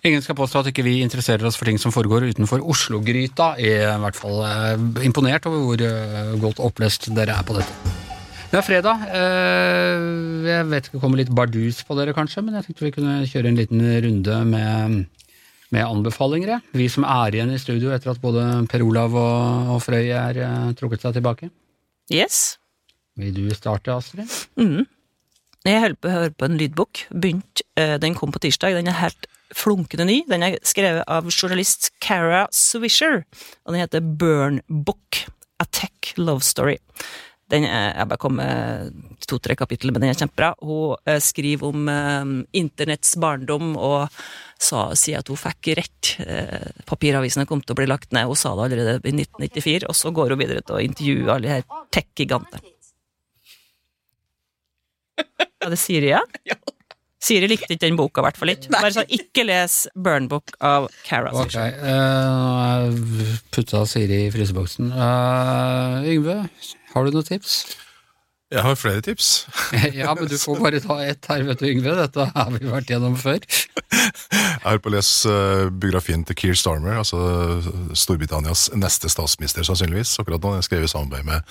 Ingen 0.02 0.22
skal 0.24 0.36
påstå 0.38 0.62
at 0.62 0.68
ikke 0.72 0.84
vi 0.86 0.98
interesserer 1.04 1.46
oss 1.46 1.58
for 1.58 1.68
ting 1.68 1.78
som 1.78 1.92
foregår 1.94 2.26
utenfor 2.32 2.62
Oslo-gryta. 2.72 3.52
Er 3.60 3.86
i 3.92 4.02
hvert 4.02 4.18
fall 4.18 4.42
eh, 4.46 5.04
imponert 5.06 5.46
over 5.46 5.62
hvor 5.62 5.84
eh, 5.86 6.32
godt 6.42 6.62
opplest 6.64 7.10
dere 7.14 7.36
er 7.38 7.46
på 7.46 7.56
dette. 7.58 7.96
Det 8.50 8.58
er 8.58 8.66
fredag. 8.66 9.04
Eh, 9.14 10.08
jeg 10.48 10.68
vet 10.72 10.88
ikke, 10.88 10.96
det 10.96 11.02
kommer 11.04 11.22
litt 11.22 11.34
bardus 11.36 11.84
på 11.86 11.96
dere 11.98 12.16
kanskje, 12.16 12.42
men 12.42 12.58
jeg 12.58 12.66
tenkte 12.66 12.88
vi 12.88 12.94
kunne 12.96 13.20
kjøre 13.30 13.52
en 13.52 13.60
liten 13.60 13.84
runde 14.06 14.40
med, 14.50 14.96
med 15.74 15.86
anbefalinger. 15.86 16.54
jeg. 16.56 16.60
Vi 16.76 16.88
som 16.92 17.06
er 17.06 17.34
igjen 17.34 17.52
i 17.54 17.58
studio 17.62 17.92
etter 17.94 18.12
at 18.12 18.22
både 18.22 18.44
Per 18.70 18.84
Olav 18.86 19.14
og, 19.14 19.74
og 19.76 19.82
Frøy 19.84 20.10
er 20.10 20.40
uh, 20.42 20.70
trukket 20.78 21.04
seg 21.04 21.16
tilbake. 21.18 21.50
Yes. 22.10 22.58
Vil 23.20 23.34
du 23.36 23.54
starte, 23.54 23.94
Astrid? 23.94 24.30
Mm. 24.58 24.86
Jeg 25.66 25.82
holder 25.82 26.00
på 26.00 26.08
å 26.08 26.14
høre 26.14 26.32
på 26.34 26.48
en 26.48 26.56
lydbok. 26.58 27.04
Begynt, 27.12 27.62
uh, 27.78 27.96
den 28.02 28.16
kom 28.18 28.34
på 28.34 28.42
tirsdag. 28.42 28.78
Den 28.78 28.90
er 28.90 28.98
helt 29.02 29.30
flunkende 29.54 30.06
ny. 30.08 30.20
Den 30.30 30.46
er 30.46 30.58
skrevet 30.66 31.06
av 31.10 31.28
journalist 31.30 31.90
Cara 32.02 32.46
Swisher, 32.54 33.24
og 33.64 33.74
den 33.74 33.82
heter 33.84 34.02
Burn 34.02 34.62
Book. 34.68 35.24
A 35.60 35.66
Tech 35.68 36.14
Love 36.16 36.40
Story. 36.40 36.78
Den 37.50 37.66
er, 37.66 37.88
jeg 37.98 38.10
bare 38.12 38.20
kom 38.22 38.36
med 38.38 38.92
to-tre 39.26 39.56
kapitler, 39.58 39.94
men 39.94 40.04
den 40.04 40.12
er 40.12 40.18
kjempebra. 40.18 40.52
Hun 40.62 40.96
eh, 41.08 41.18
skriver 41.22 41.72
om 41.72 41.90
eh, 41.90 42.32
internetts 42.60 43.16
barndom 43.20 43.74
og 43.74 44.20
sa, 44.60 44.90
sier 44.98 45.20
at 45.20 45.30
hun 45.30 45.40
fikk 45.40 45.72
rett. 45.80 46.14
Eh, 46.22 46.70
papiravisene 46.88 47.48
kom 47.50 47.62
til 47.64 47.74
å 47.74 47.80
bli 47.80 47.88
lagt 47.90 48.14
ned, 48.14 48.30
hun 48.30 48.38
sa 48.38 48.54
det 48.54 48.68
allerede 48.68 48.98
i 49.02 49.14
1994, 49.16 49.88
og 49.90 49.98
så 49.98 50.14
går 50.14 50.34
hun 50.34 50.42
videre 50.42 50.64
til 50.64 50.78
å 50.78 50.84
intervjue 50.84 51.32
alle 51.34 51.48
de 51.48 51.56
her 51.58 51.88
tech-gigantene. 51.94 52.62
Er 55.60 55.72
det 55.72 55.80
Siri, 55.80 56.12
ja? 56.14 56.22
Siri 57.20 57.50
likte 57.50 57.74
ikke 57.74 57.84
den 57.84 57.98
boka, 57.98 58.22
i 58.22 58.24
hvert 58.24 58.38
fall 58.40 58.52
ikke. 58.54 58.70
Bare 58.72 58.94
sånn, 58.94 59.10
ikke 59.12 59.44
les 59.44 59.82
Burn 59.92 60.28
Book 60.30 60.54
av 60.64 60.86
Cara. 61.04 61.34
Ok, 61.36 61.58
uh, 61.84 62.88
putta 63.52 63.82
Siri 63.90 64.22
i 64.24 64.30
fryseboksen. 64.32 64.88
Uh, 64.94 66.08
Yngve, 66.08 66.38
har 66.94 67.06
du 67.06 67.14
noen 67.14 67.26
tips? 67.26 67.62
Jeg 68.50 68.64
har 68.66 68.74
flere 68.74 68.98
tips. 69.06 69.26
ja, 69.94 70.10
men 70.18 70.26
du 70.26 70.34
får 70.34 70.58
bare 70.58 70.80
ta 70.82 70.96
ett 71.06 71.26
her, 71.30 71.44
vet 71.46 71.60
du, 71.62 71.68
Yngve. 71.68 71.92
Dette 71.94 72.24
har 72.32 72.48
vi 72.50 72.66
vært 72.66 72.88
gjennom 72.90 73.14
før. 73.18 73.38
Jeg 73.46 74.64
har 74.64 74.80
på 74.82 74.90
å 74.90 74.94
lese 74.96 75.30
eh, 75.30 75.68
biografien 75.70 76.24
til 76.26 76.34
Keir 76.38 76.56
Starmer, 76.58 76.96
altså 76.98 77.20
Storbritannias 77.94 78.66
neste 78.74 79.06
statsminister, 79.12 79.62
sannsynligvis. 79.66 80.16
Akkurat 80.18 80.42
nå. 80.42 80.56
Den 80.56 80.64
er 80.64 80.66
skrevet 80.66 80.88
i 80.88 80.90
samarbeid 80.90 81.28
med 81.28 81.46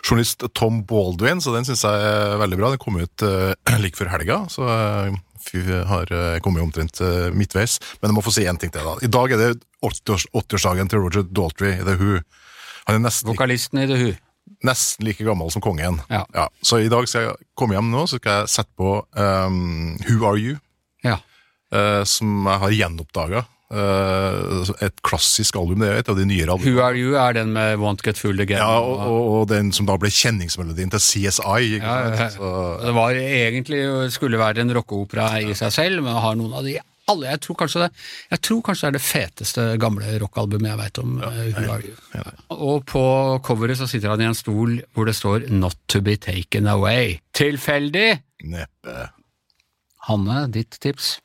journalist 0.00 0.46
Tom 0.56 0.80
Baldwin, 0.88 1.42
så 1.44 1.52
den 1.52 1.68
syns 1.68 1.84
jeg 1.84 2.06
er 2.08 2.40
veldig 2.40 2.58
bra. 2.62 2.70
Den 2.72 2.80
kom 2.80 2.96
ut 2.96 3.24
uh, 3.28 3.52
like 3.84 4.00
før 4.00 4.12
helga, 4.14 4.38
så 4.48 4.64
uh, 4.64 5.74
har 5.90 6.12
kommet 6.44 6.64
omtrent 6.64 7.02
midtveis. 7.36 7.76
Men 8.00 8.10
jeg 8.10 8.16
må 8.16 8.24
få 8.24 8.32
si 8.34 8.46
én 8.48 8.56
ting 8.60 8.72
til. 8.72 8.84
da. 8.84 8.96
I 9.04 9.12
dag 9.12 9.32
er 9.36 9.42
det 9.42 9.52
80-årsdagen 9.84 10.88
til 10.88 11.04
Roger 11.04 11.28
Daltrey 11.28 11.76
i 11.76 11.84
The 11.84 11.96
Who. 12.00 12.18
Han 12.88 12.98
er 12.98 13.04
nesten 13.04 13.30
Vokalisten 13.30 13.80
i 13.80 13.86
The 13.88 14.00
Who 14.00 14.10
nesten 14.66 15.06
like 15.06 15.24
gammel 15.24 15.50
som 15.54 15.62
kongen. 15.62 16.00
Ja. 16.10 16.24
Ja, 16.34 16.48
så 16.62 16.80
i 16.82 16.88
dag 16.90 17.06
skal 17.10 17.28
jeg 17.28 17.36
komme 17.58 17.76
hjem 17.78 17.92
nå, 17.92 18.06
så 18.10 18.18
skal 18.20 18.42
jeg 18.42 18.54
sette 18.56 18.74
på 18.78 18.96
um, 19.18 19.94
Who 20.06 20.24
Are 20.26 20.38
You, 20.40 20.56
Ja. 21.06 21.18
uh, 21.74 22.02
som 22.08 22.48
jeg 22.48 22.64
har 22.64 22.74
gjenoppdaga. 22.80 23.44
Uh, 23.68 24.64
et 24.80 24.96
klassisk 25.04 25.58
album. 25.60 25.82
Det 25.84 25.90
er 25.92 25.98
et 26.00 26.08
av 26.08 26.16
de 26.16 26.24
nyere 26.24 26.54
Who. 26.56 26.78
Are 26.80 26.96
You 26.96 27.18
er 27.20 27.34
den 27.36 27.50
med 27.52 27.76
Won't 27.82 28.00
Get 28.02 28.16
Fooled 28.16 28.40
Again. 28.40 28.62
Ja, 28.64 28.78
og, 28.80 29.02
og, 29.04 29.26
og 29.42 29.48
den 29.50 29.68
som 29.76 29.84
da 29.86 29.98
ble 30.00 30.08
kjenningsmelodien 30.08 30.88
til 30.94 31.02
CSI. 31.04 31.74
Ikke 31.76 31.84
ja. 31.84 32.14
sant? 32.16 32.38
Så, 32.38 32.52
Det 32.86 32.94
var 32.96 33.18
egentlig 33.20 33.82
skulle 34.14 34.40
være 34.40 34.64
en 34.64 34.72
rockeopera 34.78 35.34
i 35.44 35.52
seg 35.58 35.74
selv, 35.76 36.00
men 36.06 36.16
har 36.16 36.38
noen 36.40 36.56
av 36.56 36.64
de 36.64 36.78
alle, 37.08 37.26
jeg 37.32 37.40
tror 37.44 37.56
kanskje 37.62 37.82
det 37.84 37.90
Jeg 38.30 38.40
tror 38.46 38.62
kanskje 38.68 38.80
det 38.82 38.88
er 38.88 38.96
det 38.98 39.04
feteste 39.06 39.66
gamle 39.82 40.18
rockealbumet 40.22 40.70
jeg 40.70 40.80
veit 40.82 40.98
om. 41.02 41.14
Ja, 41.22 41.30
ja, 41.30 41.44
ja, 41.66 41.78
You. 41.88 42.32
Og 42.50 42.84
på 42.86 43.04
coveret 43.46 43.78
så 43.80 43.86
sitter 43.90 44.10
han 44.14 44.20
i 44.20 44.28
en 44.30 44.34
stol 44.38 44.80
hvor 44.94 45.04
det 45.08 45.14
står 45.16 45.48
'Not 45.50 45.76
to 45.88 46.00
be 46.00 46.16
taken 46.16 46.66
away'. 46.66 47.20
Tilfeldig! 47.32 48.22
neppe. 48.44 49.08
Hanne, 50.08 50.46
ditt 50.52 50.78
tips? 50.80 51.18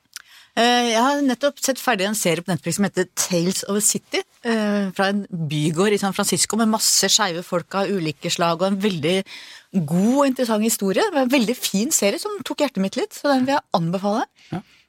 Eh, 0.55 0.91
Jeg 0.93 1.01
har 1.01 1.21
nettopp 1.25 1.57
sett 1.59 1.79
ferdig 1.81 2.05
en 2.05 2.15
serie 2.17 2.43
på 2.45 2.51
Netflix 2.51 2.75
som 2.77 2.85
heter 2.85 3.07
Tales 3.17 3.63
of 3.69 3.77
a 3.77 3.81
City. 3.81 4.21
eh, 4.43 4.91
Fra 4.93 5.07
en 5.09 5.25
bygård 5.29 5.93
i 5.93 5.97
San 5.97 6.13
Francisco 6.13 6.57
med 6.57 6.67
masse 6.69 7.09
skeive 7.09 7.43
folk 7.43 7.73
av 7.75 7.87
ulike 7.89 8.29
slag 8.29 8.61
og 8.61 8.67
en 8.67 8.81
veldig 8.81 9.23
god 9.85 10.17
og 10.19 10.27
interessant 10.27 10.61
historie. 10.63 11.01
Det 11.01 11.13
var 11.13 11.21
En 11.21 11.29
veldig 11.33 11.55
fin 11.57 11.89
serie 11.91 12.19
som 12.19 12.31
tok 12.45 12.57
hjertet 12.61 12.81
mitt 12.83 12.95
litt, 12.95 13.13
så 13.13 13.33
den 13.33 13.45
vil 13.47 13.55
jeg 13.55 13.63
anbefale. 13.73 14.25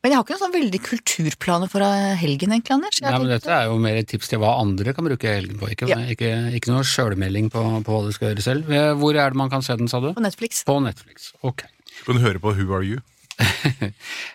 Men 0.04 0.12
jeg 0.12 0.18
har 0.20 0.24
ikke 0.26 0.34
noen 0.34 0.42
sånn 0.44 0.52
veldig 0.58 0.80
kulturplaner 0.84 1.70
for 1.72 1.80
helgen, 2.20 2.52
egentlig, 2.52 2.74
Anders. 2.76 2.98
Nei, 3.00 3.12
men 3.16 3.30
Dette 3.32 3.48
er 3.56 3.70
jo 3.70 3.78
mer 3.80 3.96
et 4.02 4.10
tips 4.10 4.28
til 4.28 4.42
hva 4.42 4.50
andre 4.60 4.92
kan 4.92 5.06
bruke 5.08 5.30
helgen 5.32 5.56
på. 5.56 5.70
Ikke, 5.72 5.88
Ja. 5.88 5.96
ikke, 6.12 6.28
ikke 6.58 6.74
noe 6.74 6.84
sjølmelding 6.84 7.48
på, 7.54 7.62
på 7.86 7.94
hva 7.96 8.02
du 8.04 8.12
skal 8.12 8.34
gjøre 8.34 8.44
selv. 8.44 8.68
Eh, 8.68 8.92
Hvor 9.00 9.16
er 9.16 9.32
det 9.32 9.40
man 9.40 9.48
kan 9.48 9.64
se 9.64 9.72
den, 9.80 9.88
sa 9.88 10.00
du? 10.04 10.12
på 10.12 10.20
Netflix. 10.20 10.60
På 10.68 10.76
Netflix. 10.84 11.32
Ok. 11.42 11.64
Kan 12.04 12.20
du 12.20 12.20
høre 12.20 12.38
på 12.38 12.52
Who 12.52 12.68
Are 12.76 12.84
You? 12.84 13.00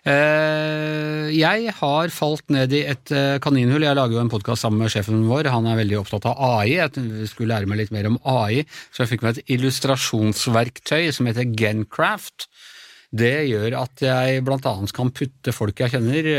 Eh, 0.09 1.27
jeg 1.35 1.71
har 1.77 2.09
falt 2.13 2.49
ned 2.53 2.71
i 2.73 2.81
et 2.89 3.11
eh, 3.13 3.37
kaninhull. 3.43 3.83
Jeg 3.85 3.97
lager 3.97 4.15
jo 4.17 4.21
en 4.23 4.31
podkast 4.31 4.63
sammen 4.65 4.81
med 4.81 4.89
sjefen 4.93 5.21
vår. 5.29 5.49
Han 5.53 5.67
er 5.69 5.77
veldig 5.83 5.99
opptatt 6.01 6.25
av 6.31 6.39
AI. 6.39 6.71
Jeg 6.79 7.27
skulle 7.29 7.51
lære 7.53 7.69
meg 7.69 7.81
litt 7.83 7.93
mer 7.93 8.07
om 8.09 8.17
AI, 8.25 8.63
så 8.89 9.03
jeg 9.03 9.11
fikk 9.13 9.25
meg 9.27 9.37
et 9.37 9.53
illustrasjonsverktøy 9.57 11.11
som 11.15 11.29
heter 11.29 11.45
Gencraft. 11.59 12.47
Det 13.09 13.33
gjør 13.49 13.73
at 13.79 14.03
jeg 14.05 14.43
annet 14.45 14.93
kan 14.93 15.09
putte 15.09 15.53
folk 15.55 15.81
jeg 15.81 15.95
kjenner 15.95 16.29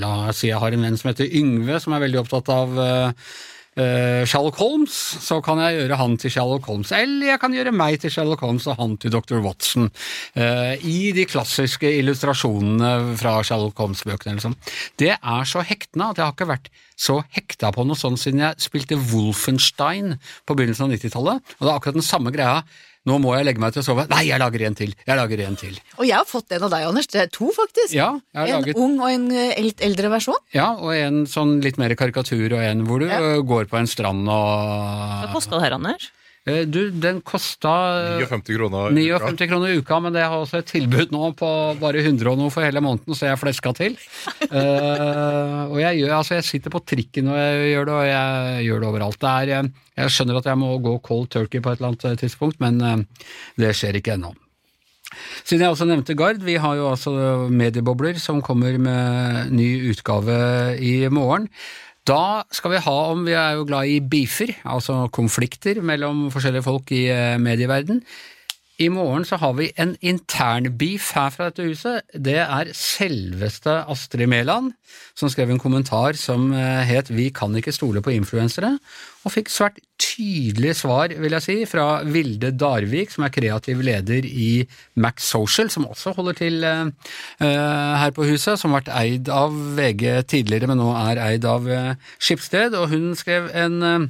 La 0.00 0.30
oss 0.30 0.40
si 0.40 0.48
jeg 0.48 0.60
har 0.62 0.72
en 0.72 0.86
venn 0.86 0.96
som 0.96 1.10
heter 1.10 1.28
Yngve, 1.28 1.76
som 1.82 1.92
er 1.92 2.06
veldig 2.06 2.22
opptatt 2.22 2.48
av 2.54 2.78
eh, 2.80 3.28
eh, 3.78 4.22
Sherlock 4.28 4.56
Holmes, 4.62 4.96
så 5.24 5.40
kan 5.44 5.60
jeg 5.62 5.76
gjøre 5.76 5.98
han 6.00 6.16
til 6.20 6.32
Sherlock 6.32 6.68
Holmes. 6.70 6.92
Eller 6.96 7.32
jeg 7.32 7.42
kan 7.42 7.54
gjøre 7.54 7.74
meg 7.76 7.98
til 8.02 8.12
Sherlock 8.14 8.42
Holmes 8.46 8.68
og 8.70 8.80
han 8.80 8.96
til 9.00 9.12
Dr. 9.14 9.38
Watson. 9.44 9.90
eh, 10.34 10.80
I 10.80 11.12
de 11.16 11.28
klassiske 11.28 11.90
illustrasjonene 12.00 13.16
fra 13.20 13.38
Sherlock 13.44 13.78
Holmes-bøkene. 13.78 14.38
Liksom. 14.38 14.56
Det 15.00 15.14
er 15.16 15.48
så 15.48 15.64
hektende 15.66 16.10
at 16.12 16.20
jeg 16.20 16.26
har 16.26 16.36
ikke 16.36 16.52
vært 16.54 16.72
så 16.98 17.20
hekta 17.36 17.70
på 17.74 17.84
noe 17.86 17.98
sånt 17.98 18.18
siden 18.18 18.42
jeg 18.42 18.64
spilte 18.64 18.98
Wolfenstein 19.12 20.16
på 20.48 20.56
begynnelsen 20.58 20.88
av 20.88 20.96
90-tallet. 20.96 21.56
Og 21.58 21.66
det 21.66 21.70
er 21.70 21.76
akkurat 21.76 22.00
den 22.00 22.08
samme 22.08 22.34
greia. 22.34 22.62
Nå 23.06 23.18
må 23.22 23.36
jeg 23.38 23.46
legge 23.46 23.60
meg 23.62 23.72
til 23.72 23.80
å 23.80 23.86
sove. 23.86 24.06
Nei, 24.10 24.24
jeg 24.28 24.40
lager 24.42 24.64
en 24.66 24.74
til! 24.74 24.92
Jeg 25.06 25.16
lager 25.16 25.40
en 25.46 25.56
til. 25.56 25.78
Og 25.98 26.04
jeg 26.08 26.16
har 26.18 26.26
fått 26.28 26.52
en 26.52 26.62
av 26.66 26.70
deg, 26.74 26.84
Anders. 26.90 27.06
Det 27.06 27.20
er 27.22 27.30
to, 27.32 27.48
faktisk. 27.56 27.94
Ja, 27.94 28.10
jeg 28.34 28.40
har 28.42 28.48
en 28.48 28.60
laget 28.66 28.76
ung 28.76 28.98
og 29.00 29.08
en 29.12 29.30
eh, 29.32 29.54
litt 29.64 29.80
eldre 29.80 30.10
versjon. 30.12 30.36
Ja, 30.52 30.72
og 30.76 30.92
en 30.96 31.22
sånn 31.30 31.60
litt 31.64 31.78
mer 31.78 31.94
karikatur, 31.96 32.52
og 32.58 32.60
en 32.64 32.84
hvor 32.88 32.98
du 33.00 33.06
Ja. 33.08 33.20
går 33.40 33.68
på 33.70 33.78
en 33.78 33.86
strand 33.86 34.28
og 34.28 35.24
Hva 35.24 35.32
kosta 35.32 35.56
det 35.56 35.62
her, 35.68 35.78
Anders? 35.78 36.10
Eh, 36.48 36.64
Du, 36.64 36.90
den 36.90 37.20
kosta 37.20 38.18
59 38.20 38.56
kroner. 38.56 38.92
i 38.96 39.08
uka. 39.10 39.26
59 39.32 39.48
kroner 39.50 39.68
i 39.72 39.78
uka, 39.82 40.00
men 40.00 40.12
det 40.12 40.22
har 40.24 40.36
også 40.38 40.58
et 40.62 40.66
tilbud 40.70 41.10
nå 41.12 41.32
på 41.36 41.48
bare 41.80 42.00
100 42.04 42.30
og 42.32 42.38
noe 42.38 42.50
for 42.50 42.62
hele 42.64 42.80
måneden, 42.80 43.12
så 43.16 43.26
jeg 43.28 43.38
fleska 43.40 43.72
til. 43.76 43.96
uh, 44.52 45.68
og 45.72 45.78
jeg 45.80 46.00
gjør, 46.02 46.14
altså 46.18 46.38
jeg 46.38 46.44
sitter 46.48 46.72
på 46.72 46.80
trikken 46.88 47.28
og 47.32 47.36
jeg 47.36 47.74
gjør 47.74 47.84
det, 47.90 47.94
og 47.98 48.06
jeg 48.08 48.64
gjør 48.68 48.80
det 48.84 48.88
overalt. 48.92 49.18
Det 49.20 49.28
er, 49.34 49.52
eh, 49.58 49.68
jeg 49.98 50.14
skjønner 50.14 50.38
at 50.40 50.48
jeg 50.50 50.60
må 50.60 50.74
gå 50.82 50.98
cold 51.04 51.28
turkey 51.34 51.62
på 51.62 51.72
et 51.72 51.80
eller 51.80 51.92
annet 51.92 52.06
eh, 52.10 52.20
tidspunkt, 52.22 52.60
men 52.62 52.78
eh, 52.84 53.26
det 53.60 53.74
skjer 53.76 53.98
ikke 53.98 54.14
ennå. 54.16 54.32
Siden 55.42 55.64
jeg 55.64 55.72
også 55.72 55.88
nevnte 55.88 56.16
Gard, 56.18 56.42
vi 56.44 56.58
har 56.60 56.76
jo 56.76 56.90
altså 56.92 57.12
mediebobler 57.48 58.18
som 58.20 58.42
kommer 58.44 58.76
med 58.78 59.52
ny 59.56 59.68
utgave 59.90 60.38
i 60.84 61.00
morgen. 61.08 61.48
Da 62.08 62.44
skal 62.52 62.72
vi 62.72 62.82
ha 62.84 62.96
om 63.12 63.24
Vi 63.26 63.34
er 63.36 63.56
jo 63.56 63.66
glad 63.68 63.88
i 63.88 64.00
beefer, 64.00 64.52
altså 64.64 65.06
konflikter 65.12 65.80
mellom 65.84 66.28
forskjellige 66.32 66.64
folk 66.64 66.92
i 66.92 67.06
medieverdenen, 67.08 67.44
medieverden. 67.44 68.02
I 68.78 68.86
morgen 68.94 69.24
så 69.26 69.34
har 69.42 69.56
vi 69.58 69.72
en 69.74 69.96
intern 70.06 70.68
beef 70.78 71.08
her 71.16 71.32
fra 71.34 71.48
dette 71.48 71.64
huset. 71.66 72.04
Det 72.14 72.36
er 72.38 72.68
selveste 72.78 73.72
Astrid 73.90 74.28
Mæland, 74.30 74.70
som 75.18 75.30
skrev 75.32 75.50
en 75.50 75.58
kommentar 75.58 76.14
som 76.14 76.52
eh, 76.54 76.86
het 76.86 77.10
Vi 77.10 77.28
kan 77.34 77.56
ikke 77.58 77.74
stole 77.74 78.02
på 78.02 78.14
influensere, 78.14 78.76
og 79.26 79.34
fikk 79.34 79.50
svært 79.50 79.82
tydelig 79.98 80.76
svar, 80.78 81.10
vil 81.10 81.34
jeg 81.34 81.42
si, 81.42 81.58
fra 81.66 82.04
Vilde 82.06 82.52
Darvik, 82.54 83.10
som 83.10 83.26
er 83.26 83.34
kreativ 83.34 83.82
leder 83.82 84.22
i 84.22 84.62
Max 84.94 85.26
Social, 85.26 85.74
som 85.74 85.90
også 85.90 86.14
holder 86.14 86.38
til 86.38 86.62
eh, 86.62 86.86
eh, 87.42 87.94
her 88.04 88.14
på 88.14 88.30
huset, 88.30 88.60
som 88.62 88.70
har 88.76 88.84
vært 88.84 88.94
eid 88.94 89.32
av 89.34 89.58
VG 89.74 90.22
tidligere, 90.30 90.70
men 90.70 90.78
nå 90.78 90.92
er 91.02 91.24
eid 91.32 91.50
av 91.50 91.66
Skipsted, 92.22 92.78
og 92.78 92.92
hun 92.94 93.10
skrev 93.18 93.50
en 93.58 94.06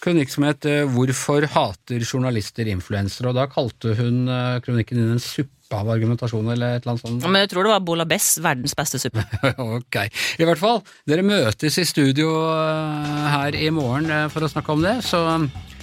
kronikk 0.00 0.32
som 0.32 0.46
het 0.48 0.66
eh, 0.68 0.84
'Hvorfor 0.88 1.46
hater 1.54 2.00
journalister 2.00 2.68
influensere?' 2.68 3.30
og 3.30 3.38
da 3.38 3.46
kalte 3.46 3.94
hun 3.98 4.28
eh, 4.28 4.60
kronikken 4.64 5.00
din 5.00 5.16
en 5.16 5.22
suppe 5.22 5.76
av 5.76 5.88
argumentasjon 5.88 6.50
eller 6.50 6.76
et 6.76 6.82
eller 6.82 6.96
annet 6.96 7.06
sånt. 7.06 7.26
Men 7.30 7.44
jeg 7.44 7.50
tror 7.52 7.62
det 7.62 7.70
var 7.70 7.84
Bolabess, 7.86 8.38
verdens 8.42 8.74
beste 8.74 8.98
suppe. 8.98 9.22
ok. 9.78 10.00
I 10.42 10.48
hvert 10.48 10.58
fall, 10.58 10.80
dere 11.06 11.22
møtes 11.22 11.78
i 11.78 11.86
studio 11.86 12.32
eh, 12.50 13.26
her 13.36 13.54
i 13.54 13.70
morgen 13.70 14.10
for 14.30 14.42
å 14.42 14.50
snakke 14.50 14.74
om 14.74 14.82
det, 14.82 14.96
så 15.06 15.22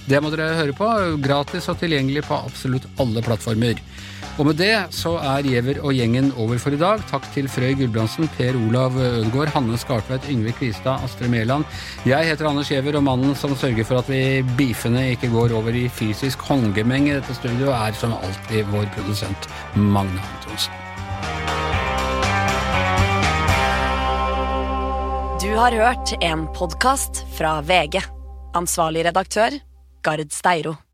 det 0.08 0.20
må 0.24 0.30
dere 0.32 0.56
høre 0.56 0.76
på. 0.76 0.88
Gratis 1.24 1.68
og 1.68 1.78
tilgjengelig 1.80 2.24
på 2.28 2.38
absolutt 2.38 2.88
alle 3.02 3.24
plattformer. 3.24 3.80
Og 4.38 4.46
med 4.46 4.58
det 4.60 4.74
så 4.94 5.16
er 5.18 5.46
Giæver 5.50 5.80
og 5.82 5.96
gjengen 5.96 6.30
over 6.38 6.60
for 6.62 6.74
i 6.74 6.78
dag. 6.78 7.02
Takk 7.10 7.24
til 7.34 7.48
Frøy 7.50 7.72
Gulbrandsen, 7.80 8.28
Per 8.36 8.54
Olav 8.54 8.94
Ødegaard, 8.94 9.50
Hanne 9.56 9.78
Skartveit, 9.80 10.28
Yngve 10.30 10.54
Kvistad, 10.54 11.02
Astrid 11.04 11.32
Mæland. 11.32 11.66
Jeg 12.06 12.30
heter 12.30 12.46
Anders 12.46 12.70
Giæver, 12.70 13.00
og 13.00 13.04
mannen 13.08 13.34
som 13.34 13.56
sørger 13.58 13.88
for 13.88 13.98
at 13.98 14.10
vi 14.12 14.44
beefene 14.58 15.08
ikke 15.16 15.32
går 15.34 15.56
over 15.58 15.74
i 15.74 15.88
fysisk 15.90 16.46
håndgemeng 16.46 17.10
i 17.10 17.16
dette 17.16 17.34
studioet, 17.34 17.74
er 17.74 17.98
som 17.98 18.14
alltid 18.14 18.70
vår 18.70 18.86
produsent 18.94 19.50
Magne 19.74 20.22
Antonsen. 20.22 20.84
Du 25.42 25.50
har 25.58 25.74
hørt 25.74 26.14
en 26.22 26.46
podkast 26.54 27.24
fra 27.34 27.58
VG. 27.66 28.04
Ansvarlig 28.54 29.04
redaktør, 29.08 29.58
Gard 30.08 30.32
Steiro. 30.32 30.87